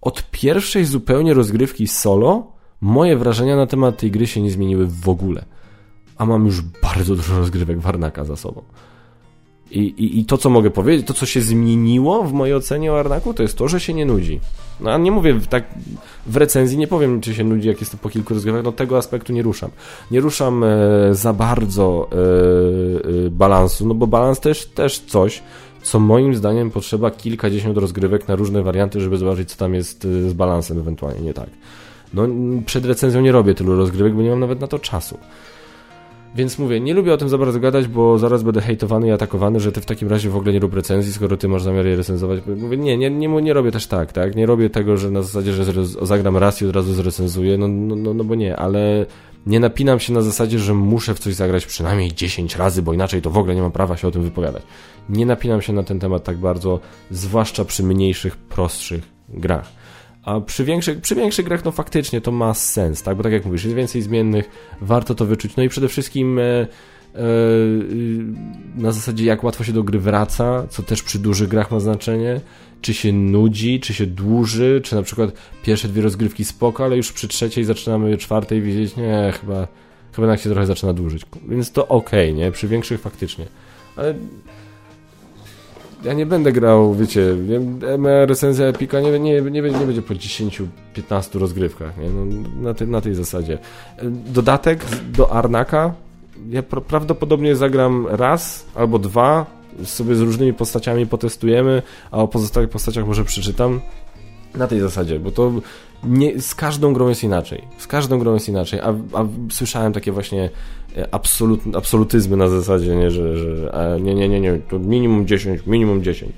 Od 0.00 0.30
pierwszej 0.30 0.84
zupełnie 0.84 1.34
rozgrywki 1.34 1.88
solo 1.88 2.52
moje 2.80 3.16
wrażenia 3.16 3.56
na 3.56 3.66
temat 3.66 3.98
tej 3.98 4.10
gry 4.10 4.26
się 4.26 4.42
nie 4.42 4.50
zmieniły 4.50 4.86
w 4.86 5.08
ogóle. 5.08 5.44
A 6.16 6.26
mam 6.26 6.46
już 6.46 6.62
bardzo 6.62 7.16
dużo 7.16 7.38
rozgrywek 7.38 7.80
Warnaka 7.80 8.24
za 8.24 8.36
sobą. 8.36 8.62
I, 9.70 9.78
i, 9.78 10.20
I 10.20 10.24
to, 10.24 10.38
co 10.38 10.50
mogę 10.50 10.70
powiedzieć, 10.70 11.06
to, 11.06 11.14
co 11.14 11.26
się 11.26 11.40
zmieniło 11.40 12.24
w 12.24 12.32
mojej 12.32 12.54
ocenie 12.54 12.92
o 12.92 13.00
Arnaku, 13.00 13.34
to 13.34 13.42
jest 13.42 13.58
to, 13.58 13.68
że 13.68 13.80
się 13.80 13.94
nie 13.94 14.06
nudzi. 14.06 14.40
No, 14.80 14.90
a 14.90 14.98
nie 14.98 15.10
mówię 15.10 15.40
tak 15.48 15.64
w 16.26 16.36
recenzji, 16.36 16.78
nie 16.78 16.86
powiem, 16.86 17.20
czy 17.20 17.34
się 17.34 17.44
nudzi, 17.44 17.68
jak 17.68 17.80
jest 17.80 17.92
to 17.92 17.98
po 17.98 18.08
kilku 18.08 18.34
rozgrywkach, 18.34 18.64
no 18.64 18.72
tego 18.72 18.98
aspektu 18.98 19.32
nie 19.32 19.42
ruszam. 19.42 19.70
Nie 20.10 20.20
ruszam 20.20 20.64
e, 20.64 20.68
za 21.12 21.32
bardzo 21.32 22.08
e, 22.12 23.26
e, 23.26 23.30
balansu, 23.30 23.86
no 23.86 23.94
bo 23.94 24.06
balans 24.06 24.40
też, 24.40 24.66
też 24.66 24.98
coś, 24.98 25.42
co 25.82 26.00
moim 26.00 26.34
zdaniem 26.34 26.70
potrzeba 26.70 27.10
kilkadziesiąt 27.10 27.78
rozgrywek 27.78 28.28
na 28.28 28.36
różne 28.36 28.62
warianty, 28.62 29.00
żeby 29.00 29.16
zobaczyć, 29.16 29.50
co 29.50 29.56
tam 29.56 29.74
jest 29.74 30.04
e, 30.04 30.30
z 30.30 30.32
balansem 30.32 30.78
ewentualnie 30.78 31.20
nie 31.20 31.34
tak. 31.34 31.48
No, 32.14 32.22
przed 32.66 32.84
recenzją 32.84 33.20
nie 33.20 33.32
robię 33.32 33.54
tylu 33.54 33.76
rozgrywek, 33.76 34.14
bo 34.14 34.22
nie 34.22 34.30
mam 34.30 34.40
nawet 34.40 34.60
na 34.60 34.66
to 34.66 34.78
czasu. 34.78 35.18
Więc 36.34 36.58
mówię, 36.58 36.80
nie 36.80 36.94
lubię 36.94 37.12
o 37.12 37.16
tym 37.16 37.28
za 37.28 37.38
bardzo 37.38 37.60
gadać, 37.60 37.88
bo 37.88 38.18
zaraz 38.18 38.42
będę 38.42 38.60
hejtowany 38.60 39.08
i 39.08 39.10
atakowany, 39.10 39.60
że 39.60 39.72
ty 39.72 39.80
w 39.80 39.86
takim 39.86 40.08
razie 40.08 40.30
w 40.30 40.36
ogóle 40.36 40.52
nie 40.52 40.58
rób 40.58 40.74
recenzji, 40.74 41.12
skoro 41.12 41.36
ty 41.36 41.48
masz 41.48 41.62
zamiar 41.62 41.86
je 41.86 41.96
recenzować. 41.96 42.40
Mówię, 42.56 42.76
nie, 42.76 42.96
nie, 42.96 43.10
nie, 43.10 43.28
nie 43.28 43.52
robię 43.52 43.72
też 43.72 43.86
tak, 43.86 44.12
tak? 44.12 44.36
Nie 44.36 44.46
robię 44.46 44.70
tego, 44.70 44.96
że 44.96 45.10
na 45.10 45.22
zasadzie, 45.22 45.52
że 45.52 45.86
zagram 45.86 46.36
raz 46.36 46.62
i 46.62 46.66
od 46.66 46.74
razu 46.74 46.94
zrecenzuję, 46.94 47.58
no, 47.58 47.68
no, 47.68 47.96
no, 47.96 48.14
no 48.14 48.24
bo 48.24 48.34
nie, 48.34 48.56
ale 48.56 49.06
nie 49.46 49.60
napinam 49.60 50.00
się 50.00 50.12
na 50.12 50.22
zasadzie, 50.22 50.58
że 50.58 50.74
muszę 50.74 51.14
w 51.14 51.18
coś 51.18 51.34
zagrać 51.34 51.66
przynajmniej 51.66 52.14
10 52.14 52.56
razy, 52.56 52.82
bo 52.82 52.92
inaczej 52.92 53.22
to 53.22 53.30
w 53.30 53.38
ogóle 53.38 53.54
nie 53.54 53.62
mam 53.62 53.72
prawa 53.72 53.96
się 53.96 54.08
o 54.08 54.10
tym 54.10 54.22
wypowiadać. 54.22 54.62
Nie 55.08 55.26
napinam 55.26 55.62
się 55.62 55.72
na 55.72 55.82
ten 55.82 56.00
temat 56.00 56.24
tak 56.24 56.36
bardzo, 56.36 56.80
zwłaszcza 57.10 57.64
przy 57.64 57.82
mniejszych, 57.82 58.36
prostszych 58.36 59.02
grach. 59.28 59.79
A 60.22 60.40
przy 60.40 60.64
większych, 60.64 61.00
przy 61.00 61.14
większych 61.14 61.44
grach, 61.44 61.64
no 61.64 61.70
faktycznie 61.70 62.20
to 62.20 62.32
ma 62.32 62.54
sens, 62.54 63.02
tak? 63.02 63.16
Bo 63.16 63.22
tak 63.22 63.32
jak 63.32 63.44
mówisz, 63.44 63.64
jest 63.64 63.76
więcej 63.76 64.02
zmiennych, 64.02 64.50
warto 64.80 65.14
to 65.14 65.26
wyczuć. 65.26 65.56
No 65.56 65.62
i 65.62 65.68
przede 65.68 65.88
wszystkim 65.88 66.38
e, 66.38 66.42
e, 66.42 66.66
na 68.76 68.92
zasadzie 68.92 69.24
jak 69.24 69.44
łatwo 69.44 69.64
się 69.64 69.72
do 69.72 69.82
gry 69.82 69.98
wraca, 69.98 70.66
co 70.70 70.82
też 70.82 71.02
przy 71.02 71.18
dużych 71.18 71.48
grach 71.48 71.70
ma 71.70 71.80
znaczenie. 71.80 72.40
Czy 72.80 72.94
się 72.94 73.12
nudzi, 73.12 73.80
czy 73.80 73.94
się 73.94 74.06
dłuży, 74.06 74.80
czy 74.84 74.94
na 74.94 75.02
przykład 75.02 75.30
pierwsze 75.62 75.88
dwie 75.88 76.02
rozgrywki 76.02 76.44
spoko, 76.44 76.84
ale 76.84 76.96
już 76.96 77.12
przy 77.12 77.28
trzeciej 77.28 77.64
zaczynamy 77.64 78.16
czwartej 78.16 78.62
widzieć, 78.62 78.96
nie, 78.96 79.32
chyba, 79.40 79.68
chyba 80.12 80.26
jednak 80.26 80.40
się 80.40 80.50
trochę 80.50 80.66
zaczyna 80.66 80.92
dłużyć. 80.92 81.22
Więc 81.48 81.72
to 81.72 81.88
ok, 81.88 82.10
nie? 82.34 82.52
Przy 82.52 82.68
większych 82.68 83.00
faktycznie. 83.00 83.46
Ale 83.96 84.14
ja 86.04 86.12
nie 86.12 86.26
będę 86.26 86.52
grał, 86.52 86.94
wiecie, 86.94 87.36
moja 87.98 88.26
recenzja 88.26 88.66
Epika 88.66 89.00
nie, 89.00 89.18
nie, 89.18 89.42
nie, 89.42 89.62
nie 89.62 89.62
będzie 89.62 90.02
po 90.02 90.14
10-15 90.14 90.68
rozgrywkach, 91.34 91.98
nie? 91.98 92.10
No, 92.10 92.24
na, 92.62 92.74
tej, 92.74 92.88
na 92.88 93.00
tej 93.00 93.14
zasadzie. 93.14 93.58
Dodatek 94.26 94.84
do 95.12 95.32
Arnaka 95.32 95.94
ja 96.48 96.62
prawdopodobnie 96.62 97.56
zagram 97.56 98.06
raz 98.06 98.66
albo 98.74 98.98
dwa, 98.98 99.46
sobie 99.84 100.14
z 100.14 100.20
różnymi 100.20 100.52
postaciami 100.52 101.06
potestujemy, 101.06 101.82
a 102.10 102.18
o 102.18 102.28
pozostałych 102.28 102.70
postaciach 102.70 103.06
może 103.06 103.24
przeczytam. 103.24 103.80
Na 104.54 104.66
tej 104.66 104.80
zasadzie, 104.80 105.20
bo 105.20 105.30
to 105.30 105.52
nie, 106.04 106.40
z 106.40 106.54
każdą 106.54 106.92
grą 106.92 107.08
jest 107.08 107.24
inaczej. 107.24 107.62
Z 107.78 107.86
każdą 107.86 108.18
grą 108.18 108.34
jest 108.34 108.48
inaczej, 108.48 108.80
a, 108.80 108.94
a 109.12 109.26
słyszałem 109.50 109.92
takie 109.92 110.12
właśnie 110.12 110.50
e, 110.96 111.08
absolut, 111.14 111.60
absolutyzmy 111.76 112.36
na 112.36 112.48
zasadzie, 112.48 112.96
nie, 112.96 113.10
że, 113.10 113.36
że 113.36 113.98
nie, 114.00 114.14
nie, 114.14 114.28
nie, 114.28 114.40
nie, 114.40 114.58
to 114.70 114.78
minimum 114.78 115.26
10, 115.26 115.60
minimum 115.66 116.02
10. 116.02 116.32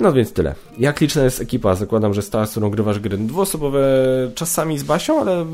No 0.00 0.12
więc 0.12 0.32
tyle. 0.32 0.54
Jak 0.78 1.00
liczna 1.00 1.24
jest 1.24 1.40
ekipa? 1.40 1.74
Zakładam, 1.74 2.14
że 2.14 2.22
stała, 2.22 2.46
z 2.46 2.50
którą 2.50 2.70
grywasz 2.70 2.98
gry 3.00 3.18
dwuosobowe 3.18 3.80
czasami 4.34 4.78
z 4.78 4.82
Basią, 4.82 5.20
ale 5.20 5.46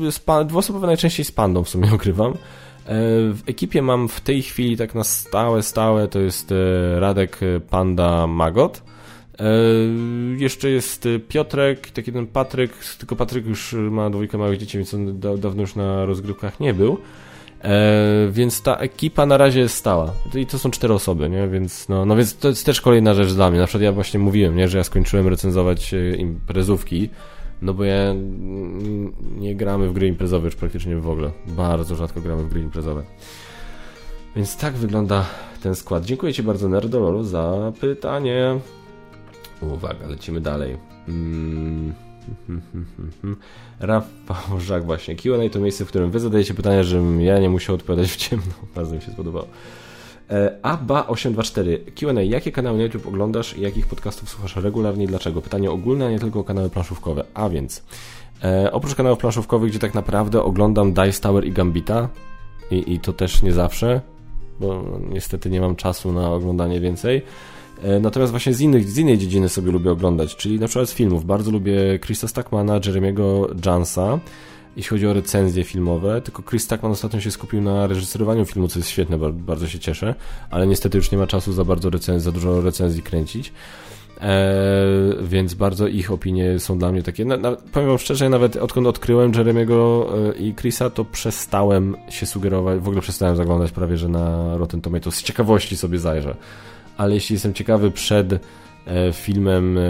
dwuosobowe 0.45 0.87
najczęściej 0.87 1.25
z 1.25 1.31
Pandą 1.31 1.63
w 1.63 1.69
sumie 1.69 1.93
ogrywam. 1.95 2.31
E, 2.31 2.35
w 3.33 3.41
ekipie 3.47 3.81
mam 3.81 4.07
w 4.07 4.21
tej 4.21 4.41
chwili 4.41 4.77
tak 4.77 4.95
na 4.95 5.03
stałe, 5.03 5.63
stałe 5.63 6.07
to 6.07 6.19
jest 6.19 6.51
e, 6.51 6.99
Radek, 6.99 7.39
Panda, 7.69 8.27
Magot. 8.27 8.81
E, 9.39 9.45
jeszcze 10.37 10.69
jest 10.69 11.07
Piotrek, 11.27 11.89
taki 11.91 12.11
ten 12.11 12.27
Patryk, 12.27 12.71
tylko 12.97 13.15
Patryk 13.15 13.45
już 13.45 13.73
ma 13.73 14.09
dwójkę 14.09 14.37
małych 14.37 14.59
dzieci, 14.59 14.77
więc 14.77 14.93
on 14.93 15.19
da, 15.19 15.37
dawno 15.37 15.61
już 15.61 15.75
na 15.75 16.05
rozgrywkach 16.05 16.59
nie 16.59 16.73
był. 16.73 16.97
E, 17.63 18.27
więc 18.31 18.61
ta 18.61 18.75
ekipa 18.75 19.25
na 19.25 19.37
razie 19.37 19.59
jest 19.59 19.75
stała. 19.75 20.13
I 20.35 20.45
to 20.45 20.59
są 20.59 20.71
cztery 20.71 20.93
osoby, 20.93 21.29
nie? 21.29 21.47
Więc, 21.47 21.89
no, 21.89 22.05
no 22.05 22.15
więc 22.15 22.37
to 22.37 22.47
jest 22.47 22.65
też 22.65 22.81
kolejna 22.81 23.13
rzecz 23.13 23.33
dla 23.33 23.49
mnie. 23.49 23.59
Na 23.59 23.67
przykład 23.67 23.83
ja 23.83 23.91
właśnie 23.91 24.19
mówiłem, 24.19 24.55
nie? 24.55 24.67
że 24.67 24.77
ja 24.77 24.83
skończyłem 24.83 25.27
recenzować 25.27 25.93
e, 25.93 26.15
imprezówki, 26.15 27.09
no 27.61 27.73
bo 27.73 27.83
ja 27.83 28.13
nie 29.37 29.55
gramy 29.55 29.89
w 29.89 29.93
gry 29.93 30.07
imprezowe 30.07 30.45
już 30.45 30.55
praktycznie 30.55 30.95
w 30.95 31.09
ogóle. 31.09 31.31
Bardzo 31.47 31.95
rzadko 31.95 32.21
gramy 32.21 32.43
w 32.43 32.49
gry 32.49 32.61
imprezowe. 32.61 33.03
Więc 34.35 34.57
tak 34.57 34.73
wygląda 34.73 35.25
ten 35.63 35.75
skład. 35.75 36.05
Dziękuję 36.05 36.33
Ci 36.33 36.43
bardzo, 36.43 36.69
Nerdololo, 36.69 37.23
za 37.23 37.73
pytanie. 37.81 38.59
Uwaga, 39.61 40.07
lecimy 40.07 40.41
dalej. 40.41 40.77
Mm, 41.07 41.93
Rafał 43.79 44.59
Żak 44.59 44.85
właśnie. 44.85 45.15
Q&A 45.15 45.49
to 45.49 45.59
miejsce, 45.59 45.85
w 45.85 45.87
którym 45.87 46.11
wy 46.11 46.19
zadajecie 46.19 46.53
pytania, 46.53 46.83
żebym 46.83 47.21
ja 47.21 47.39
nie 47.39 47.49
musiał 47.49 47.75
odpowiadać 47.75 48.11
w 48.11 48.15
ciemno. 48.15 48.53
Bardzo 48.75 48.95
mi 48.95 49.01
się 49.01 49.11
spodobało. 49.11 49.47
E, 50.29 50.59
Aba824. 50.61 51.91
Q&A. 51.95 52.21
Jakie 52.21 52.51
kanały 52.51 52.77
na 52.77 52.83
YouTube 52.83 53.07
oglądasz 53.07 53.57
i 53.57 53.61
jakich 53.61 53.87
podcastów 53.87 54.29
słuchasz 54.29 54.55
regularnie 54.55 55.07
dlaczego? 55.07 55.41
Pytanie 55.41 55.71
ogólne, 55.71 56.05
a 56.05 56.11
nie 56.11 56.19
tylko 56.19 56.43
kanały 56.43 56.69
planszówkowe. 56.69 57.23
A 57.33 57.49
więc, 57.49 57.83
e, 58.43 58.71
oprócz 58.71 58.95
kanałów 58.95 59.19
planszówkowych, 59.19 59.69
gdzie 59.69 59.79
tak 59.79 59.93
naprawdę 59.93 60.43
oglądam 60.43 60.93
Dice 60.93 61.21
Tower 61.21 61.45
i 61.45 61.51
Gambita 61.51 62.09
i, 62.71 62.93
i 62.93 62.99
to 62.99 63.13
też 63.13 63.41
nie 63.41 63.53
zawsze, 63.53 64.01
bo 64.59 64.99
niestety 65.09 65.49
nie 65.49 65.61
mam 65.61 65.75
czasu 65.75 66.11
na 66.11 66.31
oglądanie 66.31 66.79
więcej, 66.79 67.21
natomiast 68.01 68.31
właśnie 68.31 68.53
z, 68.53 68.61
innych, 68.61 68.89
z 68.89 68.97
innej 68.97 69.17
dziedziny 69.17 69.49
sobie 69.49 69.71
lubię 69.71 69.91
oglądać, 69.91 70.35
czyli 70.35 70.59
na 70.59 70.67
przykład 70.67 70.89
z 70.89 70.93
filmów. 70.93 71.25
Bardzo 71.25 71.51
lubię 71.51 71.99
Chrisa 71.99 72.27
Stackmana, 72.27 72.79
Jeremiego 72.85 73.49
Jansa, 73.65 74.19
jeśli 74.75 74.89
chodzi 74.89 75.07
o 75.07 75.13
recenzje 75.13 75.63
filmowe. 75.63 76.21
Tylko 76.21 76.43
Chris 76.43 76.63
Stackman 76.63 76.91
ostatnio 76.91 77.19
się 77.19 77.31
skupił 77.31 77.61
na 77.61 77.87
reżyserowaniu 77.87 78.45
filmu, 78.45 78.67
co 78.67 78.79
jest 78.79 78.89
świetne, 78.89 79.17
bardzo 79.31 79.67
się 79.67 79.79
cieszę, 79.79 80.15
ale 80.49 80.67
niestety 80.67 80.97
już 80.97 81.11
nie 81.11 81.17
ma 81.17 81.27
czasu 81.27 81.53
za 81.53 81.63
bardzo 81.63 81.89
recenzji, 81.89 82.25
za 82.25 82.31
dużo 82.31 82.61
recenzji 82.61 83.03
kręcić. 83.03 83.53
Eee, 84.21 85.15
więc 85.21 85.53
bardzo 85.53 85.87
ich 85.87 86.11
opinie 86.11 86.59
są 86.59 86.77
dla 86.77 86.91
mnie 86.91 87.03
takie. 87.03 87.25
Na, 87.25 87.37
na, 87.37 87.51
powiem 87.51 87.89
wam 87.89 87.97
szczerze, 87.97 88.29
nawet 88.29 88.55
odkąd 88.55 88.87
odkryłem 88.87 89.33
Jeremiego 89.33 90.09
e, 90.29 90.37
i 90.37 90.55
Chrisa, 90.55 90.89
to 90.89 91.05
przestałem 91.05 91.95
się 92.09 92.25
sugerować, 92.25 92.79
w 92.79 92.87
ogóle 92.87 93.01
przestałem 93.01 93.35
zaglądać 93.35 93.71
prawie, 93.71 93.97
że 93.97 94.09
na 94.09 94.57
Rotten 94.57 94.81
Tomatoes. 94.81 95.15
Z 95.15 95.23
ciekawości 95.23 95.77
sobie 95.77 95.99
zajrzę 95.99 96.35
ale 96.97 97.13
jeśli 97.13 97.33
jestem 97.33 97.53
ciekawy 97.53 97.91
przed 97.91 98.33
e, 98.33 98.39
filmem, 99.13 99.77
e, 99.77 99.81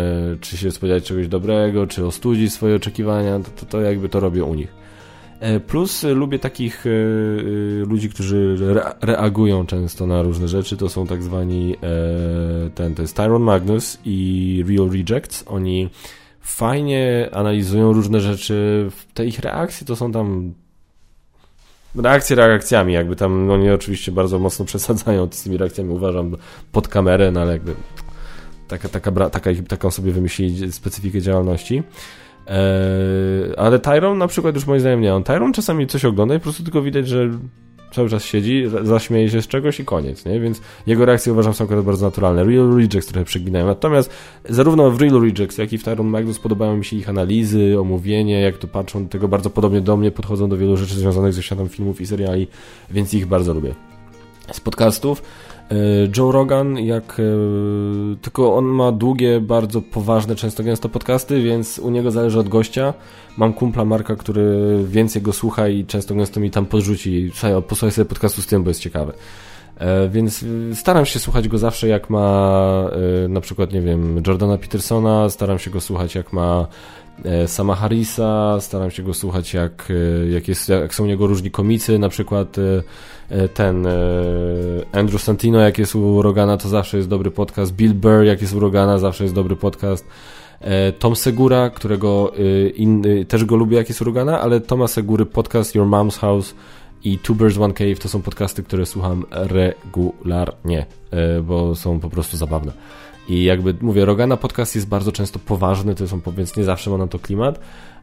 czy 0.42 0.58
się 0.58 0.72
spodziewać 0.72 1.04
czegoś 1.04 1.28
dobrego, 1.28 1.88
czy 1.88 2.06
ostudzi 2.06 2.50
swoje 2.50 2.76
oczekiwania, 2.76 3.40
to, 3.40 3.52
to, 3.52 3.66
to 3.66 3.82
jakby 3.82 4.10
to 4.10 4.20
robię 4.20 4.44
u 4.44 4.54
nich. 4.54 4.74
E, 5.40 5.60
plus 5.60 6.04
lubię 6.04 6.40
takich 6.40 6.86
ludzi, 7.88 8.10
którzy 8.10 8.58
reagują 9.02 9.66
często 9.66 10.08
na 10.08 10.22
różne 10.22 10.48
rzeczy. 10.48 10.78
To 10.78 10.90
są 10.90 11.08
tak 11.08 11.24
zwani 11.24 11.76
ten, 12.76 12.96
to 12.96 13.02
jest 13.02 13.16
Tyron 13.16 13.42
Magnus 13.44 13.98
i 14.06 14.64
Real 14.68 14.90
Rejects. 14.90 15.44
Oni 15.48 15.90
fajnie 16.42 17.30
analizują 17.34 17.94
różne 17.94 18.20
rzeczy. 18.20 18.90
Te 19.14 19.26
ich 19.26 19.40
reakcje 19.40 19.88
to 19.88 19.96
są 19.96 20.12
tam 20.12 20.54
reakcje 22.04 22.36
reakcjami, 22.36 22.94
jakby 22.94 23.16
tam 23.16 23.50
oni 23.50 23.70
oczywiście 23.70 24.12
bardzo 24.12 24.40
mocno 24.40 24.66
przesadzają 24.72 25.28
z 25.32 25.44
tymi 25.44 25.58
reakcjami, 25.58 25.90
uważam, 25.90 26.36
pod 26.72 26.88
kamerę, 26.88 27.32
no 27.32 27.42
ale 27.42 27.52
jakby 27.52 27.74
taka, 28.68 28.90
taka, 28.90 29.30
taka, 29.30 29.50
taką 29.68 29.92
sobie 29.92 30.12
wymyślili 30.12 30.72
specyfikę 30.72 31.22
działalności. 31.22 31.84
Eee, 32.48 33.56
ale 33.58 33.80
Tyron 33.80 34.18
na 34.18 34.28
przykład 34.28 34.56
już 34.56 34.68
moim 34.68 34.80
zdaniem 34.80 35.02
nie. 35.02 35.16
On 35.16 35.24
Tyron 35.24 35.54
czasami 35.54 35.88
coś 35.88 36.06
ogląda 36.06 36.36
i 36.36 36.38
po 36.38 36.44
prostu 36.44 36.64
tylko 36.64 36.82
widać, 36.82 37.08
że 37.08 37.30
cały 37.96 38.10
czas 38.10 38.24
siedzi, 38.24 38.64
zaśmieje 38.84 39.30
się 39.30 39.42
z 39.42 39.48
czegoś 39.48 39.80
i 39.80 39.86
koniec, 39.86 40.26
nie? 40.26 40.40
Więc 40.40 40.62
jego 40.88 41.06
reakcje 41.06 41.34
uważam 41.34 41.54
są 41.54 41.68
bardzo 41.84 42.06
naturalne. 42.06 42.44
Real 42.44 42.76
Rejects 42.76 43.08
trochę 43.08 43.26
przeginają. 43.26 43.66
Natomiast 43.66 44.10
zarówno 44.50 44.92
w 44.92 45.02
Real 45.02 45.22
Rejects, 45.22 45.58
jak 45.58 45.74
i 45.74 45.78
w 45.78 45.84
Tyron 45.84 46.08
Magnus 46.08 46.40
podobają 46.40 46.78
mi 46.78 46.86
się 46.86 46.96
ich 46.96 47.10
analizy, 47.10 47.80
omówienie, 47.80 48.42
jak 48.42 48.58
to 48.58 48.68
patrzą 48.68 49.04
do 49.04 49.10
tego 49.10 49.28
bardzo 49.28 49.50
podobnie 49.50 49.82
do 49.82 49.98
mnie, 49.98 50.12
podchodzą 50.12 50.50
do 50.50 50.58
wielu 50.58 50.78
rzeczy 50.78 50.96
związanych 50.96 51.34
ze 51.34 51.44
światem 51.44 51.70
filmów 51.70 52.02
i 52.02 52.08
seriali, 52.08 52.48
więc 52.92 53.14
ich 53.14 53.26
bardzo 53.26 53.54
lubię. 53.54 53.76
Z 54.52 54.60
podcastów 54.60 55.22
Joe 56.18 56.32
Rogan, 56.32 56.78
jak 56.78 57.20
e, 57.20 57.24
tylko 58.22 58.56
on 58.56 58.66
ma 58.66 58.92
długie, 58.92 59.40
bardzo 59.40 59.82
poważne, 59.82 60.36
często 60.36 60.64
gęsto 60.64 60.90
podcasty, 60.90 61.42
więc 61.42 61.80
u 61.80 61.90
niego 61.90 62.12
zależy 62.12 62.40
od 62.40 62.50
gościa. 62.50 62.94
Mam 63.38 63.54
kumpla 63.54 63.86
Marka, 63.86 64.16
który 64.16 64.78
więcej 64.88 65.22
go 65.22 65.34
słucha 65.34 65.68
i 65.68 65.86
często 65.86 66.16
gęsto 66.16 66.40
mi 66.40 66.52
tam 66.52 66.66
podrzuci. 66.66 67.32
Posłuchaj 67.68 67.92
sobie 67.92 68.06
podcastu 68.06 68.42
z 68.42 68.48
tym, 68.48 68.64
bo 68.64 68.70
jest 68.70 68.82
ciekawy. 68.82 69.14
E, 69.78 70.10
więc 70.10 70.46
staram 70.74 71.06
się 71.06 71.20
słuchać 71.20 71.48
go 71.48 71.58
zawsze, 71.58 71.88
jak 71.88 72.10
ma 72.10 72.90
na 73.30 73.42
przykład, 73.42 73.74
nie 73.74 73.82
wiem, 73.82 74.24
Jordana 74.28 74.58
Petersona, 74.58 75.30
staram 75.30 75.60
się 75.60 75.72
go 75.72 75.82
słuchać, 75.82 76.16
jak 76.16 76.34
ma 76.34 76.68
Sama 77.48 77.76
Harrisa, 77.76 78.58
staram 78.62 78.92
się 78.92 79.04
go 79.04 79.14
słuchać, 79.14 79.54
jak, 79.54 79.92
jak, 80.32 80.48
jest, 80.48 80.70
jak 80.70 80.96
są 80.96 81.04
u 81.04 81.08
niego 81.08 81.28
różni 81.28 81.52
komicy, 81.52 82.00
na 82.00 82.10
przykład 82.10 82.58
E, 83.30 83.50
ten 83.50 83.88
e, 83.88 83.92
Andrew 84.92 85.22
Santino, 85.22 85.60
jak 85.60 85.78
jest 85.78 85.96
u 85.96 86.22
Rogana, 86.22 86.58
to 86.58 86.70
zawsze 86.70 86.98
jest 86.98 87.10
dobry 87.10 87.32
podcast. 87.32 87.74
Bill 87.74 87.94
Burr, 87.94 88.24
jak 88.24 88.42
jest 88.42 88.54
u 88.54 88.60
Rogana, 88.60 88.98
zawsze 88.98 89.24
jest 89.24 89.36
dobry 89.36 89.56
podcast. 89.56 90.06
E, 90.62 90.92
Tom 90.92 91.16
Segura, 91.16 91.70
którego 91.70 92.32
też 93.28 93.46
go 93.46 93.56
lubię, 93.56 93.78
jak 93.78 93.90
jest 93.90 94.02
u 94.02 94.06
Rogana, 94.06 94.42
ale 94.42 94.62
Toma 94.62 94.88
Segury 94.88 95.26
podcast 95.26 95.76
Your 95.76 95.88
Mom's 95.88 96.20
House 96.20 96.56
i 97.04 97.20
Two 97.20 97.36
Birds 97.36 97.58
One 97.58 97.74
Cave 97.74 98.00
to 98.00 98.10
są 98.10 98.22
podcasty, 98.22 98.64
które 98.64 98.86
słucham 98.86 99.26
regularnie, 99.32 100.86
bo 101.44 101.76
są 101.76 102.00
po 102.00 102.10
prostu 102.10 102.38
zabawne. 102.38 102.72
I 103.30 103.44
jakby 103.44 103.76
mówię, 103.82 104.06
Rogana 104.06 104.38
podcast 104.38 104.76
jest 104.76 104.88
bardzo 104.88 105.12
często 105.12 105.40
poważny, 105.40 105.96
to 105.96 106.08
są, 106.08 106.22
więc 106.38 106.58
nie 106.58 106.64
zawsze 106.64 106.90
ma 106.90 106.98
na 106.98 107.08
to 107.08 107.20
klimat, 107.20 107.60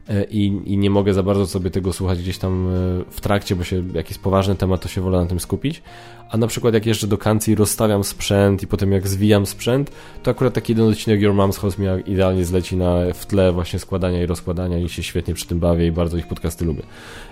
E, 0.09 0.23
i, 0.23 0.45
i 0.73 0.77
nie 0.77 0.89
mogę 0.89 1.13
za 1.13 1.23
bardzo 1.23 1.47
sobie 1.47 1.69
tego 1.69 1.93
słuchać 1.93 2.19
gdzieś 2.19 2.37
tam 2.37 2.67
e, 2.67 2.71
w 3.09 3.21
trakcie, 3.21 3.55
bo 3.55 3.63
się 3.63 3.83
jakiś 3.93 4.17
poważny 4.17 4.55
temat, 4.55 4.81
to 4.81 4.87
się 4.87 5.01
wolę 5.01 5.19
na 5.19 5.25
tym 5.25 5.39
skupić. 5.39 5.81
A 6.29 6.37
na 6.37 6.47
przykład 6.47 6.73
jak 6.73 6.85
jeszcze 6.85 7.07
do 7.07 7.17
kancji 7.17 7.55
rozstawiam 7.55 8.03
sprzęt 8.03 8.63
i 8.63 8.67
potem 8.67 8.91
jak 8.91 9.07
zwijam 9.07 9.45
sprzęt, 9.45 9.91
to 10.23 10.31
akurat 10.31 10.53
taki 10.53 10.71
jeden 10.71 10.87
odcinek 10.87 11.21
Your 11.21 11.35
Mom's 11.35 11.59
House 11.59 11.77
mi 11.77 11.87
idealnie 12.05 12.45
zleci 12.45 12.77
na, 12.77 12.95
w 13.13 13.25
tle 13.25 13.51
właśnie 13.51 13.79
składania 13.79 14.23
i 14.23 14.25
rozkładania 14.25 14.77
i 14.77 14.89
się 14.89 15.03
świetnie 15.03 15.33
przy 15.33 15.47
tym 15.47 15.59
bawię 15.59 15.87
i 15.87 15.91
bardzo 15.91 16.17
ich 16.17 16.27
podcasty 16.27 16.65
lubię. 16.65 16.83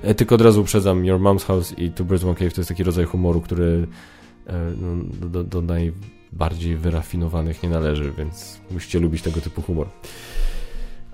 E, 0.02 0.16
tylko 0.16 0.36
od 0.36 0.42
razu 0.42 0.62
uprzedzam, 0.62 1.06
Your 1.06 1.20
Mom's 1.20 1.44
House 1.46 1.74
i 1.78 1.92
Two 1.92 2.06
Birds 2.06 2.24
One 2.24 2.36
Cave 2.36 2.54
to 2.54 2.62
jest 2.62 2.70
taki 2.70 2.84
rodzaj 2.84 3.06
humoru, 3.06 3.42
który 3.42 3.88
no, 4.82 5.30
do, 5.30 5.44
do 5.44 5.62
najbardziej 6.32 6.78
wyrafinowanych 6.78 7.64
nie 7.64 7.70
należy, 7.70 8.14
więc 8.18 8.60
musicie 8.72 9.00
lubić 9.00 9.22
tego 9.22 9.42
typu 9.42 9.62
humor. 9.62 9.88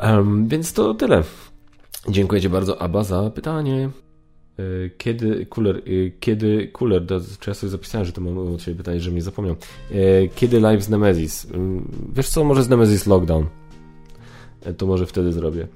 Um, 0.03 0.47
więc 0.47 0.74
to 0.74 0.93
tyle. 0.93 1.24
Dziękuję 2.09 2.41
Ci 2.41 2.49
bardzo, 2.49 2.82
Aba, 2.82 3.03
za 3.03 3.30
pytanie. 3.30 3.89
E, 4.59 4.89
kiedy 4.97 5.45
cooler, 5.45 5.78
e, 5.78 5.82
kiedy 6.20 6.68
cooler, 6.68 7.05
czy 7.39 7.49
ja 7.49 7.53
sobie 7.53 7.70
zapisałem, 7.70 8.05
że 8.05 8.11
to 8.11 8.22
mam 8.22 8.38
od 8.38 8.61
Ciebie 8.61 8.78
pytanie, 8.78 8.99
że 8.99 9.11
mnie 9.11 9.22
zapomniał. 9.22 9.55
E, 9.91 10.28
kiedy 10.28 10.59
live 10.59 10.84
z 10.84 10.89
Nemesis? 10.89 11.47
Wiesz 12.13 12.30
co, 12.30 12.43
może 12.43 12.63
z 12.63 12.70
Nemesis 12.70 13.07
Lockdown. 13.07 13.45
To 14.78 14.86
może 14.86 15.05
wtedy 15.05 15.34
zrobię. 15.34 15.68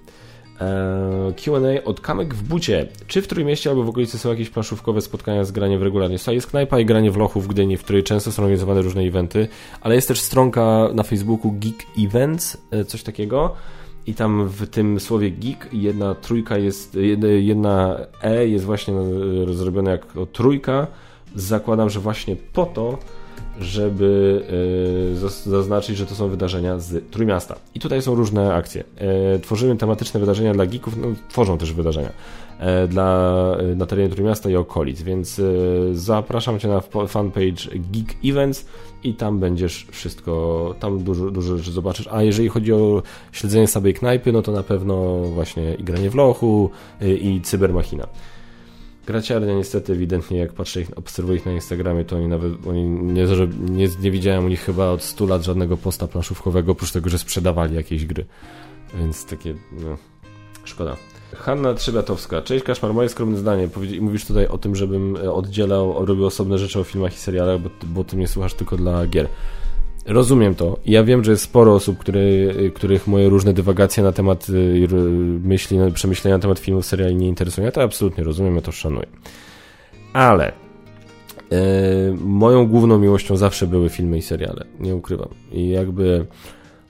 Q&A 1.36 1.84
od 1.84 2.02
Kamek 2.02 2.34
w 2.34 2.44
bucie. 2.44 2.88
Czy 3.08 3.22
w 3.22 3.28
Trójmieście 3.28 3.70
albo 3.70 3.84
w 3.84 3.90
okolicy 3.90 4.18
są 4.18 4.30
jakieś 4.30 4.50
planszówkowe 4.50 5.02
spotkania 5.02 5.44
z 5.44 5.52
graniem 5.52 5.84
regularnie? 5.84 6.18
Słuchaj, 6.18 6.36
jest 6.36 6.48
knajpa 6.48 6.80
i 6.80 6.86
granie 6.86 7.12
w 7.12 7.18
lochu 7.18 7.42
w 7.42 7.48
Gdyni, 7.48 7.78
w 7.78 7.84
której 7.84 8.04
często 8.04 8.32
są 8.32 8.44
organizowane 8.44 8.82
różne 8.82 9.02
eventy, 9.02 9.48
ale 9.82 9.96
jest 9.96 10.08
też 10.08 10.22
stronka 10.22 10.90
na 10.94 11.04
Facebooku 11.04 11.52
Geek 11.52 11.86
Events, 11.98 12.58
coś 12.88 13.04
takiego 13.04 13.56
i 14.08 14.14
tam 14.14 14.48
w 14.48 14.68
tym 14.68 15.00
słowie 15.00 15.32
geek 15.32 15.70
jedna 15.74 16.16
trójka 16.16 16.58
jest, 16.58 16.98
jedna 17.40 17.98
E 18.24 18.48
jest 18.48 18.66
właśnie 18.66 18.94
zrobiona 19.52 19.92
jako 19.92 20.26
trójka. 20.26 20.88
Zakładam, 21.36 21.90
że 21.90 22.00
właśnie 22.00 22.36
po 22.54 22.66
to, 22.66 22.98
żeby 23.62 24.42
e, 25.24 25.50
zaznaczyć, 25.50 25.98
że 25.98 26.06
to 26.06 26.16
są 26.16 26.28
wydarzenia 26.28 26.80
z 26.80 27.10
Trójmiasta. 27.12 27.56
I 27.76 27.80
tutaj 27.80 28.02
są 28.02 28.16
różne 28.16 28.54
akcje. 28.54 28.84
E, 28.98 29.40
tworzymy 29.40 29.78
tematyczne 29.78 30.20
wydarzenia 30.20 30.54
dla 30.54 30.66
geeków, 30.66 30.98
no, 30.98 31.08
tworzą 31.30 31.58
też 31.58 31.74
wydarzenia 31.74 32.10
e, 32.60 32.88
dla, 32.88 33.58
na 33.76 33.86
terenie 33.86 34.10
Trójmiasta 34.10 34.50
i 34.50 34.56
okolic, 34.56 35.02
więc 35.02 35.42
zapraszam 35.94 36.60
Cię 36.60 36.68
na 36.68 36.82
fanpage 37.08 37.80
Geek 37.92 38.16
Events 38.26 38.66
i 39.04 39.14
tam 39.14 39.40
będziesz 39.40 39.88
wszystko, 39.92 40.76
tam 40.80 41.04
dużo, 41.04 41.32
dużo 41.32 41.58
rzeczy 41.58 41.72
zobaczysz. 41.72 42.10
A 42.12 42.24
jeżeli 42.24 42.50
chodzi 42.50 42.74
o 42.74 43.04
śledzenie 43.32 43.68
samej 43.68 43.94
knajpy, 43.94 44.32
no 44.32 44.42
to 44.42 44.52
na 44.52 44.64
pewno 44.64 45.18
właśnie 45.24 45.74
i 45.74 45.84
granie 45.84 46.10
w 46.10 46.16
lochu 46.16 46.70
i 47.02 47.42
cybermachina. 47.42 48.08
Graciarnia 49.06 49.54
niestety 49.54 49.94
ewidentnie 49.94 50.38
jak 50.38 50.54
patrzę, 50.54 50.82
ich, 50.82 50.98
obserwuję 50.98 51.38
ich 51.38 51.46
na 51.46 51.52
Instagramie, 51.52 52.06
to 52.06 52.16
oni 52.16 52.28
nawet, 52.28 52.68
oni 52.68 52.84
nie, 52.84 53.26
nie, 53.70 53.88
nie 54.02 54.12
widziałem 54.12 54.46
u 54.46 54.48
nich 54.48 54.62
chyba 54.62 54.90
od 54.90 55.04
100 55.04 55.26
lat 55.26 55.44
żadnego 55.44 55.78
posta 55.78 56.08
planszówkowego, 56.08 56.72
oprócz 56.72 56.92
tego, 56.92 57.10
że 57.10 57.18
sprzedawali 57.18 57.76
jakieś 57.76 58.06
gry. 58.06 58.26
Więc 58.94 59.26
takie, 59.26 59.56
no, 59.72 59.98
szkoda. 60.64 60.98
Hanna 61.36 61.74
Trzybiatowska. 61.74 62.42
Cześć 62.42 62.66
Kaszmar, 62.66 62.94
moje 62.94 63.10
skromne 63.10 63.38
zdanie. 63.38 63.70
Mówisz 64.02 64.26
tutaj 64.26 64.48
o 64.48 64.58
tym, 64.58 64.76
żebym 64.76 65.16
e, 65.16 65.34
oddzielał, 65.34 66.06
robił 66.06 66.26
osobne 66.26 66.58
rzeczy 66.58 66.80
o 66.80 66.84
filmach 66.84 67.14
i 67.14 67.18
serialach, 67.18 67.62
bo, 67.62 67.70
bo 67.84 68.04
ty 68.04 68.18
mnie 68.18 68.28
słuchasz 68.28 68.54
tylko 68.54 68.78
dla 68.78 69.08
gier. 69.08 69.28
Rozumiem 70.06 70.56
to. 70.56 70.78
Ja 70.86 71.04
wiem, 71.04 71.24
że 71.24 71.32
jest 71.32 71.44
sporo 71.44 71.74
osób, 71.74 71.98
który, 71.98 72.54
których 72.76 73.08
moje 73.08 73.30
różne 73.30 73.54
dywagacje 73.54 74.04
na 74.04 74.12
temat 74.12 74.50
y, 74.50 74.88
myśli, 75.44 75.78
przemyślenia 75.94 76.38
na 76.38 76.42
temat 76.42 76.60
filmów, 76.60 76.86
seriali 76.86 77.16
nie 77.16 77.28
interesują. 77.28 77.66
Ja 77.66 77.72
to 77.72 77.84
absolutnie 77.84 78.24
rozumiem, 78.24 78.56
ja 78.56 78.62
to 78.62 78.72
szanuję. 78.72 79.08
Ale 80.14 80.52
yy, 81.52 81.58
moją 82.20 82.68
główną 82.68 83.00
miłością 83.00 83.38
zawsze 83.38 83.68
były 83.68 83.90
filmy 83.90 84.18
i 84.18 84.22
seriale. 84.22 84.66
Nie 84.80 84.96
ukrywam. 84.96 85.30
I 85.52 85.70
jakby 85.70 86.26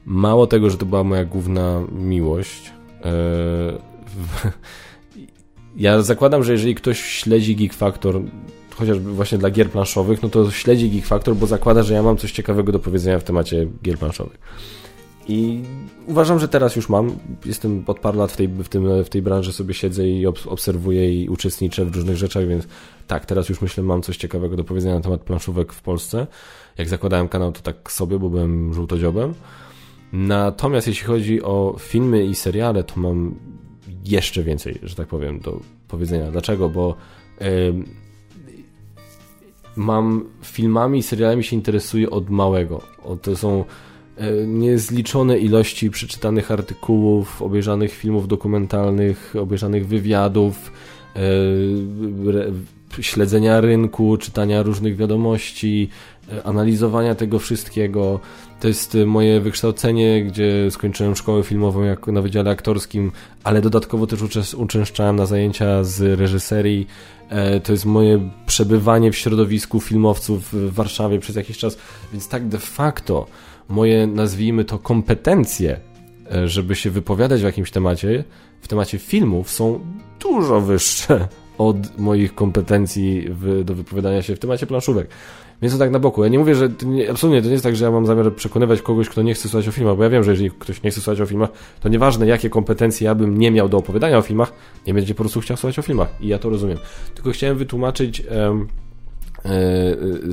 mało 0.05 0.47
tego, 0.47 0.69
że 0.69 0.77
to 0.77 0.85
była 0.85 1.03
moja 1.03 1.25
główna 1.25 1.81
miłość, 1.91 2.71
ja 5.77 6.01
zakładam, 6.01 6.43
że 6.43 6.51
jeżeli 6.51 6.75
ktoś 6.75 7.01
śledzi 7.01 7.55
Geek 7.55 7.73
Factor, 7.73 8.21
chociażby 8.81 9.11
właśnie 9.11 9.37
dla 9.37 9.49
gier 9.49 9.69
planszowych, 9.69 10.23
no 10.23 10.29
to 10.29 10.51
śledzi 10.51 10.89
Geek 10.89 11.05
Factor, 11.05 11.35
bo 11.35 11.47
zakłada, 11.47 11.83
że 11.83 11.93
ja 11.93 12.03
mam 12.03 12.17
coś 12.17 12.31
ciekawego 12.31 12.71
do 12.71 12.79
powiedzenia 12.79 13.19
w 13.19 13.23
temacie 13.23 13.67
gier 13.83 13.97
planszowych. 13.97 14.39
I 15.27 15.61
uważam, 16.07 16.39
że 16.39 16.47
teraz 16.47 16.75
już 16.75 16.89
mam. 16.89 17.15
Jestem 17.45 17.83
od 17.87 17.99
paru 17.99 18.19
lat 18.19 18.31
w 18.31 18.37
tej, 18.37 18.47
w 18.47 18.69
tym, 18.69 19.03
w 19.03 19.09
tej 19.09 19.21
branży, 19.21 19.53
sobie 19.53 19.73
siedzę 19.73 20.07
i 20.07 20.25
obserwuję 20.25 21.23
i 21.23 21.29
uczestniczę 21.29 21.85
w 21.85 21.95
różnych 21.95 22.17
rzeczach, 22.17 22.47
więc 22.47 22.67
tak, 23.07 23.25
teraz 23.25 23.49
już 23.49 23.61
myślę, 23.61 23.83
mam 23.83 24.01
coś 24.01 24.17
ciekawego 24.17 24.55
do 24.55 24.63
powiedzenia 24.63 24.95
na 24.95 25.01
temat 25.01 25.21
planszówek 25.21 25.73
w 25.73 25.81
Polsce. 25.81 26.27
Jak 26.77 26.89
zakładałem 26.89 27.27
kanał, 27.27 27.51
to 27.51 27.61
tak 27.61 27.91
sobie, 27.91 28.19
bo 28.19 28.29
byłem 28.29 28.73
żółtodziobem. 28.73 29.33
Natomiast 30.13 30.87
jeśli 30.87 31.07
chodzi 31.07 31.43
o 31.43 31.75
filmy 31.79 32.25
i 32.25 32.35
seriale, 32.35 32.83
to 32.83 32.99
mam 32.99 33.35
jeszcze 34.05 34.43
więcej, 34.43 34.79
że 34.83 34.95
tak 34.95 35.07
powiem, 35.07 35.39
do 35.39 35.59
powiedzenia. 35.87 36.31
Dlaczego? 36.31 36.69
Bo 36.69 36.95
yy, 37.41 37.47
mam 39.75 40.25
filmami 40.41 40.99
i 40.99 41.03
serialami 41.03 41.43
się 41.43 41.55
interesuję 41.55 42.09
od 42.09 42.29
małego. 42.29 42.81
O, 43.03 43.15
to 43.15 43.35
są 43.35 43.65
E, 44.21 44.47
niezliczone 44.47 45.39
ilości 45.39 45.89
przeczytanych 45.89 46.51
artykułów, 46.51 47.41
obejrzanych 47.41 47.93
filmów 47.93 48.27
dokumentalnych, 48.27 49.33
obejrzanych 49.39 49.87
wywiadów, 49.87 50.71
e, 51.15 51.21
śledzenia 53.01 53.61
rynku, 53.61 54.17
czytania 54.17 54.63
różnych 54.63 54.95
wiadomości, 54.95 55.89
e, 56.31 56.43
analizowania 56.43 57.15
tego 57.15 57.39
wszystkiego. 57.39 58.19
To 58.61 58.67
jest 58.67 58.97
moje 59.05 59.39
wykształcenie, 59.39 60.23
gdzie 60.23 60.71
skończyłem 60.71 61.15
szkołę 61.15 61.43
filmową 61.43 61.83
jako 61.83 62.11
na 62.11 62.21
wydziale 62.21 62.51
aktorskim, 62.51 63.11
ale 63.43 63.61
dodatkowo 63.61 64.07
też 64.07 64.53
uczęszczałem 64.53 65.15
na 65.15 65.25
zajęcia 65.25 65.83
z 65.83 66.19
reżyserii. 66.19 66.87
To 67.63 67.71
jest 67.71 67.85
moje 67.85 68.29
przebywanie 68.45 69.11
w 69.11 69.17
środowisku 69.17 69.79
filmowców 69.79 70.53
w 70.53 70.73
Warszawie 70.73 71.19
przez 71.19 71.35
jakiś 71.35 71.57
czas, 71.57 71.77
więc 72.13 72.27
tak 72.27 72.47
de 72.47 72.57
facto 72.57 73.25
moje, 73.69 74.07
nazwijmy 74.07 74.65
to, 74.65 74.79
kompetencje, 74.79 75.79
e, 76.31 76.47
żeby 76.47 76.75
się 76.75 76.89
wypowiadać 76.89 77.41
w 77.41 77.43
jakimś 77.43 77.71
temacie, 77.71 78.23
w 78.61 78.67
temacie 78.67 78.99
filmów, 78.99 79.51
są 79.51 79.79
dużo 80.19 80.61
wyższe 80.61 81.27
od 81.57 81.97
moich 81.99 82.35
kompetencji 82.35 83.27
w, 83.29 83.63
do 83.63 83.75
wypowiadania 83.75 84.21
się 84.21 84.35
w 84.35 84.39
temacie 84.39 84.67
planszówek. 84.67 85.07
Więc 85.61 85.73
to 85.73 85.79
tak 85.79 85.91
na 85.91 85.99
boku. 85.99 86.23
Ja 86.23 86.29
nie 86.29 86.39
mówię, 86.39 86.55
że 86.55 86.69
to 86.69 86.85
nie, 86.85 87.11
absolutnie 87.11 87.41
to 87.41 87.47
nie 87.47 87.51
jest 87.51 87.63
tak, 87.63 87.75
że 87.75 87.85
ja 87.85 87.91
mam 87.91 88.05
zamiar 88.05 88.35
przekonywać 88.35 88.81
kogoś, 88.81 89.09
kto 89.09 89.21
nie 89.21 89.33
chce 89.33 89.49
słuchać 89.49 89.67
o 89.67 89.71
filmach, 89.71 89.97
bo 89.97 90.03
ja 90.03 90.09
wiem, 90.09 90.23
że 90.23 90.31
jeżeli 90.31 90.51
ktoś 90.51 90.83
nie 90.83 90.91
chce 90.91 91.01
słuchać 91.01 91.21
o 91.21 91.25
filmach, 91.25 91.49
to 91.79 91.89
nieważne 91.89 92.27
jakie 92.27 92.49
kompetencje 92.49 93.05
ja 93.05 93.15
bym 93.15 93.37
nie 93.37 93.51
miał 93.51 93.69
do 93.69 93.77
opowiadania 93.77 94.17
o 94.17 94.21
filmach, 94.21 94.53
nie 94.87 94.93
będzie 94.93 95.15
po 95.15 95.23
prostu 95.23 95.41
chciał 95.41 95.57
słuchać 95.57 95.79
o 95.79 95.81
filmach. 95.81 96.09
I 96.21 96.27
ja 96.27 96.39
to 96.39 96.49
rozumiem. 96.49 96.77
Tylko 97.15 97.31
chciałem 97.31 97.57
wytłumaczyć, 97.57 98.19
e, 98.19 98.25
e, 98.25 98.63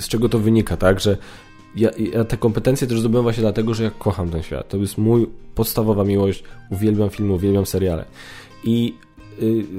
z 0.00 0.08
czego 0.08 0.28
to 0.28 0.38
wynika, 0.38 0.76
tak, 0.76 1.00
że 1.00 1.16
ja, 1.76 1.90
ja 2.12 2.24
te 2.24 2.36
kompetencje 2.36 2.86
też 2.86 3.00
zdobyłem 3.00 3.22
właśnie 3.22 3.40
dlatego, 3.40 3.74
że 3.74 3.84
ja 3.84 3.90
kocham 3.90 4.30
ten 4.30 4.42
świat. 4.42 4.68
To 4.68 4.76
jest 4.76 4.98
mój 4.98 5.26
podstawowa 5.54 6.04
miłość. 6.04 6.44
Uwielbiam 6.70 7.10
filmy, 7.10 7.32
uwielbiam 7.32 7.66
seriale. 7.66 8.04
I 8.64 8.94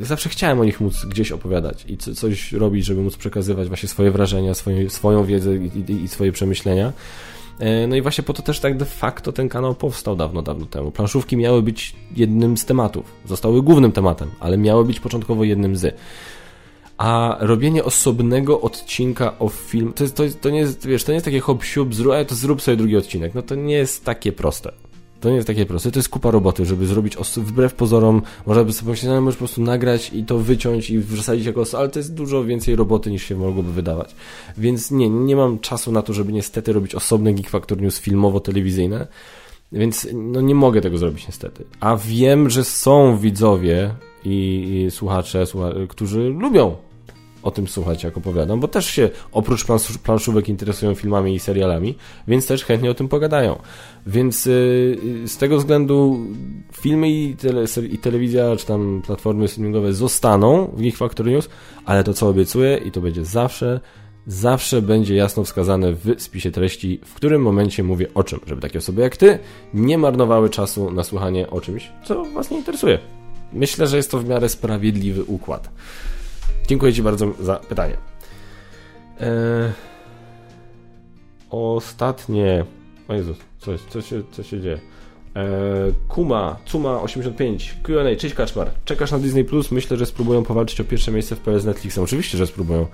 zawsze 0.01 0.29
chciałem 0.29 0.59
o 0.59 0.65
nich 0.65 0.81
móc 0.81 1.05
gdzieś 1.05 1.31
opowiadać 1.31 1.85
i 1.87 1.97
co, 1.97 2.15
coś 2.15 2.51
robić, 2.51 2.85
żeby 2.85 3.01
móc 3.01 3.17
przekazywać 3.17 3.67
właśnie 3.67 3.89
swoje 3.89 4.11
wrażenia, 4.11 4.53
swoje, 4.53 4.89
swoją 4.89 5.25
wiedzę 5.25 5.55
i, 5.55 5.91
i, 5.91 6.03
i 6.03 6.07
swoje 6.07 6.31
przemyślenia. 6.31 6.93
E, 7.59 7.87
no 7.87 7.95
i 7.95 8.01
właśnie 8.01 8.23
po 8.23 8.33
to 8.33 8.41
też 8.41 8.59
tak 8.59 8.77
de 8.77 8.85
facto 8.85 9.31
ten 9.31 9.49
kanał 9.49 9.75
powstał 9.75 10.15
dawno, 10.15 10.41
dawno 10.41 10.65
temu. 10.65 10.91
Planszówki 10.91 11.37
miały 11.37 11.61
być 11.61 11.95
jednym 12.15 12.57
z 12.57 12.65
tematów. 12.65 13.05
Zostały 13.25 13.63
głównym 13.63 13.91
tematem, 13.91 14.31
ale 14.39 14.57
miały 14.57 14.85
być 14.85 14.99
początkowo 14.99 15.43
jednym 15.43 15.75
z. 15.75 15.99
A 16.97 17.37
robienie 17.39 17.83
osobnego 17.83 18.61
odcinka 18.61 19.39
o 19.39 19.49
film, 19.49 19.93
to, 19.93 20.03
jest, 20.03 20.15
to, 20.15 20.23
jest, 20.23 20.41
to 20.41 20.49
nie 20.49 20.59
jest, 20.59 20.87
wiesz, 20.87 21.03
to 21.03 21.11
nie 21.11 21.15
jest 21.15 21.25
takie 21.25 21.39
hop 21.39 21.63
siup, 21.63 21.95
zrób, 21.95 22.13
to 22.27 22.35
zrób 22.35 22.61
sobie 22.61 22.77
drugi 22.77 22.97
odcinek. 22.97 23.35
No 23.35 23.41
to 23.41 23.55
nie 23.55 23.75
jest 23.75 24.05
takie 24.05 24.31
proste. 24.31 24.71
To 25.19 25.29
nie 25.29 25.35
jest 25.35 25.47
takie 25.47 25.65
proste. 25.65 25.91
To 25.91 25.99
jest 25.99 26.09
kupa 26.09 26.31
roboty, 26.31 26.65
żeby 26.65 26.87
zrobić 26.87 27.17
wbrew 27.37 27.73
pozorom. 27.73 28.21
Można 28.45 28.63
by 28.63 28.73
sobie 28.73 28.85
pomyśleć, 28.85 29.09
no 29.09 29.21
możesz 29.21 29.35
po 29.35 29.45
prostu 29.45 29.61
nagrać 29.61 30.11
i 30.13 30.23
to 30.23 30.37
wyciąć 30.37 30.89
i 30.89 30.99
wrzucić 30.99 31.45
jako 31.45 31.63
ale 31.77 31.89
to 31.89 31.99
jest 31.99 32.13
dużo 32.13 32.43
więcej 32.43 32.75
roboty 32.75 33.11
niż 33.11 33.23
się 33.23 33.35
mogłoby 33.35 33.73
wydawać. 33.73 34.15
Więc 34.57 34.91
nie, 34.91 35.09
nie 35.09 35.35
mam 35.35 35.59
czasu 35.59 35.91
na 35.91 36.01
to, 36.01 36.13
żeby 36.13 36.33
niestety 36.33 36.73
robić 36.73 36.95
osobne 36.95 37.33
Geek 37.33 37.49
Factor 37.49 37.81
News 37.81 38.01
filmowo-telewizyjne. 38.01 39.07
Więc 39.71 40.07
no 40.13 40.41
nie 40.41 40.55
mogę 40.55 40.81
tego 40.81 40.97
zrobić 40.97 41.27
niestety. 41.27 41.65
A 41.79 41.97
wiem, 41.97 42.49
że 42.49 42.63
są 42.63 43.17
widzowie 43.17 43.93
i, 44.25 44.83
i 44.87 44.91
słuchacze, 44.91 45.45
którzy 45.89 46.19
lubią 46.29 46.75
o 47.43 47.51
tym 47.51 47.67
słuchać, 47.67 48.03
jak 48.03 48.17
opowiadam, 48.17 48.59
bo 48.59 48.67
też 48.67 48.85
się 48.85 49.09
oprócz 49.31 49.65
planszówek 50.03 50.49
interesują 50.49 50.95
filmami 50.95 51.35
i 51.35 51.39
serialami, 51.39 51.95
więc 52.27 52.47
też 52.47 52.65
chętnie 52.65 52.91
o 52.91 52.93
tym 52.93 53.07
pogadają. 53.07 53.59
Więc 54.07 54.45
yy, 54.45 55.27
z 55.27 55.37
tego 55.37 55.57
względu 55.57 56.19
filmy 56.73 57.09
i, 57.09 57.35
tele, 57.35 57.65
i, 57.91 57.97
telewizja, 57.97 58.55
czy 58.55 58.65
tam 58.65 59.01
platformy 59.05 59.47
streamingowe 59.47 59.93
zostaną 59.93 60.67
w 60.73 60.81
Geek 60.81 60.95
Factory 60.95 61.31
News, 61.31 61.49
ale 61.85 62.03
to 62.03 62.13
co 62.13 62.27
obiecuję 62.29 62.77
i 62.77 62.91
to 62.91 63.01
będzie 63.01 63.25
zawsze, 63.25 63.79
zawsze 64.27 64.81
będzie 64.81 65.15
jasno 65.15 65.43
wskazane 65.43 65.93
w 65.93 66.15
spisie 66.17 66.51
treści, 66.51 66.99
w 67.05 67.13
którym 67.13 67.41
momencie 67.41 67.83
mówię 67.83 68.07
o 68.13 68.23
czym, 68.23 68.39
żeby 68.47 68.61
takie 68.61 68.79
osoby 68.79 69.01
jak 69.01 69.17
ty 69.17 69.39
nie 69.73 69.97
marnowały 69.97 70.49
czasu 70.49 70.91
na 70.91 71.03
słuchanie 71.03 71.49
o 71.49 71.61
czymś, 71.61 71.91
co 72.05 72.25
was 72.25 72.51
nie 72.51 72.57
interesuje. 72.57 72.99
Myślę, 73.53 73.87
że 73.87 73.97
jest 73.97 74.11
to 74.11 74.19
w 74.19 74.29
miarę 74.29 74.49
sprawiedliwy 74.49 75.23
układ. 75.23 75.69
Dziękuję 76.69 76.93
Ci 76.93 77.03
bardzo 77.03 77.33
za 77.39 77.55
pytanie. 77.55 77.97
Eee, 79.19 79.71
ostatnie. 81.49 82.65
O 83.07 83.13
Jezus, 83.13 83.37
co, 83.59 83.71
co, 83.89 84.01
się, 84.01 84.21
co 84.31 84.43
się 84.43 84.61
dzieje? 84.61 84.79
Eee, 85.35 85.93
Kuma, 86.07 86.57
Cuma85, 86.67 87.73
Q&A, 87.83 88.15
cześć 88.15 88.35
Kaczmar. 88.35 88.71
Czekasz 88.85 89.11
na 89.11 89.19
Disney 89.19 89.45
Plus? 89.45 89.71
Myślę, 89.71 89.97
że 89.97 90.05
spróbują 90.05 90.43
powalczyć 90.43 90.81
o 90.81 90.83
pierwsze 90.83 91.11
miejsce 91.11 91.35
w 91.35 91.39
PL 91.39 91.59
z 91.59 91.65
Netflixem. 91.65 92.03
Oczywiście, 92.03 92.37
że 92.37 92.47
spróbują. 92.47 92.87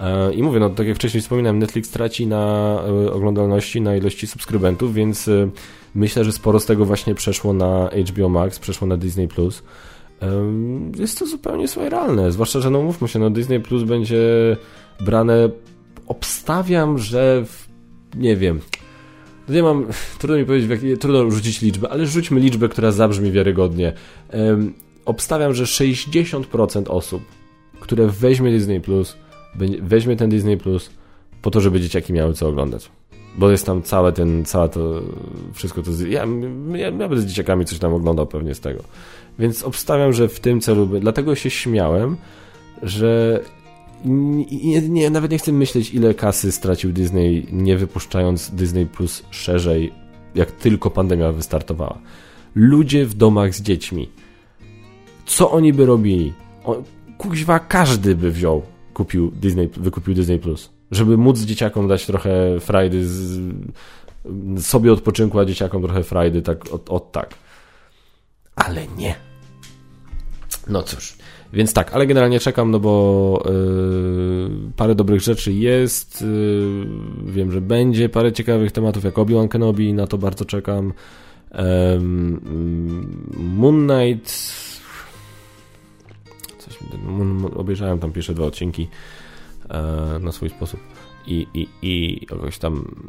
Eee, 0.00 0.38
I 0.38 0.42
mówię, 0.42 0.60
no 0.60 0.70
tak 0.70 0.86
jak 0.86 0.96
wcześniej 0.96 1.20
wspominałem, 1.20 1.58
Netflix 1.58 1.90
traci 1.90 2.26
na 2.26 2.74
e, 3.06 3.12
oglądalności, 3.12 3.80
na 3.80 3.96
ilości 3.96 4.26
subskrybentów, 4.26 4.94
więc 4.94 5.28
e, 5.28 5.50
myślę, 5.94 6.24
że 6.24 6.32
sporo 6.32 6.60
z 6.60 6.66
tego 6.66 6.84
właśnie 6.84 7.14
przeszło 7.14 7.52
na 7.52 7.90
HBO 8.08 8.28
Max, 8.28 8.58
przeszło 8.58 8.86
na 8.86 8.96
Disney 8.96 9.28
Plus 9.28 9.62
jest 10.98 11.18
to 11.18 11.26
zupełnie 11.26 11.68
swoje 11.68 11.90
realne. 11.90 12.32
Zwłaszcza, 12.32 12.60
że 12.60 12.70
no 12.70 12.82
mówmy 12.82 13.08
się, 13.08 13.18
no 13.18 13.30
Disney 13.30 13.60
Plus 13.60 13.82
będzie 13.82 14.56
brane. 15.00 15.50
Obstawiam, 16.06 16.98
że 16.98 17.44
w, 17.44 17.68
nie 18.16 18.36
wiem. 18.36 18.60
Nie 19.48 19.62
mam, 19.62 19.86
trudno 20.18 20.36
mi 20.36 20.44
powiedzieć, 20.44 21.00
trudno 21.00 21.30
rzucić 21.30 21.62
liczbę, 21.62 21.88
ale 21.88 22.06
rzućmy 22.06 22.40
liczbę, 22.40 22.68
która 22.68 22.92
zabrzmi 22.92 23.32
wiarygodnie. 23.32 23.92
Um, 24.32 24.74
obstawiam, 25.04 25.54
że 25.54 25.64
60% 25.64 26.88
osób, 26.88 27.22
które 27.80 28.06
weźmie 28.06 28.50
Disney 28.50 28.80
Plus, 28.80 29.16
weźmie 29.82 30.16
ten 30.16 30.30
Disney 30.30 30.56
Plus 30.56 30.90
po 31.42 31.50
to, 31.50 31.60
żeby 31.60 31.80
dzieciaki 31.80 32.12
miały 32.12 32.34
co 32.34 32.48
oglądać. 32.48 32.90
Bo 33.38 33.50
jest 33.50 33.66
tam 33.66 33.82
całe 33.82 34.12
ten, 34.12 34.44
całe 34.44 34.68
to, 34.68 35.02
wszystko 35.52 35.82
to, 35.82 35.90
ja, 36.08 36.26
ja, 36.74 36.88
ja 36.90 37.16
z 37.16 37.26
dzieciakami 37.26 37.64
coś 37.64 37.78
tam 37.78 37.94
oglądał 37.94 38.26
pewnie 38.26 38.54
z 38.54 38.60
tego. 38.60 38.82
Więc 39.38 39.62
obstawiam, 39.62 40.12
że 40.12 40.28
w 40.28 40.40
tym 40.40 40.60
celu, 40.60 40.86
dlatego 40.86 41.34
się 41.34 41.50
śmiałem, 41.50 42.16
że 42.82 43.40
nie, 44.04 44.80
nie, 44.88 45.10
nawet 45.10 45.30
nie 45.30 45.38
chcę 45.38 45.52
myśleć, 45.52 45.94
ile 45.94 46.14
kasy 46.14 46.52
stracił 46.52 46.92
Disney, 46.92 47.46
nie 47.52 47.76
wypuszczając 47.76 48.50
Disney 48.50 48.86
Plus 48.86 49.22
szerzej, 49.30 49.92
jak 50.34 50.50
tylko 50.52 50.90
pandemia 50.90 51.32
wystartowała. 51.32 51.98
Ludzie 52.54 53.06
w 53.06 53.14
domach 53.14 53.54
z 53.54 53.62
dziećmi. 53.62 54.08
Co 55.26 55.50
oni 55.50 55.72
by 55.72 55.86
robili? 55.86 56.32
O, 56.64 56.82
kuźwa, 57.18 57.58
każdy 57.58 58.14
by 58.14 58.30
wziął, 58.30 58.62
kupił 58.94 59.30
Disney, 59.30 59.68
wykupił 59.76 60.14
Disney 60.14 60.38
Plus. 60.38 60.77
Żeby 60.90 61.16
móc 61.16 61.40
dzieciakom 61.40 61.88
dać 61.88 62.06
trochę 62.06 62.60
frajdy, 62.60 63.06
z, 63.06 63.40
sobie 64.58 64.92
odpoczynku, 64.92 65.38
a 65.38 65.44
dzieciakom 65.44 65.82
trochę 65.82 66.02
frajdy, 66.02 66.42
tak, 66.42 66.72
od, 66.72 66.90
od 66.90 67.12
tak. 67.12 67.34
Ale 68.56 68.86
nie. 68.96 69.14
No 70.68 70.82
cóż, 70.82 71.16
więc 71.52 71.72
tak, 71.72 71.92
ale 71.92 72.06
generalnie 72.06 72.40
czekam, 72.40 72.70
no 72.70 72.80
bo 72.80 73.42
yy, 73.44 74.50
parę 74.76 74.94
dobrych 74.94 75.20
rzeczy 75.20 75.52
jest. 75.52 76.22
Yy, 76.22 76.86
wiem, 77.32 77.52
że 77.52 77.60
będzie 77.60 78.08
parę 78.08 78.32
ciekawych 78.32 78.72
tematów, 78.72 79.04
jak 79.04 79.18
Obi-Wan 79.18 79.48
Kenobi, 79.48 79.92
na 79.92 80.06
to 80.06 80.18
bardzo 80.18 80.44
czekam. 80.44 80.92
Moon 83.36 83.88
Knight. 83.88 84.28
Coś, 86.58 86.78
obejrzałem 87.56 87.98
tam 87.98 88.12
pierwsze 88.12 88.34
dwa 88.34 88.44
odcinki 88.44 88.88
na 90.20 90.32
swój 90.32 90.48
sposób 90.48 90.80
i, 91.26 91.46
i, 91.54 91.68
i 91.82 92.26
jakoś 92.30 92.58
tam 92.58 93.04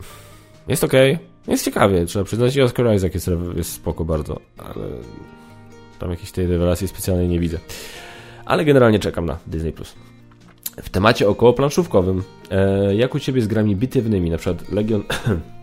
jest 0.67 0.83
ok, 0.83 0.93
jest 1.47 1.65
ciekawie, 1.65 2.05
trzeba 2.05 2.25
przyznać 2.25 2.55
i 2.55 2.61
Oscar 2.61 2.95
Isaac 2.95 3.13
jest, 3.13 3.29
jest 3.55 3.71
spoko 3.71 4.05
bardzo, 4.05 4.39
ale 4.57 4.85
tam 5.99 6.09
jakiejś 6.11 6.31
tej 6.31 6.47
rewelacji 6.47 6.87
specjalnej 6.87 7.27
nie 7.27 7.39
widzę. 7.39 7.57
Ale 8.45 8.65
generalnie 8.65 8.99
czekam 8.99 9.25
na 9.25 9.37
Disney+. 9.47 9.73
W 10.81 10.89
temacie 10.89 11.29
około 11.29 11.53
planszówkowym, 11.53 12.23
e, 12.51 12.95
jak 12.95 13.15
u 13.15 13.19
Ciebie 13.19 13.41
z 13.41 13.47
grami 13.47 13.75
bitewnymi, 13.75 14.29
na 14.29 14.37
przykład 14.37 14.71
Legion... 14.71 15.03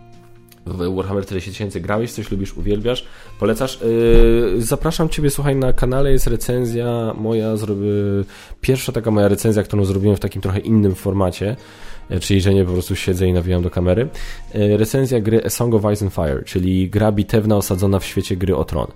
w 0.67 0.95
Warhammer 0.95 1.27
4000 1.27 1.81
grałeś, 1.81 2.13
coś 2.13 2.31
lubisz, 2.31 2.57
uwielbiasz, 2.57 3.05
polecasz. 3.41 3.81
Yy, 3.81 4.63
zapraszam 4.63 5.09
Ciebie, 5.09 5.31
słuchaj, 5.31 5.57
na 5.57 5.73
kanale 5.73 6.13
jest 6.13 6.27
recenzja 6.27 7.15
moja, 7.19 7.57
zrobię, 7.57 7.87
pierwsza 8.61 8.93
taka 8.93 9.11
moja 9.11 9.29
recenzja, 9.29 9.63
którą 9.63 9.85
zrobiłem 9.85 10.17
w 10.17 10.21
takim 10.21 10.43
trochę 10.43 10.59
innym 10.59 10.95
formacie, 10.95 11.57
yy, 12.11 12.21
czyli 12.21 12.41
że 12.41 12.55
nie 12.55 12.65
po 12.65 12.73
prostu 12.73 12.97
siedzę 12.97 13.27
i 13.27 13.33
nawijam 13.33 13.63
do 13.63 13.71
kamery. 13.71 14.09
Yy, 14.55 14.77
recenzja 14.77 15.21
gry 15.21 15.45
A 15.45 15.51
Song 15.51 15.75
of 15.75 15.83
Ice 15.93 16.05
and 16.05 16.15
Fire, 16.15 16.43
czyli 16.45 16.91
gra 16.91 17.13
bitewna 17.13 17.57
osadzona 17.57 17.99
w 17.99 18.05
świecie 18.05 18.37
gry 18.37 18.57
o 18.57 18.65
tron. 18.65 18.87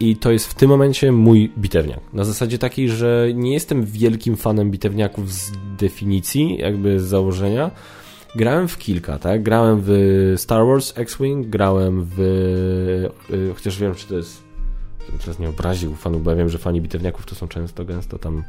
I 0.00 0.16
to 0.16 0.32
jest 0.32 0.46
w 0.46 0.54
tym 0.54 0.68
momencie 0.68 1.12
mój 1.12 1.52
bitewniak. 1.58 2.00
Na 2.12 2.24
zasadzie 2.24 2.58
takiej, 2.58 2.88
że 2.88 3.28
nie 3.34 3.52
jestem 3.52 3.84
wielkim 3.84 4.36
fanem 4.36 4.70
bitewniaków 4.70 5.32
z 5.32 5.52
definicji, 5.78 6.58
jakby 6.58 7.00
z 7.00 7.02
założenia, 7.02 7.70
Grałem 8.34 8.68
w 8.68 8.78
kilka, 8.78 9.18
tak? 9.18 9.42
Grałem 9.42 9.80
w 9.84 9.92
Star 10.36 10.66
Wars 10.66 10.92
X-Wing, 10.96 11.46
grałem 11.46 12.04
w... 12.04 12.20
Y, 13.30 13.54
chociaż 13.54 13.78
wiem, 13.78 13.94
czy 13.94 14.06
to 14.06 14.16
jest... 14.16 14.42
Teraz 15.20 15.38
nie 15.38 15.48
obraził 15.48 15.94
fanów, 15.94 16.22
bo 16.22 16.30
ja 16.30 16.36
wiem, 16.36 16.48
że 16.48 16.58
fani 16.58 16.80
bitewniaków 16.80 17.26
to 17.26 17.34
są 17.34 17.48
często, 17.48 17.84
gęsto 17.84 18.18
tam 18.18 18.44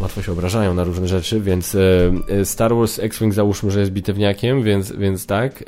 łatwo 0.00 0.22
się 0.22 0.32
obrażają 0.32 0.74
na 0.74 0.84
różne 0.84 1.08
rzeczy, 1.08 1.40
więc 1.40 1.74
y, 1.74 2.12
y, 2.30 2.44
Star 2.44 2.74
Wars 2.74 2.98
X-Wing 2.98 3.34
załóżmy, 3.34 3.70
że 3.70 3.80
jest 3.80 3.92
bitewniakiem, 3.92 4.62
więc, 4.62 4.92
więc 4.92 5.26
tak. 5.26 5.64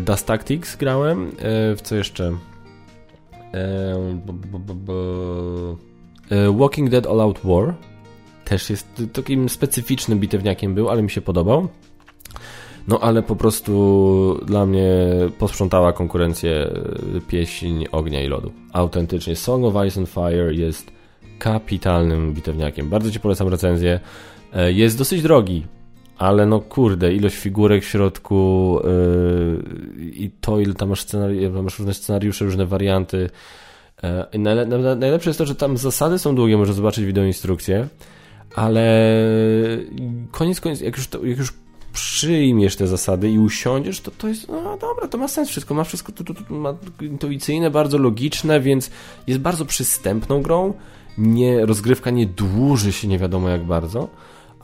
Dust 0.00 0.26
Tactics 0.26 0.76
grałem. 0.76 1.30
W 1.76 1.78
co 1.82 1.94
jeszcze? 1.94 2.32
Walking 6.58 6.90
Dead 6.90 7.06
All 7.06 7.20
Out 7.20 7.40
War 7.44 7.74
też 8.44 8.70
jest 8.70 9.02
takim 9.12 9.48
specyficznym 9.48 10.18
bitewniakiem 10.18 10.74
był, 10.74 10.90
ale 10.90 11.02
mi 11.02 11.10
się 11.10 11.20
podobał. 11.20 11.68
No 12.88 13.00
ale 13.00 13.22
po 13.22 13.36
prostu 13.36 14.40
dla 14.46 14.66
mnie 14.66 14.88
posprzątała 15.38 15.92
konkurencję 15.92 16.70
pieśń 17.28 17.84
ognia 17.92 18.22
i 18.22 18.28
lodu. 18.28 18.52
Autentycznie 18.72 19.36
Song 19.36 19.64
of 19.64 19.86
Ice 19.86 20.00
and 20.00 20.08
Fire 20.08 20.54
jest 20.54 20.90
kapitalnym 21.38 22.34
bitewniakiem. 22.34 22.88
Bardzo 22.88 23.10
Ci 23.10 23.20
polecam 23.20 23.48
recenzję. 23.48 24.00
E, 24.52 24.72
jest 24.72 24.98
dosyć 24.98 25.22
drogi, 25.22 25.66
ale 26.18 26.46
no 26.46 26.60
kurde, 26.60 27.14
ilość 27.14 27.36
figurek 27.36 27.82
w 27.82 27.86
środku 27.86 28.78
yy, 28.84 30.04
i 30.04 30.30
to, 30.40 30.60
ile 30.60 30.74
tam 30.74 30.88
masz, 30.88 31.06
scenari- 31.06 31.62
masz 31.62 31.78
różne 31.78 31.94
scenariusze, 31.94 32.44
różne 32.44 32.66
warianty. 32.66 33.30
Yy, 34.32 34.38
najlepsze 34.96 35.30
jest 35.30 35.38
to, 35.38 35.46
że 35.46 35.54
tam 35.54 35.76
zasady 35.76 36.18
są 36.18 36.34
długie, 36.34 36.56
możesz 36.56 36.74
zobaczyć 36.74 37.04
wideoinstrukcję 37.04 37.88
ale 38.54 39.16
koniec 40.30 40.60
koniec, 40.60 40.80
jak 40.80 40.96
już, 40.96 41.08
to, 41.08 41.24
jak 41.24 41.38
już 41.38 41.52
przyjmiesz 41.92 42.76
te 42.76 42.86
zasady 42.86 43.30
i 43.30 43.38
usiądziesz, 43.38 44.00
to 44.00 44.10
to 44.10 44.28
jest, 44.28 44.48
no 44.48 44.76
dobra, 44.76 45.08
to 45.08 45.18
ma 45.18 45.28
sens 45.28 45.48
wszystko, 45.48 45.74
ma 45.74 45.84
wszystko 45.84 46.12
to, 46.12 46.24
to, 46.24 46.34
to 46.34 46.54
ma 46.54 46.74
intuicyjne, 47.00 47.70
bardzo 47.70 47.98
logiczne, 47.98 48.60
więc 48.60 48.90
jest 49.26 49.40
bardzo 49.40 49.64
przystępną 49.64 50.42
grą, 50.42 50.74
nie, 51.18 51.66
rozgrywka 51.66 52.10
nie 52.10 52.26
dłuży 52.26 52.92
się 52.92 53.08
nie 53.08 53.18
wiadomo 53.18 53.48
jak 53.48 53.64
bardzo, 53.64 54.08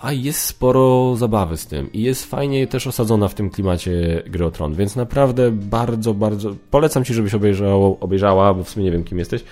a 0.00 0.12
jest 0.12 0.40
sporo 0.40 1.16
zabawy 1.16 1.56
z 1.56 1.66
tym 1.66 1.92
i 1.92 2.02
jest 2.02 2.24
fajnie 2.24 2.66
też 2.66 2.86
osadzona 2.86 3.28
w 3.28 3.34
tym 3.34 3.50
klimacie 3.50 4.22
gry 4.26 4.44
o 4.44 4.50
Tron, 4.50 4.74
więc 4.74 4.96
naprawdę 4.96 5.50
bardzo, 5.50 6.14
bardzo 6.14 6.54
polecam 6.70 7.04
Ci, 7.04 7.14
żebyś 7.14 7.34
obejrzał, 7.34 7.98
obejrzała, 8.00 8.54
bo 8.54 8.64
w 8.64 8.70
sumie 8.70 8.84
nie 8.84 8.92
wiem 8.92 9.04
kim 9.04 9.18
jesteś, 9.18 9.44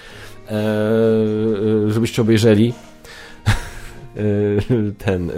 eee, 0.51 0.57
żebyście 1.89 2.23
obejrzeli 2.23 2.73
ten, 5.05 5.31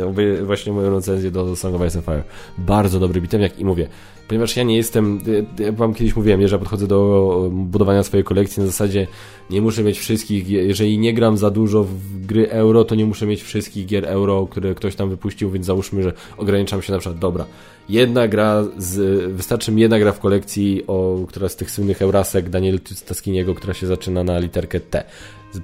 właśnie 0.42 0.72
moją 0.72 0.94
recenzję 0.94 1.30
do 1.30 1.56
Song 1.56 1.74
of 1.74 1.88
Ice 1.88 1.98
and 1.98 2.04
Fire. 2.04 2.22
Bardzo 2.58 3.00
dobry 3.00 3.20
bitem, 3.20 3.40
jak 3.40 3.58
i 3.58 3.64
mówię. 3.64 3.88
Ponieważ 4.30 4.56
ja 4.56 4.62
nie 4.62 4.76
jestem, 4.76 5.20
jak 5.58 5.74
wam 5.74 5.94
kiedyś 5.94 6.16
mówiłem, 6.16 6.48
że 6.48 6.58
podchodzę 6.58 6.86
do 6.86 7.50
budowania 7.52 8.02
swojej 8.02 8.24
kolekcji 8.24 8.60
na 8.60 8.66
zasadzie 8.66 9.06
nie 9.50 9.60
muszę 9.60 9.82
mieć 9.82 9.98
wszystkich, 9.98 10.48
jeżeli 10.48 10.98
nie 10.98 11.14
gram 11.14 11.36
za 11.36 11.50
dużo 11.50 11.84
w 11.84 12.26
gry 12.26 12.50
euro, 12.50 12.84
to 12.84 12.94
nie 12.94 13.06
muszę 13.06 13.26
mieć 13.26 13.42
wszystkich 13.42 13.86
gier 13.86 14.06
euro, 14.06 14.46
które 14.46 14.74
ktoś 14.74 14.94
tam 14.94 15.10
wypuścił, 15.10 15.50
więc 15.50 15.66
załóżmy, 15.66 16.02
że 16.02 16.12
ograniczam 16.36 16.82
się 16.82 16.92
na 16.92 16.98
przykład, 16.98 17.18
dobra, 17.18 17.46
jedna 17.88 18.28
gra, 18.28 18.64
z, 18.78 19.24
wystarczy 19.32 19.72
mi 19.72 19.82
jedna 19.82 19.98
gra 19.98 20.12
w 20.12 20.20
kolekcji, 20.20 20.84
o, 20.86 21.24
która 21.28 21.48
z 21.48 21.56
tych 21.56 21.70
słynnych 21.70 22.02
Eurasek 22.02 22.48
Daniel 22.48 22.80
Taskiniego, 23.06 23.54
która 23.54 23.74
się 23.74 23.86
zaczyna 23.86 24.24
na 24.24 24.38
literkę 24.38 24.80
T. 24.80 25.04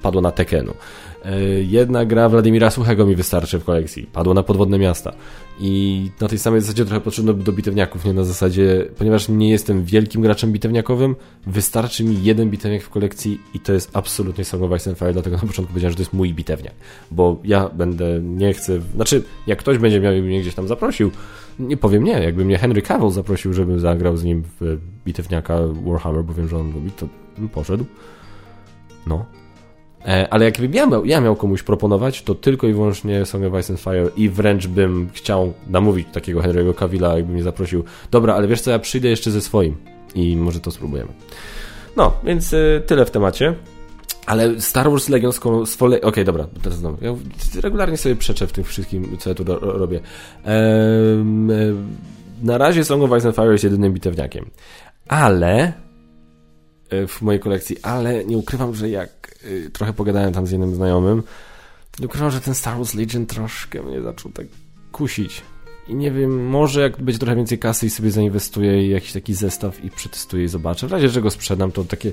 Padło 0.03 0.21
na 0.21 0.33
Tekenu. 0.33 0.75
E, 1.27 1.41
jedna 1.63 2.05
gra 2.05 2.29
Władimira 2.29 2.71
Suchego 2.71 3.07
mi 3.07 3.17
wystarczy 3.17 3.59
w 3.59 3.65
kolekcji. 3.65 4.07
Padło 4.13 4.35
na 4.35 4.43
podwodne 4.43 4.79
miasta. 4.79 5.13
I 5.61 6.11
na 6.21 6.29
tej 6.29 6.39
samej 6.39 6.61
zasadzie 6.61 6.85
trochę 6.85 7.01
potrzebno 7.01 7.33
do 7.33 7.53
bitewniaków, 7.53 8.05
nie 8.05 8.13
na 8.13 8.25
zasadzie, 8.25 8.87
ponieważ 8.99 9.29
nie 9.29 9.51
jestem 9.51 9.85
wielkim 9.85 10.23
graczem 10.23 10.53
bitewniakowym, 10.53 11.17
wystarczy 11.47 12.05
mi 12.05 12.23
jeden 12.23 12.51
bitewniak 12.51 12.83
w 12.83 12.91
kolekcji 12.91 13.41
i 13.55 13.61
to 13.61 13.73
jest 13.73 13.91
absolutnie 13.93 14.45
Song 14.45 14.63
of 14.63 14.81
Ice 14.81 14.91
and 14.91 14.99
Fire, 14.99 15.13
dlatego 15.13 15.37
na 15.37 15.43
początku 15.43 15.73
powiedziałem, 15.73 15.93
że 15.93 15.97
to 15.97 16.03
jest 16.03 16.13
mój 16.13 16.35
bitewniak. 16.35 16.75
Bo 17.11 17.41
ja 17.45 17.69
będę, 17.69 18.21
nie 18.23 18.53
chcę, 18.53 18.81
znaczy, 18.95 19.23
jak 19.47 19.59
ktoś 19.59 19.79
będzie 19.79 20.01
miał 20.01 20.13
mnie 20.13 20.41
gdzieś 20.41 20.55
tam 20.55 20.69
zaprosił, 20.69 21.11
nie 21.59 21.77
powiem 21.77 22.05
nie, 22.05 22.13
jakby 22.13 22.45
mnie 22.45 22.59
Henry 22.59 22.83
Cavill 22.83 23.11
zaprosił, 23.11 23.53
żebym 23.53 23.81
zagrał 23.81 24.17
z 24.17 24.25
nim 24.25 24.43
w 24.61 24.79
bitewniaka 25.05 25.59
Warhammer, 25.87 26.25
bo 26.25 26.35
wiem, 26.35 26.49
że 26.49 26.59
on 26.59 26.73
lubi, 26.73 26.91
to 26.91 27.09
bym 27.39 27.49
poszedł. 27.49 27.85
No, 29.07 29.27
ale 30.31 30.45
jakbym 30.45 30.75
ja 30.75 30.87
miał, 30.87 31.05
ja 31.05 31.21
miał 31.21 31.37
komuś 31.37 31.63
proponować, 31.63 32.23
to 32.23 32.35
tylko 32.35 32.67
i 32.67 32.73
wyłącznie 32.73 33.27
Song 33.27 33.45
of 33.45 33.61
Ice 33.61 33.73
and 33.73 33.81
Fire 33.81 34.09
i 34.17 34.29
wręcz 34.29 34.67
bym 34.67 35.11
chciał 35.13 35.53
namówić 35.69 36.09
takiego 36.13 36.41
Henry'ego 36.41 36.75
Cavilla, 36.75 37.17
jakby 37.17 37.33
mnie 37.33 37.43
zaprosił. 37.43 37.85
Dobra, 38.11 38.35
ale 38.35 38.49
wiesz 38.49 38.61
co, 38.61 38.71
ja 38.71 38.79
przyjdę 38.79 39.09
jeszcze 39.09 39.31
ze 39.31 39.41
swoim 39.41 39.77
i 40.15 40.37
może 40.37 40.61
to 40.61 40.71
spróbujemy. 40.71 41.11
No, 41.97 42.13
więc 42.25 42.53
y, 42.53 42.83
tyle 42.87 43.05
w 43.05 43.11
temacie. 43.11 43.55
Ale 44.27 44.61
Star 44.61 44.91
Wars 44.91 45.09
Legion 45.09 45.33
z 45.33 45.41
kolei... 45.41 45.99
Okej, 45.99 46.03
okay, 46.03 46.25
dobra, 46.25 46.47
teraz 46.63 46.79
znowu. 46.79 47.05
Ja 47.05 47.15
regularnie 47.61 47.97
sobie 47.97 48.17
przeczę 48.17 48.47
w 48.47 48.53
tym 48.53 48.65
wszystkim, 48.65 49.17
co 49.19 49.31
ja 49.31 49.35
tu 49.35 49.45
ro 49.45 49.59
robię. 49.61 50.01
Ehm, 50.45 51.51
na 52.43 52.59
razie 52.59 52.85
Song 52.85 53.03
of 53.03 53.19
Ice 53.19 53.29
and 53.29 53.37
Fire 53.37 53.53
jest 53.53 53.65
jedynym 53.65 53.93
bitewniakiem. 53.93 54.51
Ale 55.09 55.73
w 57.09 57.23
mojej 57.23 57.41
kolekcji, 57.41 57.77
ale 57.83 58.25
nie 58.25 58.37
ukrywam, 58.37 58.75
że 58.75 58.89
jak 58.89 59.36
trochę 59.73 59.93
pogadałem 59.93 60.33
tam 60.33 60.47
z 60.47 60.51
jednym 60.51 60.75
znajomym, 60.75 61.23
ukrywam, 62.05 62.31
że 62.31 62.41
ten 62.41 62.55
Star 62.55 62.77
Wars 62.77 62.95
Legion 62.95 63.27
troszkę 63.27 63.83
mnie 63.83 64.03
zaczął 64.03 64.33
tak 64.33 64.47
kusić. 64.93 65.43
I 65.89 65.95
nie 65.95 66.11
wiem, 66.11 66.49
może 66.49 66.81
jak 66.81 67.03
będzie 67.03 67.19
trochę 67.19 67.37
więcej 67.37 67.59
kasy 67.59 67.87
i 67.87 67.91
sobie 67.91 68.11
zainwestuję 68.11 68.89
jakiś 68.89 69.13
taki 69.13 69.35
zestaw 69.35 69.85
i 69.85 69.91
przetestuję 69.91 70.45
i 70.45 70.49
zobaczę. 70.49 70.89
W 70.89 70.93
razie 70.93 71.09
czego 71.09 71.31
sprzedam, 71.31 71.73
to 71.73 71.85
takie, 71.85 72.13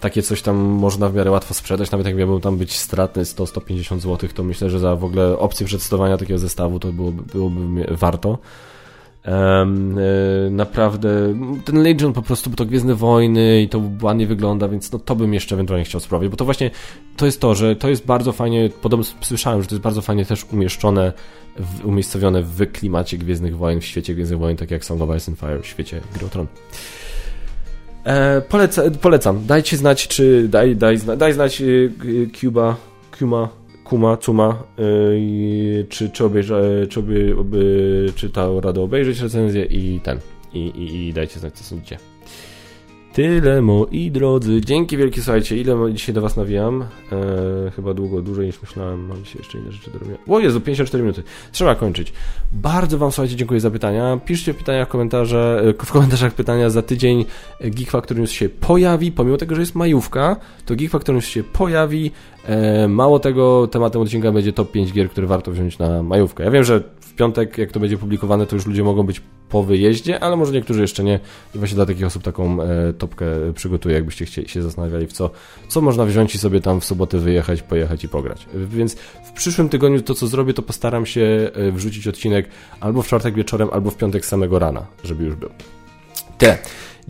takie 0.00 0.22
coś 0.22 0.42
tam 0.42 0.56
można 0.56 1.08
w 1.08 1.14
miarę 1.14 1.30
łatwo 1.30 1.54
sprzedać. 1.54 1.90
Nawet 1.90 2.06
jak 2.06 2.16
miałbym 2.16 2.40
tam 2.40 2.56
być 2.56 2.78
stratny 2.78 3.22
100-150 3.22 4.00
zł, 4.00 4.28
to 4.34 4.42
myślę, 4.42 4.70
że 4.70 4.78
za 4.78 4.96
w 4.96 5.04
ogóle 5.04 5.38
opcję 5.38 5.66
przetestowania 5.66 6.18
takiego 6.18 6.38
zestawu 6.38 6.78
to 6.78 6.92
byłoby, 6.92 7.22
byłoby 7.22 7.86
warto. 7.90 8.38
Um, 9.26 9.98
naprawdę, 10.50 11.34
ten 11.64 11.82
Legion 11.82 12.12
po 12.12 12.22
prostu, 12.22 12.50
bo 12.50 12.56
to 12.56 12.64
Gwiezdne 12.64 12.94
Wojny 12.94 13.62
i 13.62 13.68
to 13.68 13.82
ładnie 14.02 14.26
wygląda, 14.26 14.68
więc 14.68 14.92
no 14.92 14.98
to 14.98 15.16
bym 15.16 15.34
jeszcze 15.34 15.54
ewentualnie 15.54 15.84
chciał 15.84 16.00
sprawdzić, 16.00 16.30
bo 16.30 16.36
to 16.36 16.44
właśnie, 16.44 16.70
to 17.16 17.26
jest 17.26 17.40
to, 17.40 17.54
że 17.54 17.76
to 17.76 17.88
jest 17.88 18.06
bardzo 18.06 18.32
fajnie, 18.32 18.70
podobno 18.82 19.04
słyszałem, 19.20 19.62
że 19.62 19.68
to 19.68 19.74
jest 19.74 19.82
bardzo 19.82 20.02
fajnie 20.02 20.24
też 20.24 20.44
umieszczone, 20.52 21.12
w, 21.56 21.86
umiejscowione 21.86 22.42
w 22.42 22.72
klimacie 22.72 23.18
Gwiezdnych 23.18 23.56
Wojen, 23.56 23.80
w 23.80 23.84
świecie 23.84 24.14
Gwiezdnych 24.14 24.40
Wojen, 24.40 24.56
tak 24.56 24.70
jak 24.70 24.84
Song 24.84 25.02
of 25.02 25.16
Ice 25.16 25.30
and 25.30 25.40
Fire 25.40 25.62
w 25.62 25.66
świecie 25.66 26.00
Gry. 26.14 26.46
E, 28.04 28.40
poleca, 28.40 28.82
polecam, 29.00 29.46
dajcie 29.46 29.76
znać, 29.76 30.08
czy 30.08 30.48
daj, 30.48 30.76
daj, 30.76 30.98
daj 31.16 31.32
znać 31.32 31.60
y, 31.60 31.90
Cuba, 32.40 32.76
Kuma 33.18 33.63
Kuma, 33.84 34.16
Cuma, 34.16 34.62
yy, 34.78 35.86
czy, 35.88 36.10
czy, 36.10 36.24
obejrza, 36.24 36.56
czy, 36.88 37.00
obie, 37.00 37.38
obie, 37.38 37.60
czy 38.14 38.30
ta 38.30 38.60
radę 38.60 38.80
obejrzeć 38.80 39.20
recenzję 39.20 39.64
i 39.64 40.00
ten. 40.00 40.18
I, 40.54 40.58
i, 40.58 41.08
i 41.08 41.12
dajcie 41.12 41.40
znać, 41.40 41.54
co 41.54 41.64
sądzicie. 41.64 41.98
Tyle 43.14 43.62
moi 43.62 44.10
drodzy. 44.10 44.60
Dzięki 44.60 44.96
wielkie, 44.96 45.22
słuchajcie. 45.22 45.56
Ile 45.56 45.92
dzisiaj 45.92 46.14
do 46.14 46.20
Was 46.20 46.36
nawijam? 46.36 46.82
Eee, 47.12 47.70
chyba 47.76 47.94
długo, 47.94 48.22
dłużej 48.22 48.46
niż 48.46 48.62
myślałem. 48.62 49.06
Mam 49.06 49.24
dzisiaj 49.24 49.38
jeszcze 49.38 49.58
inne 49.58 49.72
rzeczy 49.72 49.90
do 49.90 49.98
robienia. 49.98 50.18
O 50.28 50.40
Jezu, 50.40 50.60
54 50.60 51.02
minuty. 51.02 51.22
Trzeba 51.52 51.74
kończyć. 51.74 52.12
Bardzo 52.52 52.98
Wam, 52.98 53.12
słuchajcie, 53.12 53.36
dziękuję 53.36 53.60
za 53.60 53.70
pytania. 53.70 54.20
Piszcie 54.24 54.52
w 54.52 54.56
pytaniach, 54.56 54.88
komentarze, 54.88 55.62
w 55.84 55.92
komentarzach 55.92 56.34
pytania 56.34 56.70
za 56.70 56.82
tydzień. 56.82 57.24
Geek 57.60 57.90
Factor 57.90 58.18
News 58.18 58.30
się 58.30 58.48
pojawi. 58.48 59.12
Pomimo 59.12 59.36
tego, 59.36 59.54
że 59.54 59.60
jest 59.60 59.74
majówka, 59.74 60.36
to 60.66 60.76
Geek 60.76 60.90
Factor 60.90 61.14
News 61.14 61.26
się 61.26 61.42
pojawi. 61.42 62.10
E, 62.44 62.88
mało 62.88 63.18
tego, 63.18 63.66
tematem 63.66 64.02
odcinka 64.02 64.32
będzie 64.32 64.52
top 64.52 64.70
5 64.70 64.92
gier, 64.92 65.10
które 65.10 65.26
warto 65.26 65.50
wziąć 65.50 65.78
na 65.78 66.02
majówkę. 66.02 66.44
Ja 66.44 66.50
wiem, 66.50 66.64
że 66.64 66.82
w 67.14 67.16
piątek, 67.16 67.58
jak 67.58 67.72
to 67.72 67.80
będzie 67.80 67.98
publikowane, 67.98 68.46
to 68.46 68.56
już 68.56 68.66
ludzie 68.66 68.84
mogą 68.84 69.02
być 69.02 69.22
po 69.48 69.62
wyjeździe, 69.62 70.20
ale 70.20 70.36
może 70.36 70.52
niektórzy 70.52 70.80
jeszcze 70.80 71.04
nie. 71.04 71.20
I 71.54 71.58
właśnie 71.58 71.74
dla 71.74 71.86
takich 71.86 72.06
osób 72.06 72.22
taką 72.22 72.62
e, 72.62 72.92
topkę 72.92 73.26
przygotuję, 73.54 73.94
jakbyście 73.94 74.24
chcieli 74.24 74.48
się 74.48 74.62
zastanawiali, 74.62 75.06
w 75.06 75.12
co, 75.12 75.30
co 75.68 75.80
można 75.80 76.04
wziąć 76.04 76.34
i 76.34 76.38
sobie 76.38 76.60
tam 76.60 76.80
w 76.80 76.84
sobotę 76.84 77.18
wyjechać, 77.18 77.62
pojechać 77.62 78.04
i 78.04 78.08
pograć. 78.08 78.46
Więc 78.54 78.94
w 79.24 79.32
przyszłym 79.32 79.68
tygodniu 79.68 80.02
to, 80.02 80.14
co 80.14 80.26
zrobię, 80.26 80.54
to 80.54 80.62
postaram 80.62 81.06
się 81.06 81.50
e, 81.54 81.72
wrzucić 81.72 82.08
odcinek 82.08 82.48
albo 82.80 83.02
w 83.02 83.06
czwartek 83.06 83.34
wieczorem, 83.34 83.68
albo 83.72 83.90
w 83.90 83.96
piątek 83.96 84.26
samego 84.26 84.58
rana, 84.58 84.86
żeby 85.04 85.24
już 85.24 85.34
był. 85.34 85.50
Te. 86.38 86.58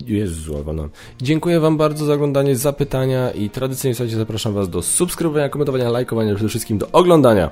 Jezu, 0.07 0.65
no. 0.73 0.89
Dziękuję 1.21 1.59
Wam 1.59 1.77
bardzo 1.77 2.05
za 2.05 2.13
oglądanie, 2.13 2.55
za 2.55 2.73
pytania 2.73 3.31
i 3.31 3.49
tradycyjnie 3.49 3.95
słuchajcie, 3.95 4.17
zapraszam 4.17 4.53
Was 4.53 4.69
do 4.69 4.81
subskrybowania, 4.81 5.49
komentowania, 5.49 5.89
lajkowania, 5.89 6.35
przede 6.35 6.49
wszystkim 6.49 6.77
do 6.77 6.91
oglądania 6.91 7.49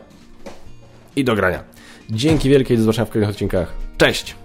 i 1.16 1.24
do 1.24 1.36
grania. 1.36 1.64
Dzięki 2.14 2.50
wielkie 2.50 2.74
i 2.74 2.78
do 2.78 2.84
zobaczenia 2.84 3.06
w 3.06 3.10
kolejnych 3.10 3.30
odcinkach. 3.30 3.74
Cześć! 3.98 4.36